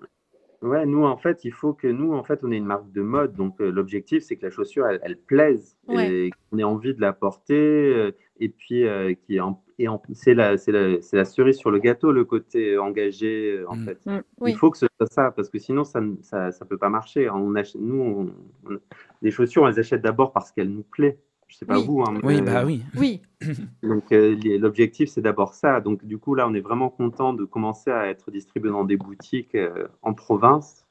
ouais, 0.62 0.86
nous 0.86 1.04
en 1.06 1.18
fait, 1.18 1.44
il 1.46 1.52
faut 1.52 1.74
que 1.74 1.88
nous 1.88 2.14
en 2.14 2.24
fait, 2.24 2.40
on 2.44 2.52
est 2.52 2.58
une 2.58 2.66
marque 2.66 2.92
de 2.92 3.02
mode, 3.02 3.34
donc 3.34 3.60
euh, 3.62 3.72
l'objectif 3.72 4.24
c'est 4.24 4.36
que 4.38 4.46
la 4.46 4.52
chaussure 4.52 4.88
elle, 4.88 5.00
elle 5.04 5.18
plaise 5.18 5.78
Ouais. 5.88 6.10
et 6.28 6.30
qu'on 6.52 6.58
ait 6.58 6.64
envie 6.64 6.94
de 6.94 7.02
la 7.02 7.14
porter 7.14 7.56
euh, 7.96 8.12
et 8.40 8.50
puis 8.50 8.86
euh, 8.88 9.14
qui 9.14 9.40
en, 9.40 9.62
et 9.80 9.88
en- 9.88 10.02
c'est 10.14 10.34
la 10.34 10.58
c'est 10.58 10.72
la 10.72 11.02
c'est 11.02 11.18
la 11.18 11.26
cerise 11.26 11.58
sur 11.58 11.72
le 11.72 11.80
gâteau 11.80 12.12
le 12.12 12.26
côté 12.26 12.78
engagé 12.78 13.58
euh, 13.60 13.70
en 13.70 13.76
Mm. 13.76 13.86
fait. 13.86 14.06
Mm. 14.06 14.20
Oui. 14.42 14.52
Il 14.52 14.58
faut 14.58 14.72
que 14.72 14.78
ce 14.78 14.88
soit 14.98 15.08
ça 15.12 15.32
parce 15.32 15.50
que 15.50 15.60
sinon 15.60 15.84
ça 15.84 16.02
ne- 16.02 16.16
ça, 16.22 16.52
ça 16.52 16.66
peut 16.66 16.78
pas 16.78 16.90
marcher. 16.90 17.30
On 17.30 17.56
achète, 17.56 17.80
nous 17.82 18.02
on, 18.02 18.72
on- 18.74 18.80
les 19.22 19.32
chaussures 19.32 19.64
on 19.64 19.68
les 19.68 19.80
achète 19.80 20.02
d'abord 20.02 20.32
parce 20.34 20.52
qu'elles 20.52 20.70
nous 20.72 20.84
plaisent 20.84 21.18
Je 21.48 21.58
sais 21.58 21.66
pas 21.66 21.78
Oui. 21.80 21.86
vous. 21.86 22.02
hein, 22.02 22.20
Oui, 22.24 22.36
mais- 22.36 22.42
bah 22.42 22.64
oui. 22.66 22.84
Oui, 22.98 23.22
Donc 23.84 24.12
euh, 24.12 24.36
l'objectif 24.58 25.10
c'est 25.10 25.22
d'abord 25.22 25.54
ça. 25.54 25.80
Donc 25.82 26.04
du 26.06 26.18
coup 26.18 26.34
là 26.36 26.48
on 26.48 26.54
est 26.54 26.60
vraiment 26.62 26.90
content 26.90 27.34
de 27.34 27.46
commencer 27.46 27.92
à 27.92 28.08
être 28.08 28.32
distribué 28.32 28.70
dans 28.72 28.84
des 28.84 28.98
boutiques 28.98 29.56
euh, 29.56 29.88
en 30.02 30.14
province. 30.14 30.86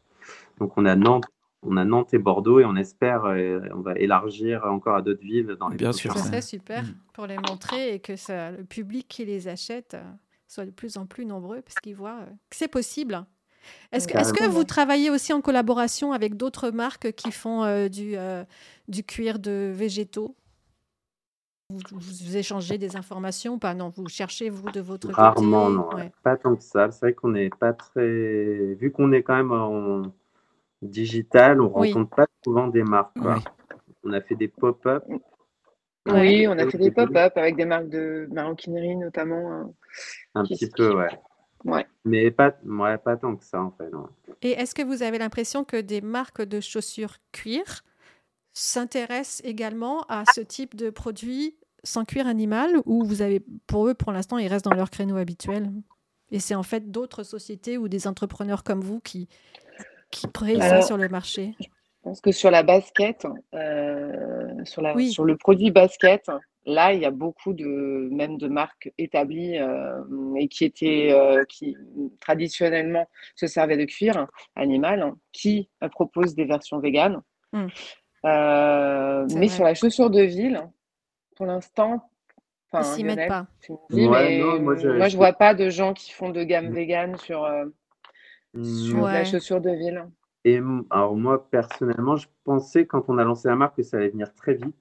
Donc 0.59 0.79
on 0.79 0.85
a 0.87 0.95
Nantes, 0.95 1.25
on 1.63 1.77
a 1.77 1.85
Nantes 1.85 2.15
et 2.15 2.19
Bordeaux 2.19 2.61
et 2.61 2.65
on 2.65 2.77
espère 2.77 3.25
euh, 3.25 3.61
on 3.75 3.81
va 3.81 3.95
élargir 3.97 4.65
encore 4.67 4.95
à 4.97 5.03
d'autres 5.03 5.23
villes 5.23 5.57
dans 5.59 5.69
les 5.69 5.77
Bien 5.77 5.93
sûr, 5.93 6.15
mois. 6.15 6.23
serait 6.23 6.43
super 6.43 6.83
Mm. 6.85 6.95
pour 7.15 7.27
les 7.27 7.37
montrer 7.39 7.95
et 7.95 7.99
que 8.01 8.15
ça, 8.17 8.53
le 8.53 8.65
public 8.65 9.07
qui 9.09 9.25
les 9.25 9.49
achète 9.49 9.95
euh, 9.95 10.03
soit 10.47 10.67
de 10.67 10.71
plus 10.71 10.97
en 10.97 11.07
plus 11.07 11.25
nombreux 11.27 11.63
parce 11.63 11.77
qu'ils 11.77 11.97
voient 11.97 12.21
euh, 12.23 12.27
que 12.51 12.57
c'est 12.57 12.69
possible. 12.69 13.25
Est-ce 13.93 14.07
que, 14.07 14.17
est-ce 14.19 14.33
que 14.35 14.49
vous 14.51 14.65
travaillez 14.65 15.09
aussi 15.11 15.33
en 15.33 15.41
collaboration 15.41 16.13
avec 16.13 16.37
d'autres 16.37 16.71
marques 16.71 17.13
qui 17.13 17.33
font 17.33 17.65
euh, 17.65 17.89
du, 17.89 18.15
euh, 18.17 18.45
du 18.89 19.03
cuir 19.05 19.39
de 19.39 19.73
végétaux? 19.75 20.37
Vous, 21.71 21.81
vous 21.93 22.37
échangez 22.37 22.79
des 22.79 22.97
informations 22.97 23.55
ou 23.55 23.59
pas 23.59 23.75
Non, 23.75 23.89
vous 23.89 24.09
cherchez 24.09 24.51
vous 24.51 24.71
de 24.71 24.81
votre 24.81 25.11
Rarement 25.11 25.65
côté 25.67 25.75
non, 25.77 25.95
Ouais. 25.95 26.13
pas 26.23 26.37
tant 26.37 26.55
que 26.57 26.63
ça. 26.63 26.91
C'est 26.91 27.01
vrai 27.07 27.13
qu'on 27.15 27.31
n'est 27.31 27.51
pas 27.51 27.73
très 27.73 28.75
vu 28.75 28.91
qu'on 28.93 29.13
est 29.13 29.23
quand 29.23 29.37
même 29.37 29.53
en 29.53 30.03
digital, 30.83 31.61
on 31.61 31.73
Oui. 31.79 31.93
rencontre 31.93 32.17
pas 32.17 32.27
souvent 32.45 32.67
des 32.69 32.83
marques. 32.83 33.19
quoi. 33.21 33.37
Ouais. 33.37 33.41
On 34.05 34.13
a 34.13 34.21
fait 34.21 34.35
des 34.35 34.49
pop-up. 34.49 35.05
Oui, 36.07 36.47
on 36.47 36.59
a 36.59 36.69
fait 36.69 36.77
des 36.77 36.91
pop-up 36.91 37.33
avec 37.37 37.57
des 37.57 37.65
marques 37.65 37.89
de 37.89 38.29
maroquinerie 38.31 38.97
notamment. 38.97 39.53
hein. 39.53 39.71
Un 40.35 40.43
petit 40.45 40.59
qui- 40.69 40.69
peu, 40.69 40.95
ouais. 40.95 41.09
Ouais. 41.65 41.87
Mais 42.05 42.31
pas, 42.31 42.55
ouais, 42.67 42.99
pas 42.99 43.17
tant 43.17 43.35
que 43.37 43.43
ça 43.45 43.63
en 43.63 43.71
fait. 43.71 43.89
non. 43.91 44.07
Et 44.43 44.51
est-ce 44.51 44.75
que 44.75 44.83
vous 44.83 45.03
avez 45.03 45.17
l'impression 45.17 45.65
que 45.65 45.81
des 45.81 46.03
marques 46.03 46.43
de 46.43 46.61
chaussures 46.61 47.15
cuir 47.33 47.83
s'intéressent 48.55 49.43
également 49.45 50.03
à 50.09 50.25
ce 50.25 50.41
type 50.41 50.75
de 50.77 50.91
produit 50.91 51.57
sans 51.83 52.05
cuir 52.05 52.27
animal 52.27 52.71
ou 52.87 53.05
vous 53.05 53.21
avez 53.21 53.45
pour 53.67 53.89
eux 53.89 53.95
pour 53.95 54.11
l'instant 54.13 54.39
ils 54.39 54.49
restent 54.49 54.65
dans 54.65 54.75
leur 54.75 54.91
créneau 54.91 55.17
habituel? 55.17 55.71
Et 56.31 56.39
c'est 56.39 56.55
en 56.55 56.63
fait 56.63 56.91
d'autres 56.91 57.23
sociétés 57.23 57.77
ou 57.77 57.89
des 57.89 58.07
entrepreneurs 58.07 58.65
comme 58.65 58.81
vous 58.81 59.01
qui 59.01 59.29
qui 60.11 60.27
ça 60.59 60.83
sur 60.83 60.97
le 60.97 61.09
marché? 61.09 61.55
Je 61.61 61.67
pense 62.03 62.21
que 62.21 62.33
sur 62.33 62.51
la 62.51 62.63
basket, 62.63 63.27
euh, 63.55 64.65
sur, 64.65 64.83
la, 64.83 64.95
Oui. 64.95 65.11
sur 65.11 65.25
le 65.25 65.37
produit 65.37 65.71
basket, 65.71 66.31
là, 66.67 66.93
il 66.93 67.01
y 67.01 67.05
a 67.05 67.11
beaucoup 67.11 67.55
de 67.55 68.09
même 68.13 68.37
de 68.37 68.47
marques 68.47 68.93
établies 68.99 69.59
euh, 69.59 70.03
et 70.37 70.49
qui 70.49 70.65
étaient 70.65 71.11
euh, 71.13 71.45
qui 71.49 71.77
traditionnellement 72.21 73.09
se 73.37 73.47
servaient 73.47 73.79
de 73.79 73.87
cuir 73.87 74.27
animal, 74.55 75.03
hein, 75.03 75.17
qui 75.33 75.69
proposent 75.93 76.35
des 76.35 76.45
versions 76.45 76.79
véganes. 76.79 77.21
Mm. 77.53 77.69
Euh, 78.25 79.27
mais 79.31 79.35
vrai. 79.35 79.49
sur 79.49 79.65
la 79.65 79.75
chaussure 79.75 80.11
de 80.11 80.23
ville, 80.23 80.63
pour 81.37 81.47
l'instant, 81.47 82.09
ils 82.73 82.79
enfin, 82.79 82.83
s'y 82.95 83.05
mettent 83.05 83.29
pas 83.29 83.47
tu 83.61 83.73
me 83.73 83.77
dis, 83.91 84.07
Ouais, 84.09 84.29
mais 84.29 84.39
non, 84.41 84.61
moi, 84.61 84.77
je- 84.77 84.89
moi, 84.89 85.09
je 85.09 85.17
vois 85.17 85.33
pas 85.33 85.55
de 85.55 85.69
gens 85.71 85.93
qui 85.95 86.11
font 86.13 86.31
de 86.31 86.43
gamme 86.43 86.71
Mm. 86.71 86.75
végane 86.75 87.17
sur, 87.19 87.45
euh, 87.45 87.67
sur 88.63 89.03
la 89.03 89.25
chaussure 89.25 89.61
de 89.61 89.71
ville. 89.71 90.05
Et 90.47 90.61
alors 90.91 91.17
moi 91.17 91.49
personnellement, 91.51 92.17
je 92.17 92.29
pensais 92.45 92.87
quand 92.87 93.05
on 93.09 93.17
a 93.17 93.25
lancé 93.25 93.49
la 93.49 93.57
marque 93.57 93.77
que 93.77 93.83
ça 93.83 93.97
allait 93.97 94.11
venir 94.11 94.35
très 94.35 94.55
vite, 94.55 94.77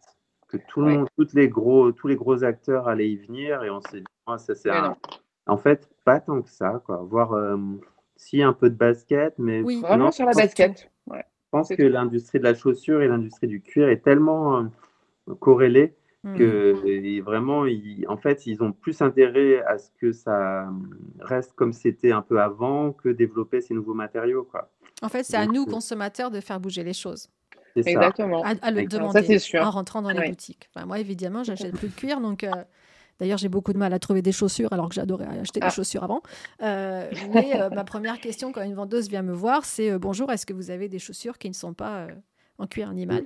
que 0.49 0.57
tout 0.57 0.81
le 0.81 0.87
Ouais. 0.87 0.97
monde, 0.97 1.07
toutes 1.17 1.33
les 1.33 1.47
gros, 1.47 1.91
tous 1.93 2.07
les 2.09 2.17
gros 2.17 2.43
acteurs 2.43 2.87
allaient 2.89 3.09
y 3.09 3.15
venir, 3.15 3.63
et 3.63 3.69
on 3.69 3.79
s'est 3.79 4.01
dit, 4.01 4.05
Ah, 4.27 4.37
ça 4.37 4.53
un- 4.67 4.89
non. 4.89 4.95
en 5.47 5.57
fait 5.57 5.89
pas 6.03 6.19
tant 6.19 6.41
que 6.41 6.49
ça, 6.49 6.81
quoi. 6.85 6.97
Voir 6.97 7.31
euh, 7.33 7.57
si 8.17 8.43
un 8.43 8.51
peu 8.53 8.69
de 8.69 8.75
basket, 8.75 9.35
mais 9.39 9.61
Oui. 9.61 9.79
Vraiment 9.81 10.05
non, 10.05 10.11
sur 10.11 10.25
la 10.25 10.33
basket. 10.33 10.89
Ouais. 11.07 11.23
Je 11.53 11.57
pense 11.59 11.69
que 11.69 11.83
l'industrie 11.83 12.39
de 12.39 12.43
la 12.43 12.55
chaussure 12.55 13.01
et 13.03 13.07
l'industrie 13.07 13.47
du 13.47 13.61
cuir 13.61 13.87
est 13.89 14.03
tellement 14.03 14.57
euh, 15.27 15.33
corrélée 15.39 15.93
Mm. 16.23 16.37
que 16.37 16.87
et 16.87 17.19
vraiment, 17.19 17.65
ils, 17.65 18.05
en 18.07 18.15
fait, 18.15 18.45
ils 18.47 18.63
ont 18.63 18.71
plus 18.71 19.01
intérêt 19.01 19.61
à 19.63 19.77
ce 19.77 19.89
que 19.99 20.13
ça 20.13 20.69
reste 21.19 21.53
comme 21.53 21.73
c'était 21.73 22.13
un 22.13 22.21
peu 22.21 22.39
avant 22.39 22.93
que 22.93 23.09
développer 23.09 23.59
ces 23.59 23.73
nouveaux 23.73 23.93
matériaux, 23.93 24.47
quoi. 24.49 24.69
en 25.01 25.09
fait 25.09 25.23
c'est 25.23 25.35
à 25.35 25.45
nous 25.45 25.63
euh, 25.63 25.69
consommateurs 25.71 26.31
de 26.31 26.39
faire 26.39 26.61
bouger 26.61 26.83
les 26.85 26.93
choses 26.93 27.27
C'est 27.75 27.83
ça. 27.83 27.89
Exactement. 27.89 28.41
à, 28.45 28.53
à 28.61 28.71
le 28.71 28.85
demander 28.85 29.37
en 29.59 29.69
rentrant 29.69 30.01
dans 30.01 30.11
les 30.11 30.29
boutiques. 30.29 30.69
Enfin, 30.73 30.85
moi, 30.85 30.99
évidemment, 30.99 31.43
j'achète 31.43 31.75
plus 31.75 31.89
de 31.89 31.93
cuir, 31.93 32.21
donc 32.21 32.45
euh, 32.45 32.51
d'ailleurs, 33.23 33.37
j'ai 33.37 33.47
beaucoup 33.47 33.71
de 33.71 33.77
mal 33.77 33.93
à 33.93 33.99
trouver 33.99 34.21
des 34.21 34.33
chaussures, 34.33 34.73
alors 34.73 34.89
que 34.89 34.95
j'adorais 34.95 35.25
acheter 35.39 35.61
Ah. 35.63 35.69
des 35.69 35.73
chaussures 35.73 36.03
avant. 36.03 36.21
Euh, 36.61 37.09
mais 37.33 37.55
euh, 37.55 37.69
ma 37.69 37.85
première 37.85 38.19
question 38.19 38.51
quand 38.51 38.61
une 38.61 38.73
vendeuse 38.75 39.07
vient 39.07 39.21
me 39.21 39.31
voir, 39.31 39.63
c'est 39.63 39.89
euh, 39.91 39.97
bonjour, 39.97 40.29
est-ce 40.29 40.45
que 40.45 40.51
vous 40.51 40.71
avez 40.71 40.89
des 40.89 40.99
chaussures 40.99 41.37
qui 41.37 41.47
ne 41.47 41.53
sont 41.53 41.73
pas 41.73 42.07
en 42.57 42.67
cuir 42.67 42.89
animal? 42.89 43.23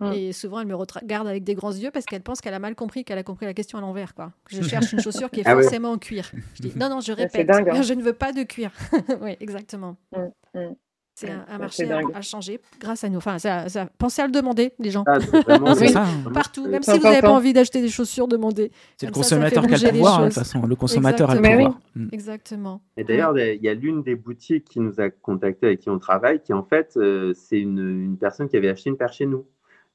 Mm. 0.00 0.12
Et 0.12 0.32
souvent, 0.34 0.60
elle 0.60 0.66
me 0.66 0.74
regarde 0.74 1.26
avec 1.26 1.44
des 1.44 1.54
grands 1.54 1.72
yeux 1.72 1.90
parce 1.90 2.04
qu'elle 2.04 2.20
pense 2.20 2.42
qu'elle 2.42 2.52
a 2.52 2.58
mal 2.58 2.74
compris, 2.74 3.04
qu'elle 3.06 3.16
a 3.16 3.22
compris 3.22 3.46
la 3.46 3.54
question 3.54 3.78
à 3.78 3.80
l'envers. 3.80 4.14
Quoi. 4.14 4.32
Je 4.50 4.60
cherche 4.60 4.92
une 4.92 5.00
chaussure 5.00 5.30
qui 5.30 5.40
est 5.40 5.44
Ah 5.46 5.54
forcément 5.54 5.92
en 5.92 5.98
cuir. 5.98 6.30
Je 6.54 6.62
dis 6.62 6.72
non, 6.76 6.90
non, 6.90 7.00
je 7.00 7.06
c'est 7.06 7.14
répète, 7.14 7.46
dingue, 7.46 7.70
hein. 7.70 7.82
je 7.90 7.94
ne 7.94 8.02
veux 8.02 8.12
pas 8.12 8.32
de 8.32 8.42
cuir. 8.42 8.70
oui, 9.22 9.34
exactement. 9.40 9.96
Mm, 10.14 10.58
mm. 10.60 10.74
C'est 11.20 11.30
un, 11.30 11.58
marché 11.58 11.90
à, 11.90 12.20
changer 12.22 12.60
grâce 12.78 13.02
à 13.02 13.08
nous. 13.08 13.16
Enfin, 13.16 13.38
ça, 13.40 13.68
ça- 13.68 13.88
pensez 13.98 14.22
à 14.22 14.26
le 14.26 14.32
demander, 14.32 14.72
les 14.78 14.90
gens. 14.92 15.02
Ah, 15.06 15.18
vraiment, 15.18 15.72
Oui. 15.80 15.88
ça. 15.88 16.04
Partout, 16.32 16.68
même 16.68 16.82
si 16.82 16.96
vous 16.96 17.02
n'avez 17.02 17.20
pas 17.20 17.30
envie 17.32 17.52
d'acheter 17.52 17.80
des 17.80 17.88
chaussures, 17.88 18.28
demandez. 18.28 18.70
C'est 18.96 19.06
le 19.06 19.12
consommateur 19.12 19.66
qui 19.66 19.74
a 19.74 19.78
le 19.78 19.90
pouvoir, 19.90 20.20
hein, 20.20 20.22
de 20.22 20.24
toute 20.26 20.34
façon. 20.34 20.64
Le 20.64 20.76
consommateur 20.76 21.30
a 21.30 21.34
le 21.34 21.40
Exactement. 21.40 21.64
pouvoir. 21.72 21.80
Mm. 21.96 22.08
Exactement. 22.12 22.80
Et 22.96 23.02
d'ailleurs, 23.04 23.36
il 23.36 23.60
y 23.62 23.68
a 23.68 23.74
l'une 23.74 24.02
des 24.04 24.14
boutiques 24.14 24.64
qui 24.66 24.78
nous 24.78 25.00
a 25.00 25.10
contactés 25.10 25.66
avec 25.66 25.80
qui 25.80 25.90
on 25.90 25.98
travaille, 25.98 26.40
qui 26.40 26.52
en 26.52 26.62
fait, 26.62 26.92
euh, 26.96 27.32
c'est 27.34 27.58
une, 27.58 27.78
une 27.78 28.16
personne 28.16 28.48
qui 28.48 28.56
avait 28.56 28.68
acheté 28.68 28.90
une 28.90 28.96
paire 28.96 29.12
chez 29.12 29.26
nous, 29.26 29.44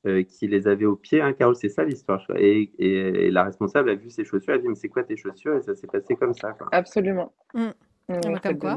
euh, 0.06 0.24
qui 0.24 0.48
les 0.48 0.68
avait 0.68 0.84
au 0.86 0.98
pied. 0.98 1.22
Hein, 1.22 1.32
Carole, 1.32 1.56
c'est 1.56 1.70
ça 1.70 1.86
l'histoire. 1.86 2.26
Et, 2.36 2.70
et- 2.80 3.28
et 3.28 3.32
la 3.32 3.46
responsable 3.46 3.90
a 3.92 3.96
vu 3.96 4.10
ses 4.10 4.26
chaussures, 4.26 4.54
elle 4.56 4.60
a 4.60 4.62
dit 4.62 4.68
Mais 4.68 4.76
c'est 4.76 4.90
quoi 4.90 5.04
tes 5.04 5.16
chaussures? 5.16 5.56
Et 5.56 5.62
ça 5.62 5.74
s'est 5.74 5.88
passé 5.88 6.16
comme 6.18 6.34
ça. 6.34 6.52
quoi. 6.52 6.68
Absolument. 6.74 7.32
Mm. 7.54 7.70
On 8.10 8.20
comme 8.38 8.58
quoi. 8.60 8.76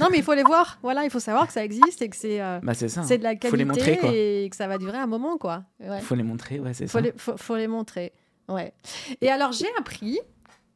Non, 0.00 0.06
mais 0.10 0.18
il 0.18 0.22
faut 0.22 0.34
les 0.34 0.44
voir. 0.44 0.78
Voilà, 0.82 1.02
il 1.04 1.10
faut 1.10 1.18
savoir 1.20 1.46
que 1.48 1.52
ça 1.52 1.64
existe 1.64 2.00
et 2.00 2.08
que 2.08 2.16
c'est 2.16 2.40
euh, 2.40 2.60
Bah, 2.62 2.74
c'est 2.74 2.88
ça. 2.88 3.02
c'est 3.02 3.18
de 3.18 3.24
la 3.24 3.34
Faut 3.36 3.56
les 3.56 3.64
montrer, 3.64 3.96
qualité 3.96 4.00
quoi. 4.00 4.10
et 4.14 4.48
que 4.50 4.56
ça 4.56 4.68
va 4.68 4.78
durer 4.78 4.98
un 4.98 5.06
moment, 5.08 5.36
quoi. 5.36 5.64
Ouais. 5.80 6.00
Faut 6.00 6.14
les 6.14 6.22
montrer, 6.22 6.60
ouais, 6.60 6.74
c'est 6.74 6.86
faut 6.86 6.98
ça. 6.98 7.00
les, 7.00 7.12
faut, 7.16 7.36
faut 7.36 7.56
les 7.56 7.66
montrer. 7.66 8.12
Ouais. 8.48 8.72
Et 9.20 9.30
alors, 9.30 9.50
j'ai 9.52 9.66
appris 9.78 10.20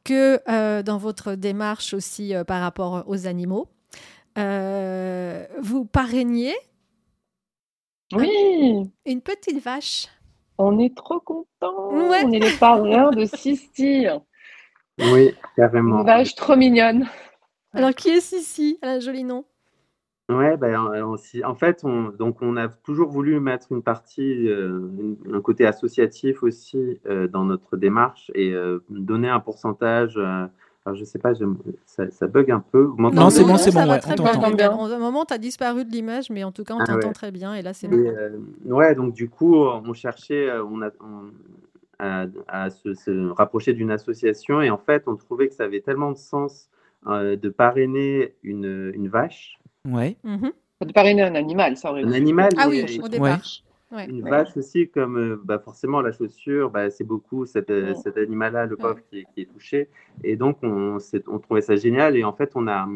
que 0.04 0.40
euh, 0.50 0.82
dans 0.82 0.98
votre 0.98 1.34
démarche 1.36 1.94
aussi 1.94 2.34
euh, 2.34 2.42
par 2.42 2.60
rapport 2.60 3.04
aux 3.06 3.26
animaux, 3.28 3.68
euh, 4.36 5.46
vous 5.60 5.84
parrainiez 5.84 6.54
Oui, 8.14 8.90
une 9.06 9.20
petite 9.22 9.62
vache. 9.62 10.08
on 10.58 10.78
est 10.80 10.94
trop 10.96 11.20
contents. 11.20 11.92
Ouais. 11.92 12.22
On 12.24 12.32
est 12.32 12.40
les 12.40 12.56
parrains 12.58 13.10
de 13.12 13.24
Sisti. 13.24 14.06
Oui, 14.98 15.34
carrément. 15.56 16.00
Une 16.00 16.06
vache 16.06 16.34
trop 16.34 16.56
mignonne. 16.56 17.08
Alors, 17.74 17.94
qui 17.94 18.10
est 18.10 18.20
Sissi? 18.20 18.78
Elle 18.82 18.88
a 18.88 18.92
un 18.94 19.00
joli 19.00 19.24
nom. 19.24 19.44
Ouais, 20.28 20.56
ben, 20.56 20.78
on- 21.04 21.16
en 21.44 21.54
fait, 21.54 21.80
on, 21.84 22.04
donc 22.10 22.38
on 22.40 22.56
a 22.56 22.68
toujours 22.68 23.08
voulu 23.10 23.38
mettre 23.40 23.72
une 23.72 23.82
partie, 23.82 24.48
euh, 24.48 24.78
une- 24.98 25.34
un 25.34 25.40
côté 25.40 25.66
associatif 25.66 26.42
aussi 26.42 27.00
euh, 27.06 27.28
dans 27.28 27.44
notre 27.44 27.76
démarche 27.76 28.30
et 28.34 28.52
euh, 28.54 28.78
donner 28.88 29.28
un 29.28 29.40
pourcentage. 29.40 30.16
euh, 30.16 30.46
alors, 30.84 30.96
je 30.96 31.04
sais 31.04 31.18
pas, 31.18 31.34
je- 31.34 31.44
ça, 31.86 32.10
ça 32.10 32.26
bug 32.28 32.50
un 32.50 32.60
peu. 32.60 32.82
Vous 32.82 32.96
Non, 33.10 33.30
c'est 33.30 33.44
bon, 33.44 33.56
c'est 33.56 33.70
ça 33.70 33.80
bon, 33.82 33.86
va 33.88 33.94
ouais, 33.94 34.00
très 34.00 34.12
on 34.14 34.22
bien. 34.22 34.32
t'entend. 34.32 34.50
Lionel. 34.50 34.68
En 34.70 34.90
un 34.90 34.98
moment, 34.98 35.24
tu 35.24 35.34
as 35.34 35.38
disparu 35.38 35.84
de 35.84 35.90
l'image, 35.90 36.30
mais 36.30 36.44
en 36.44 36.52
tout 36.52 36.64
cas, 36.64 36.74
on 36.74 36.78
Ah 36.78 36.84
t'entend 36.86 37.08
ouais. 37.08 37.12
très 37.12 37.30
bien. 37.30 37.54
Et 37.54 37.62
là, 37.62 37.72
c'est 37.72 37.88
bon. 37.88 37.96
euh, 37.98 38.38
ouais, 38.64 38.94
donc 38.94 39.12
du 39.12 39.28
coup, 39.28 39.54
on 39.56 39.92
cherchait, 39.92 40.50
on 40.60 40.82
a, 40.82 40.90
on- 41.00 41.30
à, 41.98 42.26
à 42.48 42.70
se, 42.70 42.94
se 42.94 43.28
rapprocher 43.30 43.74
d'une 43.74 43.90
association 43.90 44.60
et 44.60 44.70
en 44.70 44.78
fait, 44.78 45.04
on 45.06 45.14
trouvait 45.16 45.48
que 45.48 45.54
ça 45.54 45.64
avait 45.64 45.80
tellement 45.80 46.10
de 46.10 46.16
sens 46.16 46.68
euh, 47.06 47.36
de 47.36 47.48
parrainer 47.48 48.34
une, 48.42 48.92
une 48.94 49.08
vache, 49.08 49.58
Ouais. 49.88 50.16
Mhm. 50.24 50.52
De 50.86 50.92
parrainer 50.92 51.22
un 51.22 51.34
animal, 51.34 51.76
ça 51.76 51.90
aurait 51.90 52.02
un 52.04 52.12
animal, 52.12 52.50
Ah 52.56 52.68
oui, 52.68 52.82
au 53.00 53.02
Ouais. 53.04 53.08
départ. 53.08 53.40
Ouais. 53.92 54.06
une 54.08 54.22
Ouais. 54.22 54.30
vache 54.30 54.56
aussi, 54.56 54.88
comme 54.88 55.18
euh, 55.18 55.40
bah, 55.44 55.58
forcément 55.58 56.00
la 56.00 56.12
chaussure, 56.12 56.70
bah, 56.70 56.88
c'est 56.88 57.04
beaucoup 57.04 57.44
cet, 57.44 57.68
euh, 57.70 57.92
Mm. 57.92 57.96
cet 57.96 58.16
animal-là, 58.16 58.64
le 58.66 58.76
pauvre, 58.76 59.00
qui, 59.10 59.18
est- 59.18 59.26
qui 59.34 59.42
est 59.42 59.52
touché. 59.52 59.88
Et 60.24 60.34
donc, 60.36 60.56
on, 60.62 60.96
on 61.28 61.38
trouvait 61.38 61.60
ça 61.60 61.76
génial. 61.76 62.16
Et 62.16 62.24
en 62.24 62.32
fait, 62.32 62.52
on 62.54 62.66
a, 62.68 62.88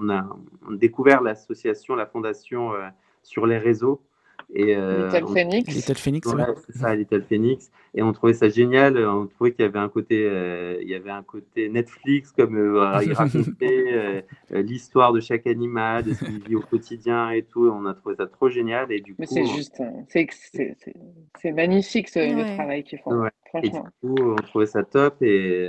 on 0.00 0.08
a 0.08 0.26
découvert 0.72 1.22
l'association, 1.22 1.94
la 1.94 2.06
fondation 2.06 2.72
euh, 2.74 2.88
sur 3.22 3.46
les 3.46 3.58
réseaux. 3.58 4.02
Et, 4.52 4.74
euh, 4.76 5.06
Little 5.08 5.24
on- 5.24 5.32
Phoenix. 5.34 5.74
Little 5.74 5.94
Phoenix, 5.96 6.26
ouais. 6.28 6.34
Ouais, 6.42 6.54
c'est 6.66 6.76
ça, 6.78 6.94
Little 6.96 7.22
Phoenix. 7.22 7.70
Et 7.94 8.02
on 8.02 8.12
trouvait 8.12 8.32
ça 8.34 8.48
génial. 8.48 8.98
On 8.98 9.26
trouvait 9.26 9.52
qu'il 9.52 9.64
y 9.64 9.68
avait 9.68 9.78
un 9.78 9.88
côté, 9.88 10.24
euh, 10.26 10.76
il 10.82 10.88
y 10.88 10.94
avait 10.94 11.10
un 11.10 11.22
côté 11.22 11.68
Netflix, 11.68 12.32
comme 12.32 12.56
euh, 12.56 13.00
il 13.04 13.12
racontait 13.12 13.84
euh, 13.92 14.20
euh, 14.52 14.62
l'histoire 14.62 15.12
de 15.12 15.20
chaque 15.20 15.46
animal, 15.46 16.04
de 16.04 16.14
ce 16.14 16.24
qu'il 16.24 16.42
vit 16.42 16.56
au 16.56 16.60
quotidien 16.60 17.30
et 17.30 17.42
tout. 17.42 17.68
On 17.68 17.86
a 17.86 17.94
trouvé 17.94 18.16
ça 18.16 18.26
trop 18.26 18.48
génial. 18.48 18.90
Et 18.90 19.00
du 19.00 19.14
Mais 19.18 19.26
coup, 19.26 19.34
c'est 19.34 19.46
juste, 19.46 19.80
euh, 19.80 19.84
c'est 20.08 20.26
c'est- 20.32 20.74
c'est- 20.78 20.94
c'est 21.40 21.52
magnifique 21.52 22.08
ce, 22.08 22.18
le 22.18 22.42
Ouais. 22.42 22.54
travail 22.56 22.82
qu'ils 22.82 22.98
font, 22.98 23.14
Ouais. 23.20 23.30
et 23.62 23.70
du 23.70 23.78
coup, 23.80 24.16
on 24.18 24.34
trouvait 24.36 24.66
ça 24.66 24.82
top. 24.82 25.22
Et, 25.22 25.68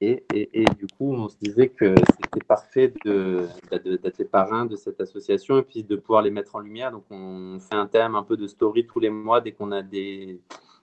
et, 0.00 0.24
et, 0.34 0.62
et 0.62 0.64
du 0.64 0.86
coup, 0.86 1.12
on 1.14 1.28
se 1.28 1.36
disait 1.40 1.68
que 1.68 1.94
c'était 2.20 2.44
parfait 2.46 2.92
de, 3.04 3.46
bah, 3.70 3.78
de- 3.78 3.96
d'être 3.96 4.18
les 4.18 4.24
parrains 4.26 4.66
de 4.66 4.76
cette 4.76 5.00
association 5.00 5.58
et 5.58 5.62
puis 5.62 5.82
de 5.82 5.96
pouvoir 5.96 6.22
les 6.22 6.30
mettre 6.30 6.54
en 6.56 6.60
lumière. 6.60 6.92
Donc, 6.92 7.04
on 7.10 7.58
fait 7.60 7.74
un 7.76 7.86
thème 7.86 8.14
un 8.14 8.22
peu 8.22 8.36
de 8.36 8.46
story 8.46 8.86
tous 8.86 9.00
les 9.00 9.10
mois 9.10 9.40
dès 9.40 9.52
qu'on 9.52 9.72
a 9.72 9.82
des 9.82 10.40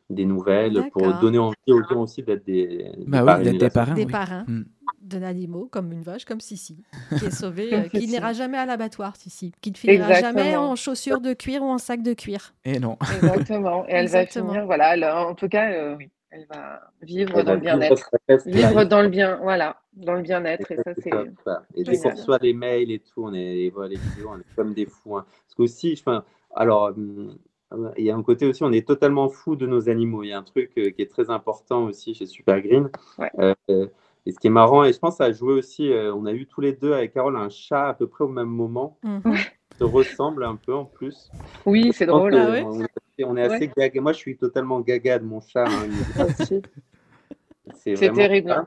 des 0.09 0.25
nouvelles, 0.25 0.89
pour 0.91 1.13
donner 1.15 1.37
envie 1.39 1.55
aux 1.69 1.81
gens 1.89 2.01
aussi 2.01 2.21
d'être 2.23 2.45
des, 2.45 2.67
des 2.67 2.93
Bah 3.07 3.23
oui, 3.39 3.57
des 3.57 3.69
parrains. 3.69 3.93
Des 3.95 4.05
oui. 4.05 4.11
parrains 4.11 4.45
Mm. 4.47 4.63
d'animaux, 5.01 5.67
comme 5.71 5.91
une 5.91 6.01
vache, 6.03 6.25
comme 6.25 6.41
Sissi, 6.41 6.77
qui 7.17 7.25
est 7.25 7.31
sauvée, 7.31 7.73
euh, 7.73 7.87
qui 7.89 8.07
n'ira 8.07 8.33
jamais 8.33 8.57
à 8.57 8.65
l'abattoir, 8.65 9.15
Sissi, 9.15 9.53
qui 9.61 9.71
ne 9.71 9.77
finira 9.77 10.13
jamais 10.19 10.55
en 10.57 10.75
chaussures 10.75 11.21
de 11.21 11.33
cuir 11.33 11.63
ou 11.63 11.67
en 11.67 11.77
sac 11.77 12.03
de 12.03 12.13
cuir. 12.13 12.53
Et 12.65 12.79
non. 12.79 12.97
Exactement. 13.15 13.85
Et 13.87 13.91
elle 13.91 14.07
va 14.07 14.21
Exactement. 14.21 14.49
finir, 14.49 14.65
voilà, 14.65 14.93
elle- 14.95 15.05
en 15.05 15.33
tout 15.35 15.47
cas, 15.47 15.71
euh, 15.71 15.95
oui, 15.97 16.09
elle 16.33 16.45
va 16.47 16.81
vivre 17.01 17.37
Elle 17.37 17.45
dans 17.45 17.51
va 17.51 17.55
le 17.55 17.61
bien-être. 17.61 18.09
Vivre 18.45 18.83
dans 18.85 19.01
le 19.03 19.09
bien, 19.09 19.39
voilà, 19.41 19.77
dans 19.93 20.13
le 20.13 20.21
bien-être. 20.21 20.71
Et 20.71 20.75
ça, 20.77 20.93
c'est. 20.97 21.11
Et 21.75 21.83
dès 21.83 21.97
qu'on 21.99 22.09
reçoit 22.09 22.39
les 22.41 22.53
mails 22.53 22.91
et 22.91 22.99
tout, 22.99 23.23
on 23.23 23.33
est, 23.33 23.69
voilà, 23.69 23.89
les 23.89 23.97
vidéos, 23.97 24.31
on 24.33 24.39
est 24.39 24.55
comme 24.55 24.73
des 24.73 24.87
fous. 24.87 25.17
hein. 25.17 25.25
Parce 25.45 25.55
qu'aussi, 25.55 25.95
je 25.95 26.01
enfin, 26.01 26.23
alors, 26.55 26.85
hum, 26.85 27.37
il 27.97 28.05
y 28.05 28.11
a 28.11 28.15
un 28.15 28.23
côté 28.23 28.47
aussi, 28.47 28.63
on 28.63 28.71
est 28.71 28.87
totalement 28.87 29.29
fou 29.29 29.55
de 29.55 29.67
nos 29.67 29.89
animaux. 29.89 30.23
Il 30.23 30.29
y 30.29 30.33
a 30.33 30.39
un 30.39 30.43
truc 30.43 30.71
euh, 30.77 30.89
qui 30.89 31.01
est 31.01 31.09
très 31.09 31.29
important 31.29 31.85
aussi 31.85 32.13
chez 32.15 32.25
Super 32.25 32.61
Green. 32.61 32.89
Ouais. 33.17 33.31
Euh, 33.39 33.53
euh, 33.69 33.87
et 34.25 34.31
ce 34.31 34.39
qui 34.39 34.47
est 34.47 34.51
marrant, 34.51 34.83
et 34.85 34.93
je 34.93 34.99
pense 34.99 35.15
que 35.15 35.17
ça 35.17 35.25
a 35.25 35.31
joué 35.33 35.53
aussi, 35.53 35.91
euh, 35.91 36.13
on 36.15 36.25
a 36.25 36.31
eu 36.33 36.45
tous 36.47 36.61
les 36.61 36.73
deux 36.73 36.93
avec 36.93 37.13
Carole 37.13 37.35
un 37.35 37.49
chat 37.49 37.89
à 37.89 37.93
peu 37.93 38.07
près 38.07 38.23
au 38.23 38.29
même 38.29 38.47
moment, 38.47 38.97
qui 39.03 39.77
se 39.77 39.83
ressemble 39.83 40.45
un 40.45 40.55
peu 40.55 40.73
en 40.73 40.85
plus. 40.85 41.29
Oui, 41.65 41.91
c'est 41.93 42.05
drôle. 42.05 42.31
que 42.31 42.37
Ah 42.37 42.51
ouais? 42.51 42.63
on, 42.65 42.79
on 43.19 43.37
est 43.37 43.43
assez 43.43 43.69
gaga. 43.75 44.01
Moi, 44.01 44.13
je 44.13 44.17
suis 44.17 44.37
totalement 44.37 44.79
gaga 44.81 45.19
de 45.19 45.25
mon 45.25 45.41
chat. 45.41 45.65
hein. 45.67 45.87
C'est 47.75 47.93
terrible. 47.95 48.49
ça. 48.49 48.65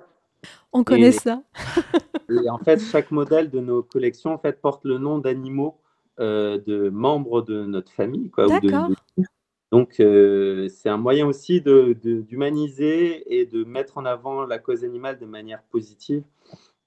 On 0.73 0.85
connaît 0.85 1.09
Et- 1.09 1.13
ça. 1.13 1.43
Et 2.31 2.49
en 2.51 2.59
fait, 2.59 2.81
chaque 2.81 3.11
modèle 3.13 3.51
de 3.51 3.61
nos 3.61 3.83
collections 3.83 4.33
en 4.33 4.39
fait, 4.39 4.61
porte 4.61 4.85
le 4.85 4.99
nom 4.99 5.19
d'animaux 5.19 5.79
euh, 6.19 6.59
de 6.67 6.89
membres 6.89 7.43
de 7.43 7.65
notre 7.67 7.93
famille. 7.93 8.31
Quoi, 8.31 8.47
ou 8.47 8.61
de- 8.61 8.69
D'accord. 8.69 8.89
de- 9.17 9.25
Donc, 9.71 10.01
euh, 10.01 10.69
c'est 10.69 10.89
un 10.89 10.97
moyen 10.97 11.27
aussi 11.27 11.61
de- 11.61 11.97
de- 12.03 12.21
d'humaniser 12.23 13.39
et 13.39 13.47
de 13.47 13.65
mettre 13.65 13.99
en 13.99 14.05
avant 14.05 14.45
la 14.45 14.59
cause 14.59 14.83
animale 14.85 15.19
de 15.19 15.27
manière 15.27 15.63
positive 15.71 16.23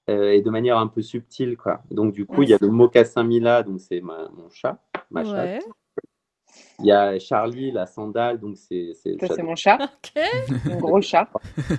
euh, 0.08 0.30
et 0.32 0.42
de 0.42 0.50
manière 0.50 0.78
un 0.78 0.88
peu 0.88 1.00
subtile. 1.02 1.56
Quoi. 1.56 1.80
Donc, 1.90 2.12
du 2.12 2.26
coup, 2.26 2.42
il 2.42 2.48
y 2.50 2.54
a 2.54 2.58
le 2.60 2.68
mocassin 2.68 3.22
Mila, 3.22 3.62
donc 3.62 3.80
c'est 3.80 4.00
mon 4.00 4.50
chat, 4.50 4.78
ma 5.10 5.24
chatte. 5.24 5.64
Il 6.80 6.86
y 6.86 6.92
a 6.92 7.18
Charlie, 7.18 7.70
la 7.72 7.86
sandale, 7.86 8.38
donc 8.40 8.56
c'est 8.56 8.92
c'est 8.94 9.42
mon 9.42 9.54
chat, 9.56 9.78
Ok. 9.82 10.22
mon 10.66 10.78
gros 10.78 11.00
chat. 11.02 11.28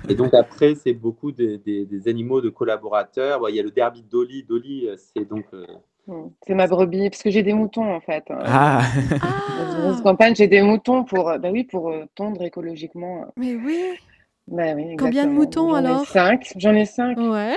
Et 0.09 0.15
donc 0.15 0.33
après, 0.33 0.75
c'est 0.75 0.93
beaucoup 0.93 1.31
des, 1.31 1.57
des- 1.57 1.85
des 1.85 2.07
animaux 2.07 2.41
de 2.41 2.49
collaborateurs. 2.49 3.39
Bon, 3.39 3.47
il 3.47 3.55
y 3.55 3.59
a 3.59 3.63
le 3.63 3.71
derby 3.71 4.03
de 4.03 4.09
Dolly. 4.09 4.43
Dolly, 4.43 4.87
euh, 4.87 4.95
c'est 4.97 5.25
donc 5.25 5.45
euh, 5.53 5.65
Mm. 6.07 6.29
C'est 6.47 6.55
ma 6.55 6.65
brebis, 6.67 7.09
parce 7.11 7.21
que 7.21 7.29
j'ai 7.29 7.43
des 7.43 7.53
moutons, 7.53 7.93
en 7.93 8.01
fait. 8.01 8.23
Ah, 8.29 8.81
Dans 9.57 9.87
Ah, 9.87 9.91
une 9.93 10.01
campagne, 10.01 10.35
j'ai 10.35 10.47
des 10.47 10.61
moutons 10.61 11.03
pour, 11.03 11.29
euh, 11.29 11.37
bah 11.37 11.49
oui, 11.51 11.63
pour 11.63 11.89
euh, 11.91 12.05
tondre 12.15 12.41
écologiquement. 12.43 13.27
mais 13.37 13.55
oui. 13.55 13.83
Bah 14.47 14.73
oui, 14.75 14.97
Combien 14.97 15.25
de 15.27 15.31
moutons, 15.31 15.69
J'en 15.69 15.77
ai 15.77 15.85
alors? 15.87 16.05
cinq. 16.07 16.53
J'en 16.57 16.73
ai 16.73 16.85
cinq. 16.85 17.17
Ouais. 17.17 17.55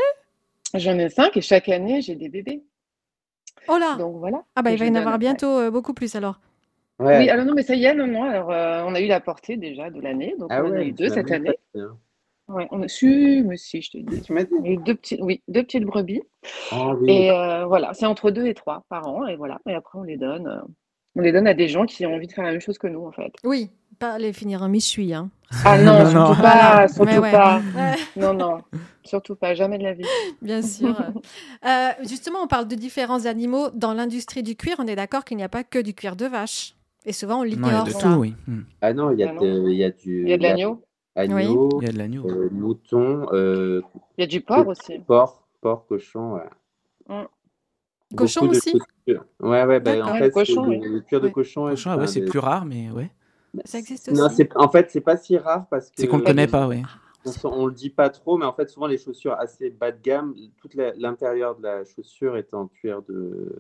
J'en 0.75 0.99
ai 0.99 1.09
cinq 1.09 1.37
et 1.37 1.41
chaque 1.41 1.69
année, 1.69 2.03
j'ai 2.03 2.15
des 2.17 2.29
bébés. 2.29 2.63
Oh 3.69 3.79
là. 3.79 3.97
Donc 3.97 4.19
voilà. 4.19 4.45
Ah 4.57 4.63
bah 4.63 4.71
il 4.73 4.79
va 4.79 4.85
y 4.87 4.91
en 4.91 4.95
avoir 4.95 5.15
après. 5.15 5.27
bientôt 5.27 5.59
euh, 5.59 5.71
beaucoup 5.71 5.95
plus 5.95 6.15
alors. 6.15 6.39
Ouais. 7.01 7.19
Oui, 7.19 7.29
alors 7.31 7.45
non, 7.47 7.55
mais 7.55 7.63
ça 7.63 7.75
y 7.75 7.85
est, 7.85 7.95
non, 7.95 8.07
non. 8.07 8.25
Alors, 8.25 8.51
euh, 8.51 8.83
on 8.87 8.95
a 8.95 9.01
eu 9.01 9.07
la 9.07 9.21
portée 9.21 9.57
déjà 9.57 9.91
de 9.91 10.01
l'année. 10.01 10.35
Donc, 10.39 10.49
Ah 10.53 10.63
on 10.65 10.69
en 10.69 10.73
a 10.75 10.83
eu 10.83 10.93
deux 10.93 11.09
cette 11.09 11.31
année. 11.31 11.59
pas 11.75 11.81
hein. 11.81 11.97
Ouais, 12.49 12.69
on 12.71 12.83
a 12.83 12.89
su, 12.89 13.43
mais 13.47 13.57
si, 13.57 13.81
je 13.81 13.91
te 13.93 13.99
dis. 13.99 14.21
Tu 14.21 14.33
m'as 14.35 14.45
dit. 14.45 14.53
On 14.61 14.65
a 14.65 14.69
eu 14.69 14.77
deux 14.77 14.95
petites, 14.95 15.21
oui, 15.23 15.43
deux 15.49 15.63
petites 15.63 15.85
brebis. 15.85 16.23
Ah 16.73 16.95
oui. 16.95 17.11
Et 17.11 17.31
euh, 17.31 17.65
voilà, 17.65 17.95
c'est 17.95 18.05
entre 18.07 18.31
deux 18.31 18.47
et 18.47 18.55
trois 18.55 18.85
par 18.91 19.07
an. 19.09 19.27
Et 19.27 19.37
voilà. 19.37 19.61
Et 19.67 19.73
après, 19.75 19.99
on 19.99 20.03
les 20.03 20.19
donne. 20.19 20.47
euh, 20.47 20.61
on 21.17 21.23
les 21.23 21.33
donne 21.33 21.47
à 21.47 21.55
des 21.55 21.69
gens 21.69 21.87
qui 21.87 22.05
ont 22.05 22.15
envie 22.15 22.27
de 22.27 22.33
faire 22.33 22.45
la 22.45 22.51
même 22.51 22.61
chose 22.61 22.77
que 22.77 22.87
nous, 22.87 23.07
en 23.07 23.13
fait. 23.13 23.33
Oui, 23.45 23.71
pas 23.99 24.19
les 24.19 24.33
finir 24.35 24.63
en 24.63 24.69
méchoui. 24.69 25.15
Hein. 25.15 25.31
Ah 25.65 25.79
non, 25.79 25.93
Non, 26.03 26.05
non. 26.05 26.11
surtout 26.11 26.43
pas, 26.43 26.57
Voilà. 26.59 26.89
surtout 26.89 27.05
Mais 27.13 27.19
ouais. 27.19 27.31
pas. 27.33 27.63
Ouais, 27.75 27.95
Non, 28.21 28.35
non, 28.35 28.59
surtout 29.05 29.37
pas, 29.37 29.55
jamais 29.55 29.79
de 29.79 29.85
la 29.85 29.95
vie. 29.95 30.05
bien 30.43 30.61
sûr. 30.61 30.95
Euh, 31.67 31.89
justement, 32.03 32.41
on 32.43 32.47
parle 32.47 32.69
de 32.69 32.75
différents 32.75 33.25
animaux 33.25 33.71
dans 33.73 33.95
l'industrie 33.95 34.43
du 34.43 34.55
cuir. 34.55 34.77
On 34.81 34.87
est 34.87 34.97
d'accord 34.97 35.25
qu'il 35.25 35.39
n'y 35.39 35.43
a 35.43 35.49
pas 35.49 35.65
que 35.65 35.79
du 35.79 35.95
cuir 35.95 36.15
de 36.15 36.27
vache. 36.27 36.75
Et 37.05 37.13
souvent, 37.13 37.41
on 37.41 37.43
non, 37.43 37.45
il 37.45 37.53
y 37.53 37.55
a 37.55 37.57
l'ignore 37.85 37.85
tout, 38.01 38.21
oui. 38.21 38.35
Mm. 38.47 38.61
Ah 38.81 38.93
non, 38.95 39.11
il 39.13 39.19
y 39.19 39.23
a, 39.25 39.29
Ah 39.29 39.33
non. 39.33 39.41
de- 39.41 39.69
il 39.71 39.77
y 39.77 39.85
a 39.85 39.91
du 39.91 40.23
Il 40.23 40.29
y 40.29 40.33
a 40.33 40.37
de 40.39 40.43
l'agneau, 40.43 40.83
agneau, 41.15 41.81
Il 41.81 41.85
y 41.85 41.89
a 41.89 41.93
de 41.93 41.99
l'agneau. 41.99 42.27
euh, 42.27 42.49
mouton, 42.51 43.27
euh, 43.33 43.83
il 44.17 44.23
y 44.23 44.25
a 44.25 44.27
du 44.27 44.41
porc 44.41 44.67
aussi. 44.69 44.99
porc, 45.01 45.47
porc, 45.61 45.87
cochon. 45.87 46.35
ouais. 46.35 46.49
Mm. 47.09 47.27
Cochon 48.17 48.49
aussi? 48.49 48.71
chaussures. 48.71 49.25
Ouais, 49.41 49.65
ouais, 49.65 49.81
bah, 49.81 50.07
en 50.07 50.13
fait, 50.15 50.27
le 50.27 50.31
cochon, 50.31 50.65
c'est 50.65 50.69
oui. 50.71 50.81
le, 50.81 50.95
le 50.95 51.01
cuir 51.01 51.21
de 51.21 51.27
Ouais. 51.27 51.33
cochon. 51.33 51.75
Ah 51.87 51.97
ouais, 51.99 52.07
c'est 52.07 52.21
des- 52.21 52.27
plus 52.27 52.39
rare, 52.39 52.65
mais 52.65 52.91
ouais. 52.91 53.11
Ça 53.65 53.79
existe 53.79 54.11
Non, 54.11 54.25
aussi? 54.27 54.37
c'est 54.37 54.57
en 54.57 54.69
fait, 54.69 54.91
c'est 54.91 55.01
pas 55.01 55.17
si 55.17 55.37
rare 55.37 55.67
parce 55.69 55.87
que 55.87 55.95
C'est 55.97 56.09
qu'on 56.09 56.19
le 56.19 56.25
connaît 56.25 56.47
pas, 56.49 56.67
oui. 56.69 56.83
On, 57.45 57.49
on 57.49 57.67
le 57.67 57.73
dit 57.73 57.91
pas 57.91 58.11
trop, 58.11 58.37
mais 58.37 58.45
en 58.45 58.53
fait, 58.53 58.69
souvent 58.69 58.87
les 58.87 58.99
chaussures 58.99 59.33
assez 59.39 59.71
bas 59.71 59.93
de 59.93 60.01
gamme, 60.03 60.35
toute 60.59 60.75
la- 60.75 60.93
l'intérieur 60.95 61.57
de 61.57 61.63
la 61.63 61.85
chaussure 61.85 62.37
est 62.37 62.53
en 62.55 62.67
cuir 62.67 63.03
de. 63.03 63.53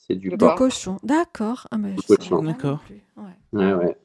C'est 0.00 0.14
du 0.14 0.30
De 0.30 0.36
porc. 0.36 0.54
cochon. 0.54 0.96
D'accord. 1.02 1.66
Ah, 1.70 1.76
cochon. 2.06 2.36
non 2.36 2.42
D'accord. 2.44 2.80
Ouais. 3.16 3.72
Ouais. 3.74 3.96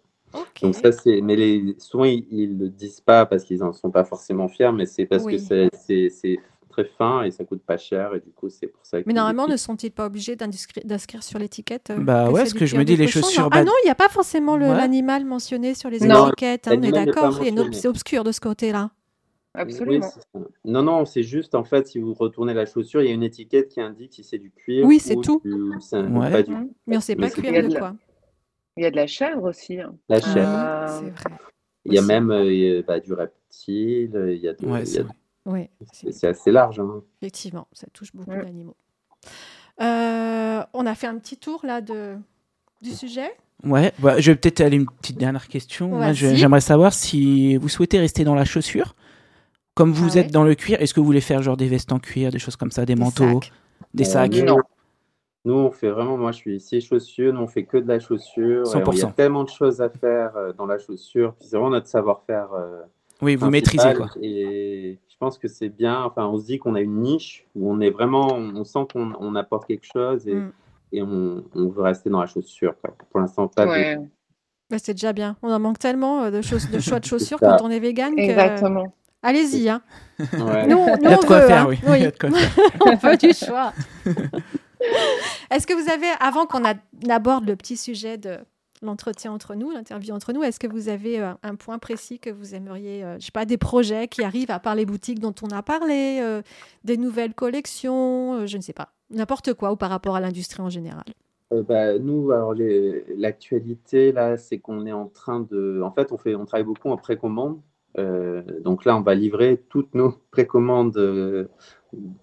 Donc 0.61 0.75
ça, 0.75 0.91
c'est. 0.91 1.21
Mais 1.21 1.35
les... 1.35 1.75
souvent, 1.77 2.05
ils, 2.05 2.25
ils 2.31 2.57
le 2.57 2.67
disent 2.69 2.99
pas 3.01 3.25
parce 3.25 3.43
qu'ils 3.43 3.63
en 3.63 3.71
sont 3.71 3.91
pas 3.91 4.03
forcément 4.03 4.47
fiers, 4.49 4.71
mais 4.73 4.85
c'est 4.85 5.05
parce 5.05 5.23
Oui. 5.23 5.33
que 5.37 5.41
c'est- 5.41 5.69
c'est 5.73 6.09
c'est 6.09 6.39
très 6.69 6.85
fin 6.85 7.21
et 7.21 7.29
ça 7.29 7.43
coûte 7.45 7.61
pas 7.61 7.77
cher 7.77 8.15
et 8.15 8.19
du 8.19 8.31
coup, 8.31 8.49
c'est 8.49 8.65
pour 8.65 8.83
ça. 8.83 8.97
Mais 9.05 9.13
normalement, 9.13 9.47
ne 9.47 9.55
sont-ils 9.57 9.91
pas 9.91 10.07
obligés 10.07 10.35
d'inscri- 10.35 10.83
d'inscrire 10.83 11.21
sur 11.21 11.37
l'étiquette 11.37 11.91
euh, 11.91 11.99
Bah 11.99 12.31
ouais, 12.31 12.41
c'est 12.41 12.47
ce 12.49 12.53
du 12.55 12.59
que 12.61 12.65
je 12.65 12.75
me 12.75 12.83
dis, 12.83 12.95
les 12.95 13.05
cochon, 13.05 13.21
chaussures 13.21 13.49
Ah 13.51 13.63
non, 13.63 13.71
il 13.83 13.85
n'y 13.85 13.91
a 13.91 13.95
pas 13.95 14.09
forcément 14.09 14.53
Ouais. 14.55 14.59
l'animal 14.67 15.23
mentionné 15.23 15.75
sur 15.75 15.91
les 15.91 15.99
Non, 15.99 16.29
étiquettes. 16.29 16.67
hein, 16.67 16.75
on 16.79 16.81
est 16.81 16.91
d'accord. 16.91 17.37
Il 17.41 17.43
y 17.43 17.45
a 17.45 17.49
une 17.49 17.59
ob- 17.59 17.65
mentionné. 17.67 17.77
C'est 17.79 17.87
obscur 17.87 18.23
de 18.23 18.31
ce 18.31 18.39
côté-là. 18.41 18.89
Absolument. 19.55 20.09
Non, 20.65 20.81
non, 20.81 21.05
c'est 21.05 21.21
juste 21.23 21.53
en 21.53 21.63
fait, 21.63 21.87
si 21.87 21.99
vous 21.99 22.13
retournez 22.13 22.53
la 22.55 22.65
chaussure, 22.65 23.01
il 23.03 23.07
y 23.07 23.11
a 23.11 23.13
une 23.13 23.21
étiquette 23.23 23.69
qui 23.69 23.81
indique 23.81 24.13
si 24.13 24.23
c'est 24.23 24.39
du 24.39 24.49
cuir. 24.51 24.85
Oui, 24.85 24.99
c'est 24.99 25.15
ou 25.15 25.21
tout. 25.21 25.41
du- 25.45 25.51
un- 25.91 26.15
Ouais. 26.19 26.31
pas 26.31 26.41
du 26.43 26.51
Mhm. 26.51 26.69
Mais 26.87 26.95
on 26.95 26.99
ne 26.99 27.03
sait 27.03 27.15
pas 27.15 27.29
cuir 27.29 27.51
de 27.51 27.71
la- 27.73 27.79
quoi. 27.79 27.95
Il 28.77 28.83
y 28.83 28.87
a 28.87 28.91
de 28.91 28.95
la 28.95 29.05
chèvre 29.07 29.43
aussi. 29.43 29.79
hein. 29.79 29.95
la 30.09 30.15
Ah, 30.17 30.19
chair. 30.33 30.49
Euh, 30.49 30.87
C'est 30.99 31.09
vrai. 31.29 31.37
Il 31.85 31.93
y 31.93 31.97
a 31.97 32.01
aussi. 32.01 32.07
même 32.07 32.31
euh, 32.31 32.81
bah, 32.87 32.99
du 32.99 33.13
reptile, 33.13 34.25
il 34.29 34.37
y 34.41 34.47
a 34.47 34.53
de- 34.53 34.65
Ouais, 34.65 34.79
il 34.81 34.83
y 34.83 34.87
c'est 34.87 34.99
a- 35.01 35.03
vrai. 35.03 35.13
Oui, 35.45 35.69
c'est 35.91 36.27
assez 36.27 36.51
large. 36.51 36.79
hein. 36.79 37.03
effectivement, 37.21 37.67
ça 37.73 37.85
touche 37.93 38.13
beaucoup 38.15 38.31
Mm. 38.31 38.43
d'animaux. 38.43 38.75
Euh, 39.81 40.63
on 40.73 40.85
a 40.85 40.95
fait 40.95 41.07
un 41.07 41.17
petit 41.17 41.37
tour 41.37 41.61
là 41.63 41.81
de, 41.81 42.15
du 42.81 42.91
sujet. 42.91 43.31
Ouais, 43.63 43.91
bah, 43.99 44.19
je 44.19 44.31
vais 44.31 44.37
peut-être 44.37 44.61
aller 44.61 44.77
une 44.77 44.85
petite 44.87 45.17
dernière 45.17 45.47
question. 45.47 45.91
J'aimerais 46.13 46.61
savoir 46.61 46.93
si 46.93 47.55
vous 47.57 47.69
souhaitez 47.69 47.99
rester 47.99 48.23
dans 48.23 48.35
la 48.35 48.45
chaussure. 48.45 48.95
Comme 49.75 49.91
vous 49.91 50.11
Ah 50.13 50.19
êtes 50.19 50.25
ouais. 50.27 50.31
dans 50.31 50.43
le 50.43 50.55
cuir, 50.55 50.79
est-ce 50.81 50.93
que 50.93 50.99
vous 50.99 51.05
voulez 51.05 51.21
faire 51.21 51.41
genre 51.41 51.57
des 51.57 51.67
vestes 51.67 51.91
en 51.91 51.99
cuir, 51.99 52.31
des 52.31 52.39
choses 52.39 52.55
comme 52.55 52.71
ça, 52.71 52.85
des, 52.85 52.95
manteaux, 52.95 53.41
sacs. 53.41 53.51
des 53.93 54.03
Euh, 54.07 54.11
sacs? 54.11 54.31
nous, 54.35 54.45
Non. 54.45 54.57
Nous, 55.45 55.53
on 55.55 55.71
fait 55.71 55.89
vraiment, 55.89 56.15
moi 56.17 56.31
je 56.31 56.37
suis 56.37 56.55
ici 56.55 56.79
chaussures, 56.79 57.33
nous 57.33 57.41
on 57.41 57.47
fait 57.47 57.63
que 57.65 57.75
de 57.77 57.87
la 57.87 57.99
chaussure. 57.99 58.63
100%. 58.65 58.91
Il 58.93 58.99
y 58.99 59.03
a 59.03 59.07
tellement 59.11 59.43
de 59.43 59.49
choses 59.49 59.81
à 59.81 59.89
faire 59.89 60.37
euh, 60.37 60.53
dans 60.53 60.65
la 60.65 60.77
chaussure, 60.77 61.33
puis 61.33 61.47
c'est 61.49 61.57
vraiment 61.57 61.71
notre 61.71 61.87
savoir-faire. 61.87 62.53
euh, 62.53 62.81
Oui, 63.21 63.35
vous 63.35 63.49
maîtrisez 63.49 63.93
quoi. 63.93 64.07
Et 64.21 64.99
je 65.09 65.15
pense 65.19 65.37
que 65.37 65.49
c'est 65.49 65.67
bien, 65.67 66.01
enfin 66.03 66.25
on 66.27 66.37
se 66.39 66.45
dit 66.45 66.59
qu'on 66.59 66.75
a 66.75 66.81
une 66.81 67.01
niche 67.01 67.45
où 67.55 67.69
on 67.69 67.81
est 67.81 67.89
vraiment, 67.89 68.27
on, 68.35 68.63
sent 68.63 68.85
qu'on 68.93 69.11
on 69.19 69.35
apporte 69.35 69.65
quelque 69.67 69.85
chose 69.91 70.25
et, 70.29 70.33
Mm. 70.35 70.51
et 70.93 71.01
on, 71.03 71.43
on 71.55 71.67
veut 71.67 71.81
rester 71.81 72.09
dans 72.09 72.21
la 72.21 72.27
chaussure. 72.27 72.75
quoi. 72.79 72.95
Pour 73.09 73.19
l'instant, 73.19 73.49
pas 73.49 73.65
de- 73.65 73.71
Ouais, 73.71 73.97
Bah, 74.69 74.77
c'est 74.79 74.93
déjà 74.93 75.11
bien. 75.11 75.35
On 75.41 75.51
en 75.51 75.59
manque 75.59 75.77
tellement 75.79 76.23
euh, 76.23 76.31
de, 76.31 76.41
choses, 76.41 76.69
de 76.69 76.79
choix 76.79 77.01
de 77.01 77.05
chaussures 77.05 77.39
quand 77.41 77.57
on 77.63 77.69
est 77.69 77.79
vegan. 77.81 78.15
que- 78.15 78.21
exactement. 78.21 78.93
Allez-y. 79.23 79.69
Hein. 79.69 79.81
Ouais. 80.19 80.67
Nous, 80.67 80.77
nous, 80.77 80.85
Il 81.01 81.03
y 81.03 81.07
a 81.07 81.17
de 81.17 81.23
on 81.23 81.27
quoi 81.27 81.39
veut, 81.39 81.47
faire, 81.47 81.61
hein. 81.63 81.67
oui. 81.69 81.79
Oui. 81.87 81.97
Il 81.97 82.03
y 82.03 82.05
a 82.07 82.11
de 82.11 82.17
quoi 82.17 82.29
faire. 82.31 82.75
on 82.85 82.95
veut 82.95 83.17
du 83.17 83.33
choix. 83.33 83.73
est-ce 85.51 85.65
que 85.65 85.73
vous 85.73 85.89
avez, 85.89 86.07
avant 86.19 86.45
qu'on 86.45 86.63
aborde 87.09 87.47
le 87.47 87.55
petit 87.55 87.77
sujet 87.77 88.17
de 88.17 88.37
l'entretien 88.81 89.31
entre 89.31 89.55
nous, 89.55 89.71
l'interview 89.71 90.13
entre 90.13 90.33
nous, 90.33 90.43
est-ce 90.43 90.59
que 90.59 90.67
vous 90.67 90.89
avez 90.89 91.21
euh, 91.21 91.31
un 91.41 91.55
point 91.55 91.79
précis 91.79 92.19
que 92.19 92.29
vous 92.29 92.53
aimeriez, 92.53 93.03
euh, 93.03 93.17
je 93.17 93.25
sais 93.25 93.31
pas, 93.31 93.45
des 93.45 93.57
projets 93.57 94.09
qui 94.09 94.23
arrivent 94.23 94.51
à 94.51 94.59
part 94.59 94.75
les 94.75 94.85
boutiques 94.85 95.19
dont 95.19 95.33
on 95.41 95.47
a 95.55 95.63
parlé, 95.63 96.19
euh, 96.21 96.41
des 96.83 96.97
nouvelles 96.97 97.33
collections, 97.33 98.33
euh, 98.41 98.45
je 98.45 98.57
ne 98.57 98.61
sais 98.61 98.73
pas, 98.73 98.89
n'importe 99.09 99.53
quoi 99.53 99.71
ou 99.71 99.77
par 99.77 99.89
rapport 99.89 100.17
à 100.17 100.19
l'industrie 100.19 100.61
en 100.61 100.69
général 100.69 101.05
Euh, 101.53 101.63
bah, 101.63 101.97
nous, 101.97 102.31
alors 102.31 102.53
l'actualité 103.15 104.11
là, 104.11 104.37
c'est 104.37 104.57
qu'on 104.57 104.85
est 104.85 104.91
en 104.91 105.07
train 105.07 105.39
de, 105.39 105.81
en 105.81 105.91
fait, 105.91 106.11
on 106.11 106.17
fait, 106.17 106.35
on 106.35 106.45
travaille 106.45 106.65
beaucoup 106.65 106.89
en 106.89 106.97
précommande. 106.97 107.59
Euh, 107.97 108.41
donc 108.61 108.85
là, 108.85 108.95
on 108.97 109.01
va 109.01 109.13
livrer 109.15 109.61
toutes 109.69 109.93
nos 109.93 110.13
précommandes 110.31 110.97
euh, 110.97 111.47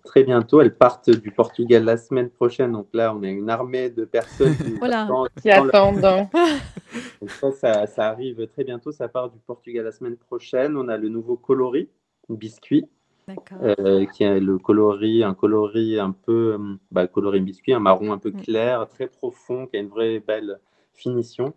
très 0.05 0.25
bientôt. 0.25 0.61
Elles 0.61 0.75
partent 0.75 1.11
du 1.11 1.31
Portugal 1.31 1.85
la 1.85 1.97
semaine 1.97 2.29
prochaine. 2.31 2.73
Donc 2.73 2.89
là, 2.93 3.15
on 3.15 3.23
a 3.23 3.29
une 3.29 3.49
armée 3.51 3.89
de 3.91 4.05
personnes 4.05 4.57
qui 4.57 4.73
Voilà. 4.79 5.05
attendent- 5.05 5.29
Qui 5.41 5.51
attendent. 5.51 6.01
Donc 7.21 7.31
ça, 7.31 7.53
ça, 7.53 7.87
ça 7.87 8.09
arrive 8.09 8.47
très 8.49 8.65
bientôt. 8.65 8.91
Ça 8.93 9.09
part 9.09 9.31
du 9.31 9.39
Portugal 9.39 9.85
la 9.85 9.93
semaine 9.93 10.17
prochaine. 10.17 10.77
On 10.77 10.89
a 10.89 10.97
le 10.97 11.09
nouveau 11.09 11.37
coloris 11.37 11.89
biscuit, 12.29 12.85
euh, 13.63 14.07
qui 14.07 14.25
est 14.25 14.41
le 14.41 14.59
coloris, 14.59 15.23
un 15.23 15.35
coloris 15.35 15.99
un 16.01 16.11
peu, 16.13 16.59
bah, 16.91 17.07
coloris 17.07 17.41
biscuit, 17.41 17.73
un 17.73 17.79
marron 17.81 18.13
un 18.13 18.19
peu 18.19 18.31
Mm. 18.31 18.43
clair, 18.43 18.89
très 18.89 19.07
profond, 19.07 19.67
qui 19.67 19.77
a 19.77 19.81
une 19.81 19.89
vraie 19.89 20.19
belle 20.21 20.59
finition. 20.95 21.55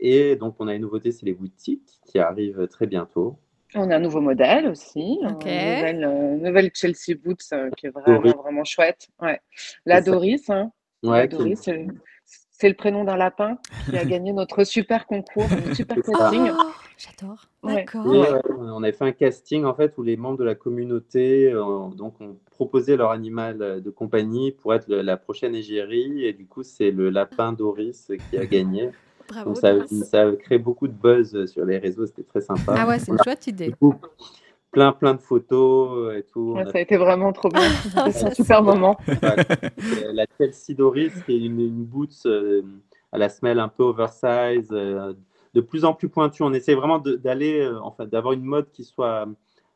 Et 0.00 0.36
donc, 0.36 0.54
on 0.58 0.68
a 0.68 0.74
une 0.74 0.82
nouveauté, 0.82 1.12
c'est 1.12 1.26
les 1.26 1.32
boutiques 1.34 2.00
qui 2.06 2.18
arrivent 2.18 2.66
très 2.68 2.86
bientôt. 2.86 3.36
On 3.74 3.90
a 3.90 3.96
un 3.96 4.00
nouveau 4.00 4.20
modèle 4.20 4.66
aussi, 4.68 5.18
Ok. 5.24 5.44
une 5.44 5.74
nouvelle, 5.76 6.04
euh, 6.04 6.36
nouvelle 6.36 6.70
Chelsea 6.72 7.14
Boots 7.22 7.36
euh, 7.52 7.68
qui 7.76 7.86
est 7.86 7.90
vraiment, 7.90 8.16
Doris. 8.16 8.34
vraiment 8.34 8.64
chouette. 8.64 9.08
Ouais. 9.20 9.40
La. 9.84 10.00
Doris, 10.00 10.48
hein. 10.50 10.72
La 11.02 11.10
Ouais, 11.10 11.28
Doris, 11.28 11.60
c'est 11.62 11.86
c'est 12.50 12.68
le 12.68 12.74
prénom 12.74 13.04
d'un 13.04 13.16
lapin 13.16 13.56
qui 13.88 13.96
a 13.96 14.04
gagné 14.20 14.32
notre 14.32 14.64
super 14.64 15.06
concours, 15.06 15.46
super 15.74 15.96
casting. 15.96 16.50
Oh, 16.52 16.70
J'adore. 16.96 17.44
Ouais. 17.62 17.74
D'accord. 17.84 18.04
On 18.58 18.82
avait 18.82 18.90
fait 18.92 19.04
un 19.04 19.12
casting 19.12 19.64
en 19.64 19.74
fait 19.74 19.96
où 19.96 20.02
les 20.02 20.16
membres 20.16 20.38
de 20.38 20.44
la 20.44 20.56
communauté 20.56 21.52
euh, 21.52 21.86
donc 21.94 22.20
ont 22.20 22.36
proposé 22.50 22.96
leur 22.96 23.12
animal 23.12 23.62
euh, 23.62 23.80
de 23.80 23.90
compagnie 23.90 24.50
pour 24.50 24.74
être 24.74 24.88
le- 24.88 25.02
la 25.02 25.16
prochaine 25.16 25.54
égérie 25.54 26.24
et 26.24 26.32
du 26.32 26.46
coup 26.46 26.64
c'est 26.64 26.90
le 26.90 27.10
lapin 27.10 27.52
Doris 27.52 28.10
qui 28.30 28.38
a 28.38 28.46
gagné. 28.46 28.90
Bravo. 29.28 29.50
Donc 29.50 29.58
ça, 29.58 29.74
ça 30.04 30.22
a 30.28 30.32
créé 30.32 30.58
beaucoup 30.58 30.88
de 30.88 30.92
buzz 30.92 31.46
sur 31.46 31.64
les 31.64 31.78
réseaux, 31.78 32.06
c'était 32.06 32.22
très 32.22 32.40
sympa. 32.40 32.74
Ah 32.76 32.86
ouais, 32.88 32.98
c'est 32.98 33.12
une 33.12 33.18
chouette 33.22 33.46
idée. 33.46 33.68
Du 33.68 33.76
coup, 33.76 33.94
plein 34.70 34.92
plein 34.92 35.14
de 35.14 35.20
photos 35.20 36.14
et 36.16 36.22
tout. 36.22 36.54
Ouais, 36.54 36.62
On 36.64 36.68
a 36.68 36.72
ça 36.72 36.78
a 36.78 36.80
été 36.80 36.96
vraiment 36.96 37.32
trop 37.32 37.48
bien. 37.48 37.60
C'était 37.82 38.12
Ça, 38.12 38.26
un 38.28 38.30
super 38.34 38.62
moment. 38.62 38.96
Euh, 39.08 39.12
la 40.12 40.24
Chelsea 40.38 40.76
Doris, 40.76 41.12
qui 41.24 41.32
est 41.32 41.38
une, 41.46 41.60
une 41.60 41.84
boots 41.84 42.10
euh, 42.26 42.62
à 43.12 43.18
la 43.18 43.28
semelle 43.28 43.58
un 43.60 43.68
peu 43.68 43.82
oversize, 43.82 44.68
euh, 44.72 45.12
de 45.54 45.60
plus 45.60 45.84
en 45.84 45.94
plus 45.94 46.08
pointue. 46.08 46.42
On 46.42 46.52
essaie 46.52 46.74
vraiment 46.74 46.98
d'aller, 46.98 47.60
euh, 47.60 47.78
enfin, 47.82 48.04
d'avoir 48.06 48.34
une 48.34 48.44
mode 48.44 48.70
qui 48.72 48.84
soit 48.84 49.26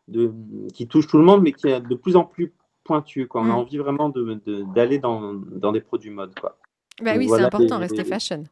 de, 0.08 0.32
qui 0.74 0.86
touche 0.86 1.06
tout 1.06 1.18
le 1.18 1.24
monde, 1.24 1.42
mais 1.42 1.52
qui 1.52 1.68
est 1.68 1.80
de 1.80 1.94
plus 1.94 2.16
en 2.16 2.24
plus 2.24 2.52
pointue. 2.84 3.26
Quoi. 3.28 3.42
On 3.42 3.44
a 3.44 3.48
Mm. 3.48 3.52
envie 3.52 3.78
vraiment 3.78 4.08
de- 4.08 4.40
de- 4.44 4.64
d'aller 4.74 4.98
dans, 4.98 5.34
dans 5.34 5.72
des 5.72 5.80
produits 5.80 6.10
mode. 6.10 6.34
Quoi. 6.38 6.56
Bah 7.02 7.12
Donc 7.12 7.20
oui, 7.20 7.26
voilà 7.28 7.44
c'est 7.44 7.46
important, 7.46 7.76
les- 7.78 7.82
rester 7.86 8.04
fashion. 8.04 8.44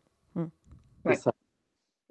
Ouais. 1.04 1.14
C'est 1.14 1.22
ça. 1.22 1.32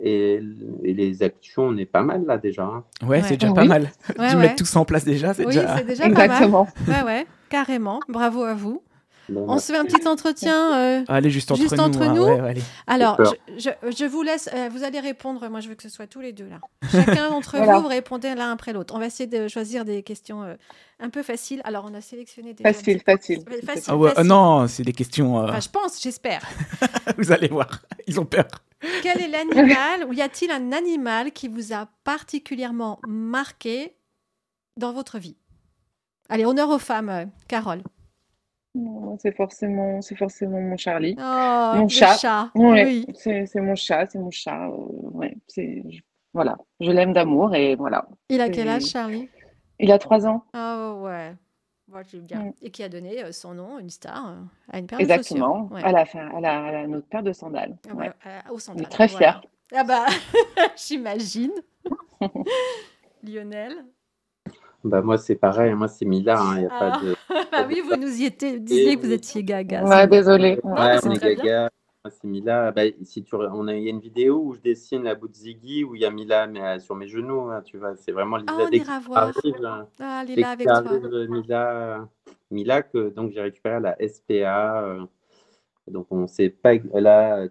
Et, 0.01 0.39
et 0.83 0.93
les 0.93 1.23
actions, 1.23 1.63
on 1.63 1.77
est 1.77 1.85
pas 1.85 2.03
mal 2.03 2.25
là 2.25 2.37
déjà. 2.37 2.63
hein. 2.63 2.83
Ouais, 3.01 3.07
Ouais. 3.17 3.21
c'est 3.23 3.35
déjà 3.37 3.49
Oui. 3.49 3.55
pas 3.55 3.65
mal. 3.65 3.91
Ouais, 4.17 4.35
mets 4.35 4.55
tout 4.55 4.63
ça 4.65 4.79
en 4.79 4.85
place 4.85 5.03
déjà, 5.03 5.33
c'est 5.33 5.45
Oui, 5.45 5.53
déjà. 5.55 5.81
déjà 5.83 6.03
pas 6.03 6.09
mal. 6.09 6.21
Exactement. 6.31 6.67
Ouais, 6.87 7.03
ouais, 7.03 7.27
carrément. 7.49 7.99
Bravo 8.07 8.43
à 8.43 8.53
vous. 8.53 8.81
Bon, 9.27 9.45
On 9.47 9.59
se 9.59 9.71
fait 9.71 9.77
un 9.77 9.85
petit 9.85 10.07
entretien. 10.07 10.75
euh, 10.79 11.03
Allez, 11.07 11.29
juste 11.29 11.51
entre 11.51 11.61
Juste 11.61 11.77
nous. 11.77 11.83
entre 11.83 12.01
hein, 12.01 12.13
nous 12.15 12.23
ouais, 12.23 12.41
ouais, 12.41 12.49
allez. 12.49 12.61
Alors, 12.87 13.21
je, 13.23 13.59
je- 13.59 13.91
je 13.95 14.05
vous 14.05 14.23
laisse, 14.23 14.49
euh, 14.55 14.69
vous 14.71 14.83
allez 14.83 14.99
répondre. 14.99 15.47
Moi, 15.49 15.59
je 15.59 15.69
veux 15.69 15.75
que 15.75 15.83
ce 15.83 15.89
soit 15.89 16.07
tous 16.07 16.19
les 16.21 16.31
deux 16.33 16.47
là. 16.49 16.59
Chacun 16.91 17.29
d'entre 17.29 17.57
Voilà. 17.57 17.75
vous, 17.75 17.81
vous 17.83 17.87
répondez 17.89 18.33
l'un 18.33 18.51
après 18.53 18.73
l'autre. 18.73 18.95
On 18.95 18.99
va 18.99 19.05
essayer 19.05 19.27
de 19.27 19.47
choisir 19.47 19.85
des 19.85 20.01
questions 20.01 20.41
euh, 20.43 20.55
un 20.99 21.09
peu 21.11 21.21
faciles. 21.21 21.61
Alors, 21.63 21.85
on 21.87 21.93
a 21.93 22.01
sélectionné 22.01 22.53
des 22.55 22.63
Facile, 22.63 23.01
facile. 23.05 23.43
Facile, 23.63 23.83
Ah 23.89 23.97
ouais, 23.97 24.09
facile. 24.09 24.21
ah 24.21 24.23
non, 24.33 24.67
c'est 24.67 24.81
des 24.83 24.93
questions. 24.93 25.37
euh, 25.39 25.43
Enfin, 25.43 25.59
je 25.59 25.69
pense, 25.69 26.01
j'espère. 26.01 26.41
vous 27.19 27.31
allez 27.31 27.49
voir, 27.49 27.81
ils 28.07 28.19
ont 28.19 28.25
peur. 28.25 28.47
Quel 29.01 29.19
est 29.21 29.27
l'animal 29.27 30.05
ou 30.07 30.13
y 30.13 30.21
a-t-il 30.21 30.51
un 30.51 30.71
animal 30.71 31.31
qui 31.31 31.47
vous 31.47 31.73
a 31.73 31.87
particulièrement 32.03 32.99
marqué 33.07 33.95
dans 34.77 34.93
votre 34.93 35.19
vie? 35.19 35.37
Allez, 36.29 36.45
honneur 36.45 36.69
aux 36.69 36.79
femmes, 36.79 37.09
euh, 37.09 37.25
Carole. 37.47 37.81
C'est 39.19 39.35
forcément, 39.35 40.01
c'est 40.01 40.15
forcément 40.15 40.61
mon 40.61 40.77
Charlie. 40.77 41.15
Oh, 41.17 41.71
Mon 41.75 41.87
chat. 41.89 42.49
Ouais, 42.55 42.85
Oui. 42.85 43.05
c'est 43.15 43.45
c'est 43.47 43.59
mon 43.61 43.75
chat, 43.75 44.05
c'est 44.05 44.19
mon 44.19 44.31
chat. 44.31 44.67
euh, 44.69 44.75
ouais, 45.11 45.35
c'est 45.47 45.83
je- 45.89 46.01
voilà, 46.33 46.55
je 46.79 46.91
l'aime 46.91 47.11
d'amour 47.13 47.55
et 47.55 47.75
voilà. 47.75 48.07
Il 48.29 48.39
a 48.39 48.49
quel 48.49 48.67
âge, 48.69 48.83
Charlie? 48.85 49.27
Il 49.79 49.91
a 49.91 49.97
trois 49.97 50.27
ans. 50.27 50.45
Oh 50.53 51.01
ouais. 51.03 51.33
Je 52.11 52.17
bien. 52.17 52.39
Mm. 52.45 52.53
Et 52.61 52.71
qui 52.71 52.83
a 52.83 52.89
donné 52.89 53.23
euh, 53.23 53.31
son 53.31 53.53
nom, 53.53 53.79
une 53.79 53.89
star, 53.89 54.29
euh, 54.29 54.35
à 54.71 54.79
une 54.79 54.87
paire 54.87 54.99
de 54.99 55.03
chaussures. 55.03 55.15
Exactement. 55.17 55.67
Ouais. 55.71 55.81
Elle 55.85 55.95
a 55.95 56.05
fait, 56.05 56.19
elle 56.37 56.45
a, 56.45 56.67
elle 56.69 56.75
a 56.75 56.87
notre 56.87 57.07
paire 57.07 57.23
de 57.23 57.33
sandales. 57.33 57.77
Ah 57.89 57.93
Ouais. 57.95 58.07
ouais, 58.07 58.13
euh, 58.27 58.39
au 58.53 58.57
On 58.69 58.75
est 58.77 58.89
très 58.89 59.07
voilà. 59.07 59.41
fiers. 59.41 59.49
Ah 59.75 59.83
bah, 59.83 60.05
j'imagine. 60.75 61.51
Lionel? 63.23 63.73
Bah, 64.83 65.01
moi, 65.01 65.17
c'est 65.17 65.35
pareil. 65.35 65.73
Moi, 65.73 65.87
c'est 65.89 66.05
Mila. 66.05 66.39
hein, 66.39 66.61
y 66.61 66.65
a 66.65 66.69
Ah. 66.71 66.79
pas 66.79 66.91
de... 67.05 67.15
bah 67.51 67.65
oui, 67.67 67.81
vous 67.81 67.95
nous 67.97 68.21
y 68.21 68.25
étiez, 68.25 68.59
disiez 68.59 68.95
que 68.95 69.01
vous 69.01 69.11
étiez 69.11 69.43
gaga. 69.43 69.83
Ouais, 69.83 70.07
désolé. 70.07 70.59
Ouais, 70.63 70.97
on 71.03 71.11
est 71.11 71.17
très 71.17 71.35
bien. 71.35 71.43
gaga. 71.43 71.69
C'est 72.07 72.23
Mila. 72.23 72.71
Bah, 72.71 72.83
si 73.03 73.23
tu... 73.23 73.35
on 73.35 73.67
a... 73.67 73.75
Il 73.75 73.83
y 73.83 73.87
a 73.87 73.89
une 73.89 73.99
vidéo 73.99 74.41
où 74.41 74.53
je 74.53 74.61
dessine 74.61 75.03
la 75.03 75.15
bout 75.15 75.27
de 75.27 75.33
Ziggy 75.33 75.83
où 75.83 75.95
il 75.95 76.01
y 76.01 76.05
a 76.05 76.11
Mila 76.11 76.47
mais, 76.47 76.61
euh, 76.61 76.79
sur 76.79 76.95
mes 76.95 77.07
genoux. 77.07 77.49
hein, 77.51 77.61
tu 77.61 77.77
vois, 77.77 77.95
c'est 77.97 78.13
vraiment 78.13 78.37
Lisa. 78.37 78.53
Ah, 78.57 78.65
on 78.67 78.71
ira 78.71 78.99
voir. 79.01 79.17
arrive, 79.17 79.65
hein, 79.65 79.87
Ah, 79.99 80.23
Lila 80.25 80.49
avec 80.51 80.67
toi. 80.67 80.83
euh, 80.87 81.27
Mila, 81.27 82.07
Mila 82.51 82.83
que 82.83 83.09
donc 83.09 83.31
j'ai 83.31 83.41
récupéré 83.41 83.75
à 83.75 83.79
la 83.81 83.97
SPA. 84.07 84.81
euh, 84.83 85.05
donc 85.87 86.07
on 86.09 86.25
sait 86.27 86.49
pas. 86.49 86.73
Elle 86.93 87.07
a 87.07 87.47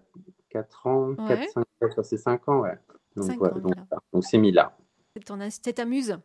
4 0.49 0.87
ans, 0.87 1.09
Ouais. 1.09 1.15
4, 1.27 1.49
5, 1.81 1.93
sur 1.93 2.05
ses 2.05 2.17
5 2.17 2.49
ans, 2.49 2.61
ouais. 2.61 2.77
Donc, 3.15 3.29
ouais, 3.41 3.51
donc, 3.61 3.75
voilà. 3.75 4.21
c'est 4.21 4.37
Mila. 4.39 4.75
C'est 5.15 5.31
C'est 5.63 5.73
ta 5.73 5.85
muse. 5.85 6.17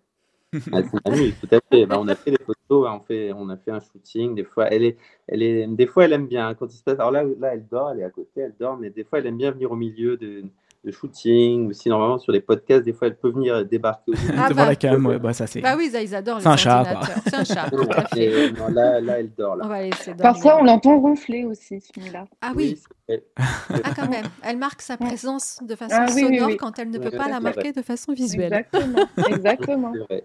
Ah, 0.72 0.80
c'est 0.82 1.08
ma 1.10 1.16
muse, 1.16 1.34
tout 1.40 1.54
à 1.54 1.58
fait. 1.70 1.86
Bah, 1.86 1.96
on 2.00 2.08
a 2.08 2.14
fait 2.14 2.30
des 2.30 2.38
photos, 2.44 2.88
hein, 2.88 2.98
on, 3.00 3.04
fait, 3.04 3.32
on 3.32 3.48
a 3.48 3.56
fait 3.56 3.70
un 3.70 3.80
shooting. 3.80 4.34
Des 4.34 4.44
fois, 4.44 4.66
elle 4.68 4.84
est, 4.84 4.96
elle 5.28 5.42
est, 5.42 5.66
des 5.66 5.86
fois, 5.86 6.04
elle 6.04 6.12
aime 6.12 6.26
bien 6.26 6.48
hein, 6.48 6.54
quand 6.54 6.72
il 6.72 6.76
se 6.76 6.82
passe. 6.82 6.98
Alors 6.98 7.10
là, 7.10 7.24
là, 7.38 7.54
elle 7.54 7.66
dort, 7.70 7.90
elle 7.92 8.00
est 8.00 8.04
à 8.04 8.10
côté, 8.10 8.40
elle 8.40 8.54
dort, 8.58 8.76
mais 8.76 8.90
des 8.90 9.04
fois, 9.04 9.18
elle 9.18 9.26
aime 9.26 9.36
bien 9.38 9.50
venir 9.50 9.70
au 9.72 9.76
milieu 9.76 10.16
de, 10.16 10.44
de 10.84 10.90
shooting. 10.90 11.66
Ou 11.68 11.72
si 11.72 11.88
normalement 11.88 12.18
sur 12.18 12.32
les 12.32 12.40
podcasts, 12.40 12.84
des 12.84 12.92
fois, 12.92 13.08
elle 13.08 13.16
peut 13.16 13.30
venir 13.30 13.64
débarquer. 13.64 14.12
Au 14.12 14.14
Ah 14.36 14.48
Devant 14.48 14.62
bah. 14.62 14.68
la 14.68 14.76
cam, 14.76 15.06
ouais, 15.06 15.18
bah 15.18 15.32
ça 15.32 15.46
c'est. 15.46 15.60
Bah 15.60 15.74
oui, 15.76 15.88
ça, 15.90 16.02
ils 16.02 16.14
adorent 16.14 16.40
C'est 16.40 16.48
un 16.48 16.56
chat. 16.56 16.84
C'est 17.26 17.34
un 17.34 17.44
chat, 17.44 17.70
tout 17.70 17.80
à 17.80 17.84
Voilà. 17.84 18.06
fait. 18.08 18.24
Et, 18.48 18.52
non, 18.52 18.68
là, 18.68 19.00
là, 19.00 19.18
elle 19.20 19.32
dort. 19.34 19.56
Là. 19.56 19.64
On 19.64 19.68
va 19.68 19.82
laisser 19.82 20.12
dormir. 20.14 20.22
Parfois, 20.22 20.58
on 20.60 20.64
l'entend 20.64 21.00
ronfler 21.00 21.44
aussi, 21.44 21.80
celui-là. 21.80 22.26
Ah 22.42 22.52
oui, 22.54 22.78
ah 23.08 23.90
quand 23.96 24.08
même. 24.08 24.26
Elle 24.42 24.58
marque 24.58 24.82
sa 24.82 24.96
présence 24.96 25.58
de 25.62 25.74
façon 25.74 25.94
Ah 25.98 26.06
oui, 26.08 26.24
oui, 26.28 26.36
sonore 26.36 26.48
oui. 26.50 26.56
quand 26.56 26.78
elle 26.78 26.90
ne 26.90 26.98
peut 26.98 27.10
pas 27.10 27.28
la 27.28 27.40
vrai. 27.40 27.40
marquer 27.40 27.72
de 27.72 27.82
façon 27.82 28.12
visuelle. 28.12 28.52
Exactement. 28.52 29.08
Exactement. 29.28 29.92
c'est 30.08 30.14
vrai. 30.14 30.24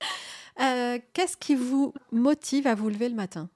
Euh, 0.60 0.98
Qu'est-ce 1.12 1.36
qui 1.36 1.54
vous 1.54 1.94
motive 2.10 2.66
à 2.66 2.74
vous 2.74 2.88
lever 2.88 3.08
le 3.08 3.14
matin? 3.14 3.48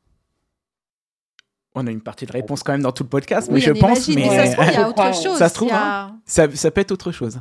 On 1.75 1.87
a 1.87 1.91
une 1.91 2.01
partie 2.01 2.27
de 2.27 2.33
réponse 2.33 2.63
quand 2.63 2.71
même 2.73 2.83
dans 2.83 2.93
tout 2.93 3.03
le 3.03 3.09
podcast, 3.09 3.49
Oui, 3.49 3.55
mais 3.55 3.61
je 3.61 3.73
pense, 3.73 4.07
imagine, 4.07 4.31
mais 4.31 4.37
ça 4.37 4.47
se 4.47 4.53
trouve, 4.55 4.67
il 4.69 4.73
y 4.73 4.77
a 4.77 4.89
autre 4.89 5.03
ouais. 5.05 5.13
chose. 5.13 5.37
Ça 5.37 5.49
se 5.49 5.55
trouve, 5.55 5.71
a- 5.73 6.13
ça, 6.27 6.49
ça 6.55 6.71
peut 6.71 6.81
être 6.81 6.93
autre 6.93 7.11
chose. 7.11 7.41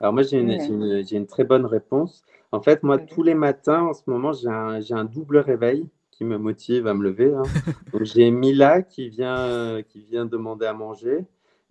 Alors 0.00 0.12
moi, 0.12 0.22
j'ai 0.22 0.38
une, 0.38 0.50
Ouais. 0.50 0.58
j'ai 0.60 0.66
une, 0.72 1.04
j'ai 1.04 1.16
une 1.16 1.26
très 1.26 1.42
bonne 1.42 1.66
réponse. 1.66 2.22
En 2.52 2.60
fait, 2.60 2.84
moi, 2.84 2.98
tous 2.98 3.24
les 3.24 3.34
matins, 3.34 3.82
en 3.82 3.94
ce 3.94 4.02
moment, 4.06 4.32
j'ai 4.32 4.94
un, 4.94 5.04
double 5.04 5.38
réveil 5.38 5.88
qui 6.12 6.22
me 6.24 6.38
motive 6.38 6.86
à 6.86 6.94
me 6.94 7.02
lever. 7.02 7.34
hein. 7.34 7.42
J'ai 8.02 8.30
Mila 8.30 8.82
qui 8.82 9.08
vient, 9.08 9.38
euh, 9.38 9.82
qui 9.82 10.04
vient 10.08 10.24
demander 10.26 10.66
à 10.66 10.72
manger 10.72 11.24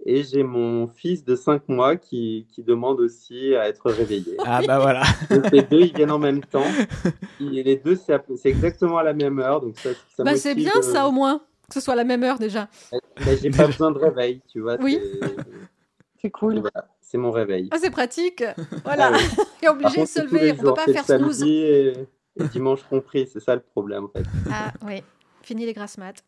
et 0.05 0.23
j'ai 0.23 0.43
mon 0.43 0.87
fils 0.87 1.23
de 1.25 1.35
5 1.35 1.67
mois 1.69 1.95
qui, 1.97 2.47
qui 2.51 2.63
demande 2.63 2.99
aussi 2.99 3.55
à 3.55 3.67
être 3.67 3.89
réveillé. 3.91 4.37
Ah 4.45 4.61
bah 4.65 4.79
voilà. 4.79 5.03
Donc, 5.29 5.51
les 5.51 5.61
deux, 5.63 5.81
ils 5.81 5.93
viennent 5.93 6.11
en 6.11 6.19
même 6.19 6.41
temps. 6.43 6.65
Et 7.41 7.63
les 7.63 7.75
deux, 7.75 7.95
c'est 7.95 8.13
à- 8.13 8.23
exactement 8.45 8.97
à 8.97 9.03
la 9.03 9.13
même 9.13 9.39
heure. 9.39 9.61
Donc, 9.61 9.75
ça, 9.77 9.89
ça 10.15 10.23
Bah, 10.23 10.35
c'est 10.37 10.55
bien 10.55 10.71
euh, 10.77 10.81
ça 10.81 11.07
au 11.07 11.11
moins, 11.11 11.39
que 11.67 11.73
ce 11.73 11.79
soit 11.81 11.95
la 11.95 12.03
même 12.05 12.23
heure 12.23 12.39
déjà. 12.39 12.67
bah, 12.91 13.35
j'ai 13.41 13.49
pas 13.51 13.67
besoin 13.67 13.91
de 13.91 13.99
réveil, 13.99 14.41
tu 14.47 14.61
vois. 14.61 14.77
Oui. 14.81 14.99
c'est- 16.21 16.29
cool. 16.31 16.59
voilà, 16.59 16.87
C'est 17.01 17.17
mon 17.17 17.31
réveil. 17.31 17.69
Ah, 17.71 17.77
c'est 17.81 17.89
pratique. 17.91 18.43
Voilà, 18.83 19.11
Ah 19.13 19.17
oui. 19.37 19.45
il 19.61 19.65
est 19.65 19.69
obligé 19.69 20.01
de 20.01 20.05
se 20.07 20.21
lever, 20.21 20.51
on 20.53 20.55
peut 20.55 20.65
jours, 20.65 20.73
pas 20.75 20.85
faire 20.85 21.05
snooze. 21.05 21.43
et, 21.43 21.93
et 22.39 22.43
dimanche 22.51 22.83
compris, 22.89 23.27
c'est 23.31 23.39
ça 23.39 23.55
le 23.55 23.61
problème 23.61 24.05
en 24.05 24.09
fait. 24.09 24.23
Ah 24.51 24.71
oui, 24.85 25.01
fini 25.41 25.65
les 25.65 25.73
grasses 25.73 25.97
maths. 25.97 26.23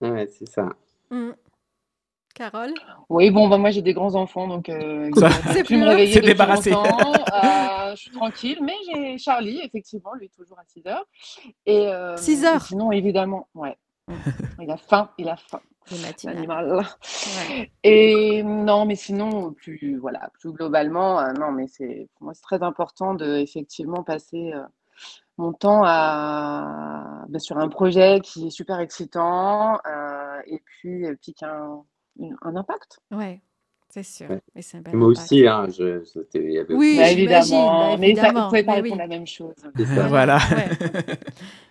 Ouais, 0.00 0.26
c'est 0.26 0.48
ça. 0.48 0.70
Hmm. 1.10 1.30
Carole? 2.32 2.74
Oui, 3.08 3.30
bon, 3.30 3.48
bah, 3.48 3.58
moi 3.58 3.70
j'ai 3.70 3.82
des 3.82 3.94
grands 3.94 4.14
enfants, 4.14 4.48
donc 4.48 4.68
euh, 4.68 5.10
C'est 5.52 5.64
plus 5.64 5.76
me 5.76 5.86
réveiller 5.86 6.14
c'est 6.14 6.20
débarrassé. 6.20 6.72
Euh, 7.32 7.96
je 7.96 8.02
suis 8.02 8.10
tranquille, 8.10 8.58
mais 8.62 8.74
j'ai 8.86 9.18
Charlie, 9.18 9.60
effectivement, 9.62 10.14
lui 10.14 10.28
toujours 10.30 10.58
à 10.58 10.64
6 10.66 10.86
heures. 10.86 11.04
Et, 11.66 11.88
euh, 11.88 12.16
6 12.16 12.44
heures? 12.44 12.62
Sinon, 12.62 12.92
évidemment, 12.92 13.48
ouais. 13.54 13.76
Il 14.60 14.70
a 14.70 14.76
faim, 14.76 15.10
il 15.18 15.28
a 15.28 15.36
faim, 15.36 15.60
l'animal. 16.24 16.84
Ouais. 17.48 17.70
Et 17.82 18.42
non, 18.42 18.84
mais 18.86 18.96
sinon, 18.96 19.52
plus, 19.52 19.98
voilà, 19.98 20.30
plus 20.38 20.52
globalement, 20.52 21.20
euh, 21.20 21.32
non, 21.32 21.52
mais 21.52 21.66
c'est, 21.66 22.08
pour 22.14 22.24
moi, 22.24 22.34
c'est 22.34 22.42
très 22.42 22.62
important 22.62 23.14
de 23.14 23.36
effectivement 23.36 24.02
passer 24.02 24.52
euh, 24.54 24.62
mon 25.38 25.52
temps 25.52 25.82
à, 25.84 27.24
ben, 27.28 27.38
sur 27.38 27.58
un 27.58 27.68
projet 27.68 28.20
qui 28.20 28.48
est 28.48 28.50
super 28.50 28.80
excitant 28.80 29.78
euh, 29.86 30.40
et 30.46 30.60
puis, 30.64 31.04
puis 31.20 31.34
qui 31.34 31.44
a 31.44 31.54
un, 31.54 31.84
une- 32.18 32.36
un 32.42 32.56
impact. 32.56 33.00
Ouais, 33.10 33.40
c'est 33.88 34.02
sûr. 34.02 34.28
Ouais. 34.30 34.40
Et 34.54 34.62
c'est 34.62 34.78
un 34.78 34.80
bel 34.80 34.94
Moi 34.96 35.10
impact. 35.10 35.24
aussi, 35.26 35.46
hein, 35.46 35.66
je, 35.68 36.02
il 36.34 36.52
y 36.52 36.58
avait 36.58 36.74
Oui, 36.74 36.96
Bah, 36.98 37.10
évidemment, 37.10 37.90
bah, 37.92 37.96
mais 37.98 38.14
ça, 38.14 38.20
vous 38.22 38.26
évidemment, 38.28 38.48
pouvez 38.48 38.62
pas 38.64 38.72
répondre 38.74 38.92
oui. 38.92 38.98
la 38.98 39.06
même 39.08 39.26
chose. 39.26 39.54
ça. 39.56 40.06
Voilà. 40.08 40.38
ouais. 40.50 40.68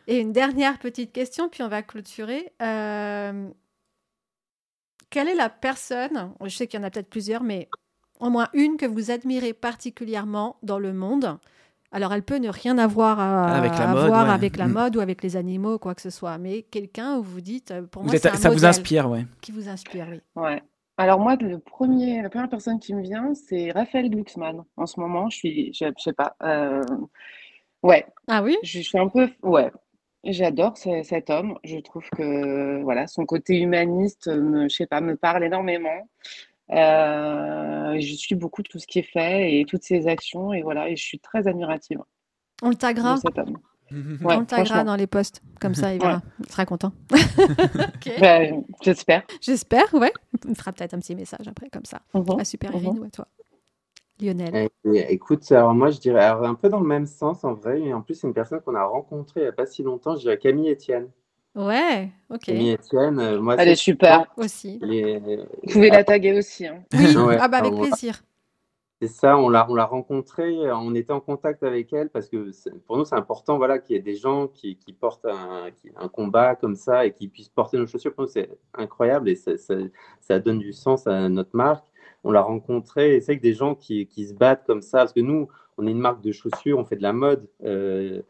Et 0.07 0.19
une 0.19 0.31
dernière 0.31 0.79
petite 0.79 1.11
question, 1.13 1.49
puis 1.49 1.63
on 1.63 1.67
va 1.67 1.81
clôturer. 1.83 2.51
Euh, 2.61 3.47
Quelle 5.09 5.27
est 5.29 5.35
la 5.35 5.49
personne, 5.49 6.33
je 6.43 6.55
sais 6.55 6.67
qu'il 6.67 6.79
y 6.79 6.83
en 6.83 6.85
a 6.85 6.89
peut-être 6.89 7.09
plusieurs, 7.09 7.43
mais 7.43 7.69
au 8.19 8.29
moins 8.29 8.47
une 8.53 8.77
que 8.77 8.85
vous 8.85 9.11
admirez 9.11 9.53
particulièrement 9.53 10.57
dans 10.63 10.79
le 10.79 10.93
monde 10.93 11.37
alors, 11.91 12.13
elle 12.13 12.23
peut 12.23 12.37
ne 12.37 12.49
rien 12.49 12.77
avoir 12.77 13.19
à, 13.19 13.53
Avec 13.55 13.71
la 13.73 13.89
à 13.89 13.93
mode, 13.93 14.07
voir 14.07 14.25
ouais. 14.27 14.33
avec 14.33 14.57
la 14.57 14.67
Mm. 14.67 14.71
mode 14.73 14.95
ou 14.95 14.99
avec 15.01 15.21
les 15.23 15.35
animaux, 15.35 15.77
quoi 15.79 15.93
que 15.95 16.01
ce 16.01 16.09
soit. 16.09 16.37
Mais 16.37 16.63
quelqu'un 16.63 17.17
où 17.17 17.23
vous 17.23 17.41
dites, 17.41 17.71
euh, 17.71 17.81
pour 17.83 18.01
Vous 18.03 18.07
moi, 18.07 18.15
êtes- 18.15 18.21
c'est 18.23 18.29
un 18.31 18.35
ça 18.35 18.49
vous 18.49 18.65
inspire, 18.65 19.09
ouais. 19.09 19.25
qui 19.41 19.51
vous 19.51 19.67
inspire, 19.69 20.07
oui. 20.09 20.21
Ouais. 20.35 20.61
Alors 20.97 21.19
moi, 21.19 21.35
le 21.35 21.57
premier, 21.59 22.21
la 22.21 22.29
première 22.29 22.49
personne 22.49 22.79
qui 22.79 22.93
me 22.93 23.01
vient, 23.01 23.33
c'est 23.33 23.71
Raphaël 23.71 24.09
Glucksmann. 24.09 24.63
En 24.77 24.85
ce 24.85 24.99
moment, 24.99 25.29
je 25.29 25.37
suis, 25.37 25.73
je, 25.73 25.85
je 25.97 26.03
sais 26.03 26.13
pas, 26.13 26.35
euh, 26.43 26.81
ouais, 27.83 28.05
Ah 28.27 28.43
oui? 28.43 28.57
Je, 28.63 28.79
je 28.79 28.83
suis 28.87 28.99
un 28.99 29.07
peu, 29.07 29.27
ouais, 29.43 29.71
j'adore 30.23 30.77
ce- 30.77 31.01
cet 31.03 31.29
homme. 31.29 31.57
Je 31.63 31.77
trouve 31.79 32.07
que 32.15 32.81
voilà, 32.83 33.07
son 33.07 33.25
côté 33.25 33.59
humaniste, 33.59 34.27
me, 34.27 34.69
je 34.69 34.75
sais 34.75 34.85
pas, 34.85 35.01
me 35.01 35.15
parle 35.15 35.43
énormément. 35.43 36.07
Euh, 36.71 37.99
je 37.99 38.13
suis 38.15 38.35
beaucoup 38.35 38.63
tout 38.63 38.79
ce 38.79 38.87
qui 38.87 38.99
est 38.99 39.03
fait 39.11 39.59
et 39.59 39.65
toutes 39.65 39.83
ses 39.83 40.07
actions 40.07 40.53
et 40.53 40.61
voilà, 40.61 40.89
et 40.89 40.95
je 40.95 41.03
suis 41.03 41.19
très 41.19 41.47
admirative 41.47 41.99
On 42.61 42.69
le 42.69 42.75
de 42.75 42.79
taguera. 42.79 43.15
On 43.93 44.25
Ouais, 44.25 44.37
le 44.37 44.45
taguera 44.45 44.85
dans 44.85 44.95
les 44.95 45.05
posts. 45.07 45.41
Comme 45.59 45.75
ça, 45.75 45.93
il 45.93 45.99
Ouais. 46.01 46.07
verra. 46.07 46.21
Il 46.39 46.49
sera 46.49 46.65
content. 46.65 46.93
Ben, 48.21 48.63
j'espère. 48.81 49.23
J'espère, 49.41 49.93
ouais. 49.93 50.13
Il 50.45 50.51
me 50.51 50.55
fera 50.55 50.71
peut-être 50.71 50.93
un 50.93 50.99
petit 50.99 51.15
message 51.15 51.47
après, 51.47 51.69
comme 51.69 51.85
ça. 51.85 52.01
Mhm. 52.13 52.39
À 52.39 52.45
Super 52.45 52.73
ou 52.73 53.03
à 53.03 53.09
toi. 53.09 53.27
Lionel. 54.21 54.51
Eh, 54.53 54.69
eh, 54.85 55.13
Écoute, 55.13 55.51
alors 55.51 55.73
moi 55.73 55.89
je 55.89 55.99
dirais 55.99 56.23
alors, 56.23 56.45
un 56.45 56.53
peu 56.55 56.69
dans 56.69 56.79
le 56.79 56.87
même 56.87 57.05
sens 57.07 57.43
en 57.43 57.53
vrai, 57.55 57.81
et 57.81 57.93
en 57.93 58.01
plus 58.01 58.15
c'est 58.15 58.27
une 58.27 58.33
personne 58.33 58.61
qu'on 58.61 58.75
a 58.75 58.83
rencontrée 58.85 59.41
il 59.41 59.43
n'y 59.43 59.49
a 59.49 59.53
pas 59.53 59.65
si 59.65 59.81
longtemps, 59.83 60.15
je 60.15 60.21
dirais 60.21 60.37
Camille 60.37 60.71
Etienne. 60.71 61.09
Ouais, 61.55 62.09
ok. 62.29 62.39
Camille 62.45 62.73
Etienne, 62.75 63.19
euh, 63.19 63.41
moi 63.41 63.55
Elle 63.59 63.67
est 63.69 63.75
super. 63.75 64.31
Aussi. 64.37 64.79
les- 64.81 65.17
Vous 65.19 65.73
pouvez 65.73 65.89
la 65.89 66.03
taguer 66.03 66.37
aussi. 66.37 66.65
hein. 66.65 66.83
Oui, 66.93 66.99
Ouais, 67.17 67.37
ah 67.39 67.47
bah 67.49 67.57
avec 67.57 67.73
alors, 67.73 67.81
plaisir. 67.87 68.21
C'est 69.01 69.07
ça, 69.09 69.35
on 69.35 69.49
l'a, 69.49 69.65
on 69.69 69.73
l'a 69.73 69.85
rencontrée, 69.85 70.55
on 70.71 70.93
était 70.93 71.11
en 71.11 71.19
contact 71.19 71.63
avec 71.63 71.91
elle 71.91 72.09
parce 72.09 72.29
que 72.29 72.51
pour 72.85 72.97
nous 72.97 73.05
c'est 73.05 73.15
important 73.15 73.57
voilà, 73.57 73.79
qu'il 73.79 73.95
y 73.95 73.99
ait 73.99 74.01
des 74.01 74.15
gens 74.15 74.47
qui, 74.47 74.75
qui 74.77 74.93
portent 74.93 75.25
un, 75.25 75.71
qui- 75.81 75.89
un 75.97 76.07
combat 76.07 76.55
comme 76.55 76.75
ça 76.75 77.05
et 77.07 77.11
qui 77.11 77.27
puissent 77.27 77.49
porter 77.49 77.77
nos 77.79 77.87
chaussures. 77.87 78.13
Pour 78.13 78.25
nous 78.25 78.29
c'est 78.29 78.49
incroyable 78.75 79.27
et 79.27 79.35
ça, 79.35 79.57
ça- 79.57 79.73
ça 80.21 80.39
donne 80.39 80.59
du 80.59 80.71
sens 80.71 81.07
à 81.07 81.27
notre 81.29 81.55
marque. 81.55 81.85
On 82.23 82.31
l'a 82.31 82.41
rencontrée 82.43 83.15
et 83.15 83.21
c'est 83.21 83.35
que 83.37 83.41
des 83.41 83.55
gens 83.55 83.73
qui, 83.73 84.05
qui 84.05 84.27
se 84.27 84.35
battent 84.35 84.65
comme 84.67 84.83
ça, 84.83 84.99
parce 84.99 85.13
que 85.13 85.19
nous 85.19 85.47
on 85.79 85.87
est 85.87 85.91
une 85.91 85.97
marque 85.99 86.21
de 86.21 86.31
chaussures, 86.31 86.77
on 86.77 86.85
fait 86.85 86.95
de 86.97 87.01
la 87.01 87.13
mode 87.13 87.47
euh, 87.65 88.21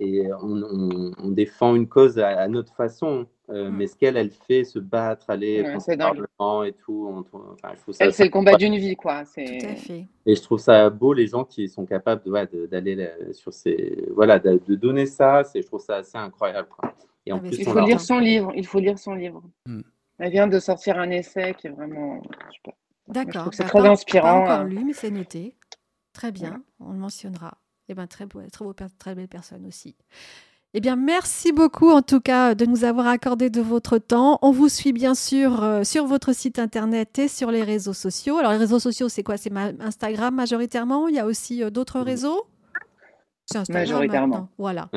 et 0.00 0.26
on, 0.42 0.62
on- 0.62 1.12
on 1.18 1.28
défend 1.30 1.74
une 1.74 1.88
cause 1.88 2.18
à, 2.18 2.28
à 2.40 2.48
notre 2.48 2.74
façon. 2.74 3.26
euh, 3.50 3.70
Mm. 3.70 3.76
Mais 3.76 3.86
ce 3.86 3.94
qu'elle, 3.96 4.16
elle 4.16 4.30
fait, 4.30 4.64
se 4.64 4.78
battre, 4.78 5.28
aller 5.28 5.60
Ouais, 5.62 5.78
c'est 5.78 5.94
et 5.94 6.72
tout, 6.72 7.06
on- 7.10 7.20
enfin, 7.52 7.72
je 7.76 7.80
trouve 7.82 7.94
ça, 7.94 8.04
Elle, 8.06 8.12
c'est 8.14 8.24
le 8.24 8.30
combat 8.30 8.54
d'une 8.54 8.76
vie, 8.76 8.96
quoi. 8.96 9.24
C'est 9.26 9.44
Tout 9.44 9.66
à 9.66 9.74
fait. 9.76 10.06
et 10.26 10.34
je 10.34 10.42
trouve 10.42 10.58
ça 10.58 10.88
beau, 10.90 11.12
les 11.12 11.26
gens 11.26 11.44
qui 11.44 11.68
sont 11.68 11.84
capables 11.84 12.22
de, 12.24 12.30
ouais, 12.30 12.46
de- 12.46 12.66
d'aller 12.66 12.94
là- 12.94 13.32
sur 13.32 13.52
ces. 13.52 14.06
Voilà, 14.14 14.38
de, 14.38 14.60
de 14.66 14.74
donner 14.74 15.04
ça, 15.06 15.44
c'est, 15.44 15.60
je 15.60 15.66
trouve 15.66 15.80
ça 15.80 15.96
assez 15.96 16.16
incroyable. 16.16 16.68
quoi. 16.74 16.94
Et 17.26 17.32
en 17.32 17.36
Ah, 17.36 17.40
plus, 17.40 17.58
Il 17.58 17.64
faut 17.66 17.80
lire 17.80 18.00
son 18.00 18.18
livre. 18.18 18.52
Il 18.56 18.66
faut 18.66 18.80
lire 18.80 18.98
son 18.98 19.14
livre. 19.14 19.42
Hmm. 19.66 19.82
Elle 20.18 20.30
vient 20.32 20.46
de 20.46 20.58
sortir 20.58 20.98
un 20.98 21.10
essai 21.10 21.54
qui 21.58 21.66
est 21.66 21.70
vraiment. 21.70 22.22
je 22.24 22.52
sais 22.54 22.60
pas. 22.64 22.74
D'accord. 23.08 23.32
trouve 23.42 23.50
que 23.50 23.56
c'est 23.56 23.62
Bah, 23.64 23.68
très 23.68 23.82
pas- 23.82 23.90
inspirant, 23.90 24.22
Pas 24.44 24.54
encore 24.54 24.66
euh. 24.66 24.68
lu, 24.70 24.84
mais 24.86 24.92
c'est 24.94 25.10
noté. 25.10 25.54
Très 26.14 26.32
bien, 26.32 26.62
on 26.80 26.92
le 26.92 26.98
mentionnera. 26.98 27.58
Eh 27.88 27.94
ben 27.94 28.06
très 28.06 28.26
beau, 28.26 28.40
très, 28.50 28.64
beau, 28.64 28.74
très 28.98 29.14
belle 29.14 29.28
personne 29.28 29.66
aussi. 29.66 29.94
Eh 30.76 30.80
bien, 30.80 30.96
merci 30.96 31.52
beaucoup 31.52 31.90
en 31.90 32.02
tout 32.02 32.20
cas 32.20 32.56
de 32.56 32.66
nous 32.66 32.82
avoir 32.84 33.06
accordé 33.06 33.48
de 33.48 33.60
votre 33.60 33.98
temps. 33.98 34.40
On 34.42 34.50
vous 34.50 34.68
suit 34.68 34.92
bien 34.92 35.14
sûr 35.14 35.62
euh, 35.62 35.84
sur 35.84 36.04
votre 36.06 36.32
site 36.34 36.58
internet 36.58 37.16
et 37.20 37.28
sur 37.28 37.52
les 37.52 37.62
réseaux 37.62 37.92
sociaux. 37.92 38.38
Alors 38.38 38.50
les 38.52 38.58
réseaux 38.58 38.80
sociaux, 38.80 39.08
c'est 39.08 39.22
quoi? 39.22 39.36
C'est 39.36 39.50
ma- 39.50 39.70
Instagram 39.80 40.34
majoritairement? 40.34 41.06
Il 41.06 41.14
y 41.14 41.20
a 41.20 41.26
aussi 41.26 41.62
euh, 41.62 41.70
d'autres 41.70 42.00
réseaux? 42.00 42.42
C'est 43.46 43.58
Instagram 43.58 43.82
Majoritairement. 43.86 44.26
maintenant. 44.28 44.48
Voilà. 44.58 44.88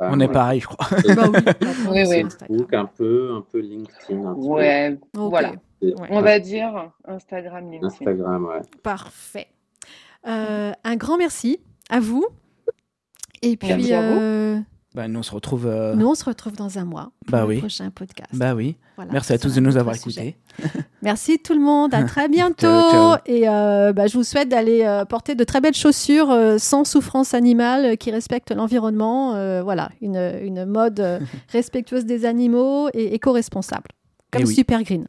On 0.00 0.18
est 0.18 0.26
pareil, 0.28 0.60
je 0.60 0.66
crois. 0.66 0.86
Bah 1.14 1.28
oui, 1.28 2.02
Oui. 2.08 2.08
Facebook, 2.08 2.72
un 2.74 2.86
peu, 2.86 3.34
un 3.36 3.42
peu 3.42 3.58
LinkedIn. 3.60 4.24
Un 4.26 4.34
peu. 4.34 4.40
Ouais, 4.40 4.98
voilà. 5.14 5.52
Ouais. 5.82 5.94
On 6.10 6.22
va 6.22 6.40
dire 6.40 6.90
Instagram, 7.06 7.70
LinkedIn. 7.70 7.86
Instagram, 7.86 8.46
ouais. 8.46 8.60
Parfait. 8.82 9.46
Euh, 10.26 10.72
un 10.82 10.96
grand 10.96 11.18
merci 11.18 11.60
à 11.90 12.00
vous. 12.00 12.24
Et 13.42 13.56
puis, 13.56 13.68
Merci 13.68 13.92
à 13.94 14.00
vous. 14.12 14.20
euh, 14.20 14.58
Bah, 14.94 15.08
nous, 15.08 15.20
on 15.20 15.22
se 15.22 15.32
retrouve. 15.32 15.66
euh, 15.66 15.94
nous, 15.94 16.06
on 16.08 16.14
se 16.14 16.24
retrouve 16.24 16.54
dans 16.56 16.78
un 16.78 16.84
mois 16.84 17.12
pour 17.24 17.32
Bah 17.32 17.40
le 17.42 17.46
oui. 17.48 17.58
prochain 17.58 17.90
podcast. 17.90 18.28
Bah 18.34 18.54
oui. 18.54 18.76
Voilà, 18.96 19.12
Merci 19.12 19.32
à 19.32 19.38
tous 19.38 19.54
de 19.54 19.60
nous 19.60 19.76
avoir 19.78 19.94
écoutés. 19.96 20.36
Merci 21.02 21.38
tout 21.38 21.54
le 21.54 21.60
monde. 21.60 21.94
À 21.94 22.02
très 22.04 22.28
bientôt. 22.38 22.66
Ciao, 22.66 22.90
ciao. 22.90 23.16
Et 23.24 23.48
euh, 23.48 23.92
bah, 23.94 24.06
je 24.08 24.18
vous 24.18 24.24
souhaite 24.24 24.48
d'aller 24.50 24.82
euh, 24.84 25.04
porter 25.06 25.34
de 25.34 25.44
très 25.44 25.60
belles 25.62 25.74
chaussures 25.74 26.30
euh, 26.30 26.58
sans 26.58 26.84
souffrance 26.84 27.32
animale, 27.32 27.84
euh, 27.86 27.96
qui 27.96 28.10
respectent 28.10 28.50
l'environnement. 28.54 29.34
Euh, 29.36 29.62
voilà, 29.62 29.90
une, 30.02 30.16
une 30.42 30.66
mode 30.66 31.00
euh, 31.00 31.18
respectueuse 31.48 32.04
des 32.04 32.26
animaux 32.26 32.88
et 32.92 33.14
éco-responsable. 33.14 33.88
Comme 34.30 34.42
Eh 34.42 34.46
oui. 34.46 34.54
Super 34.54 34.82
Green. 34.82 35.06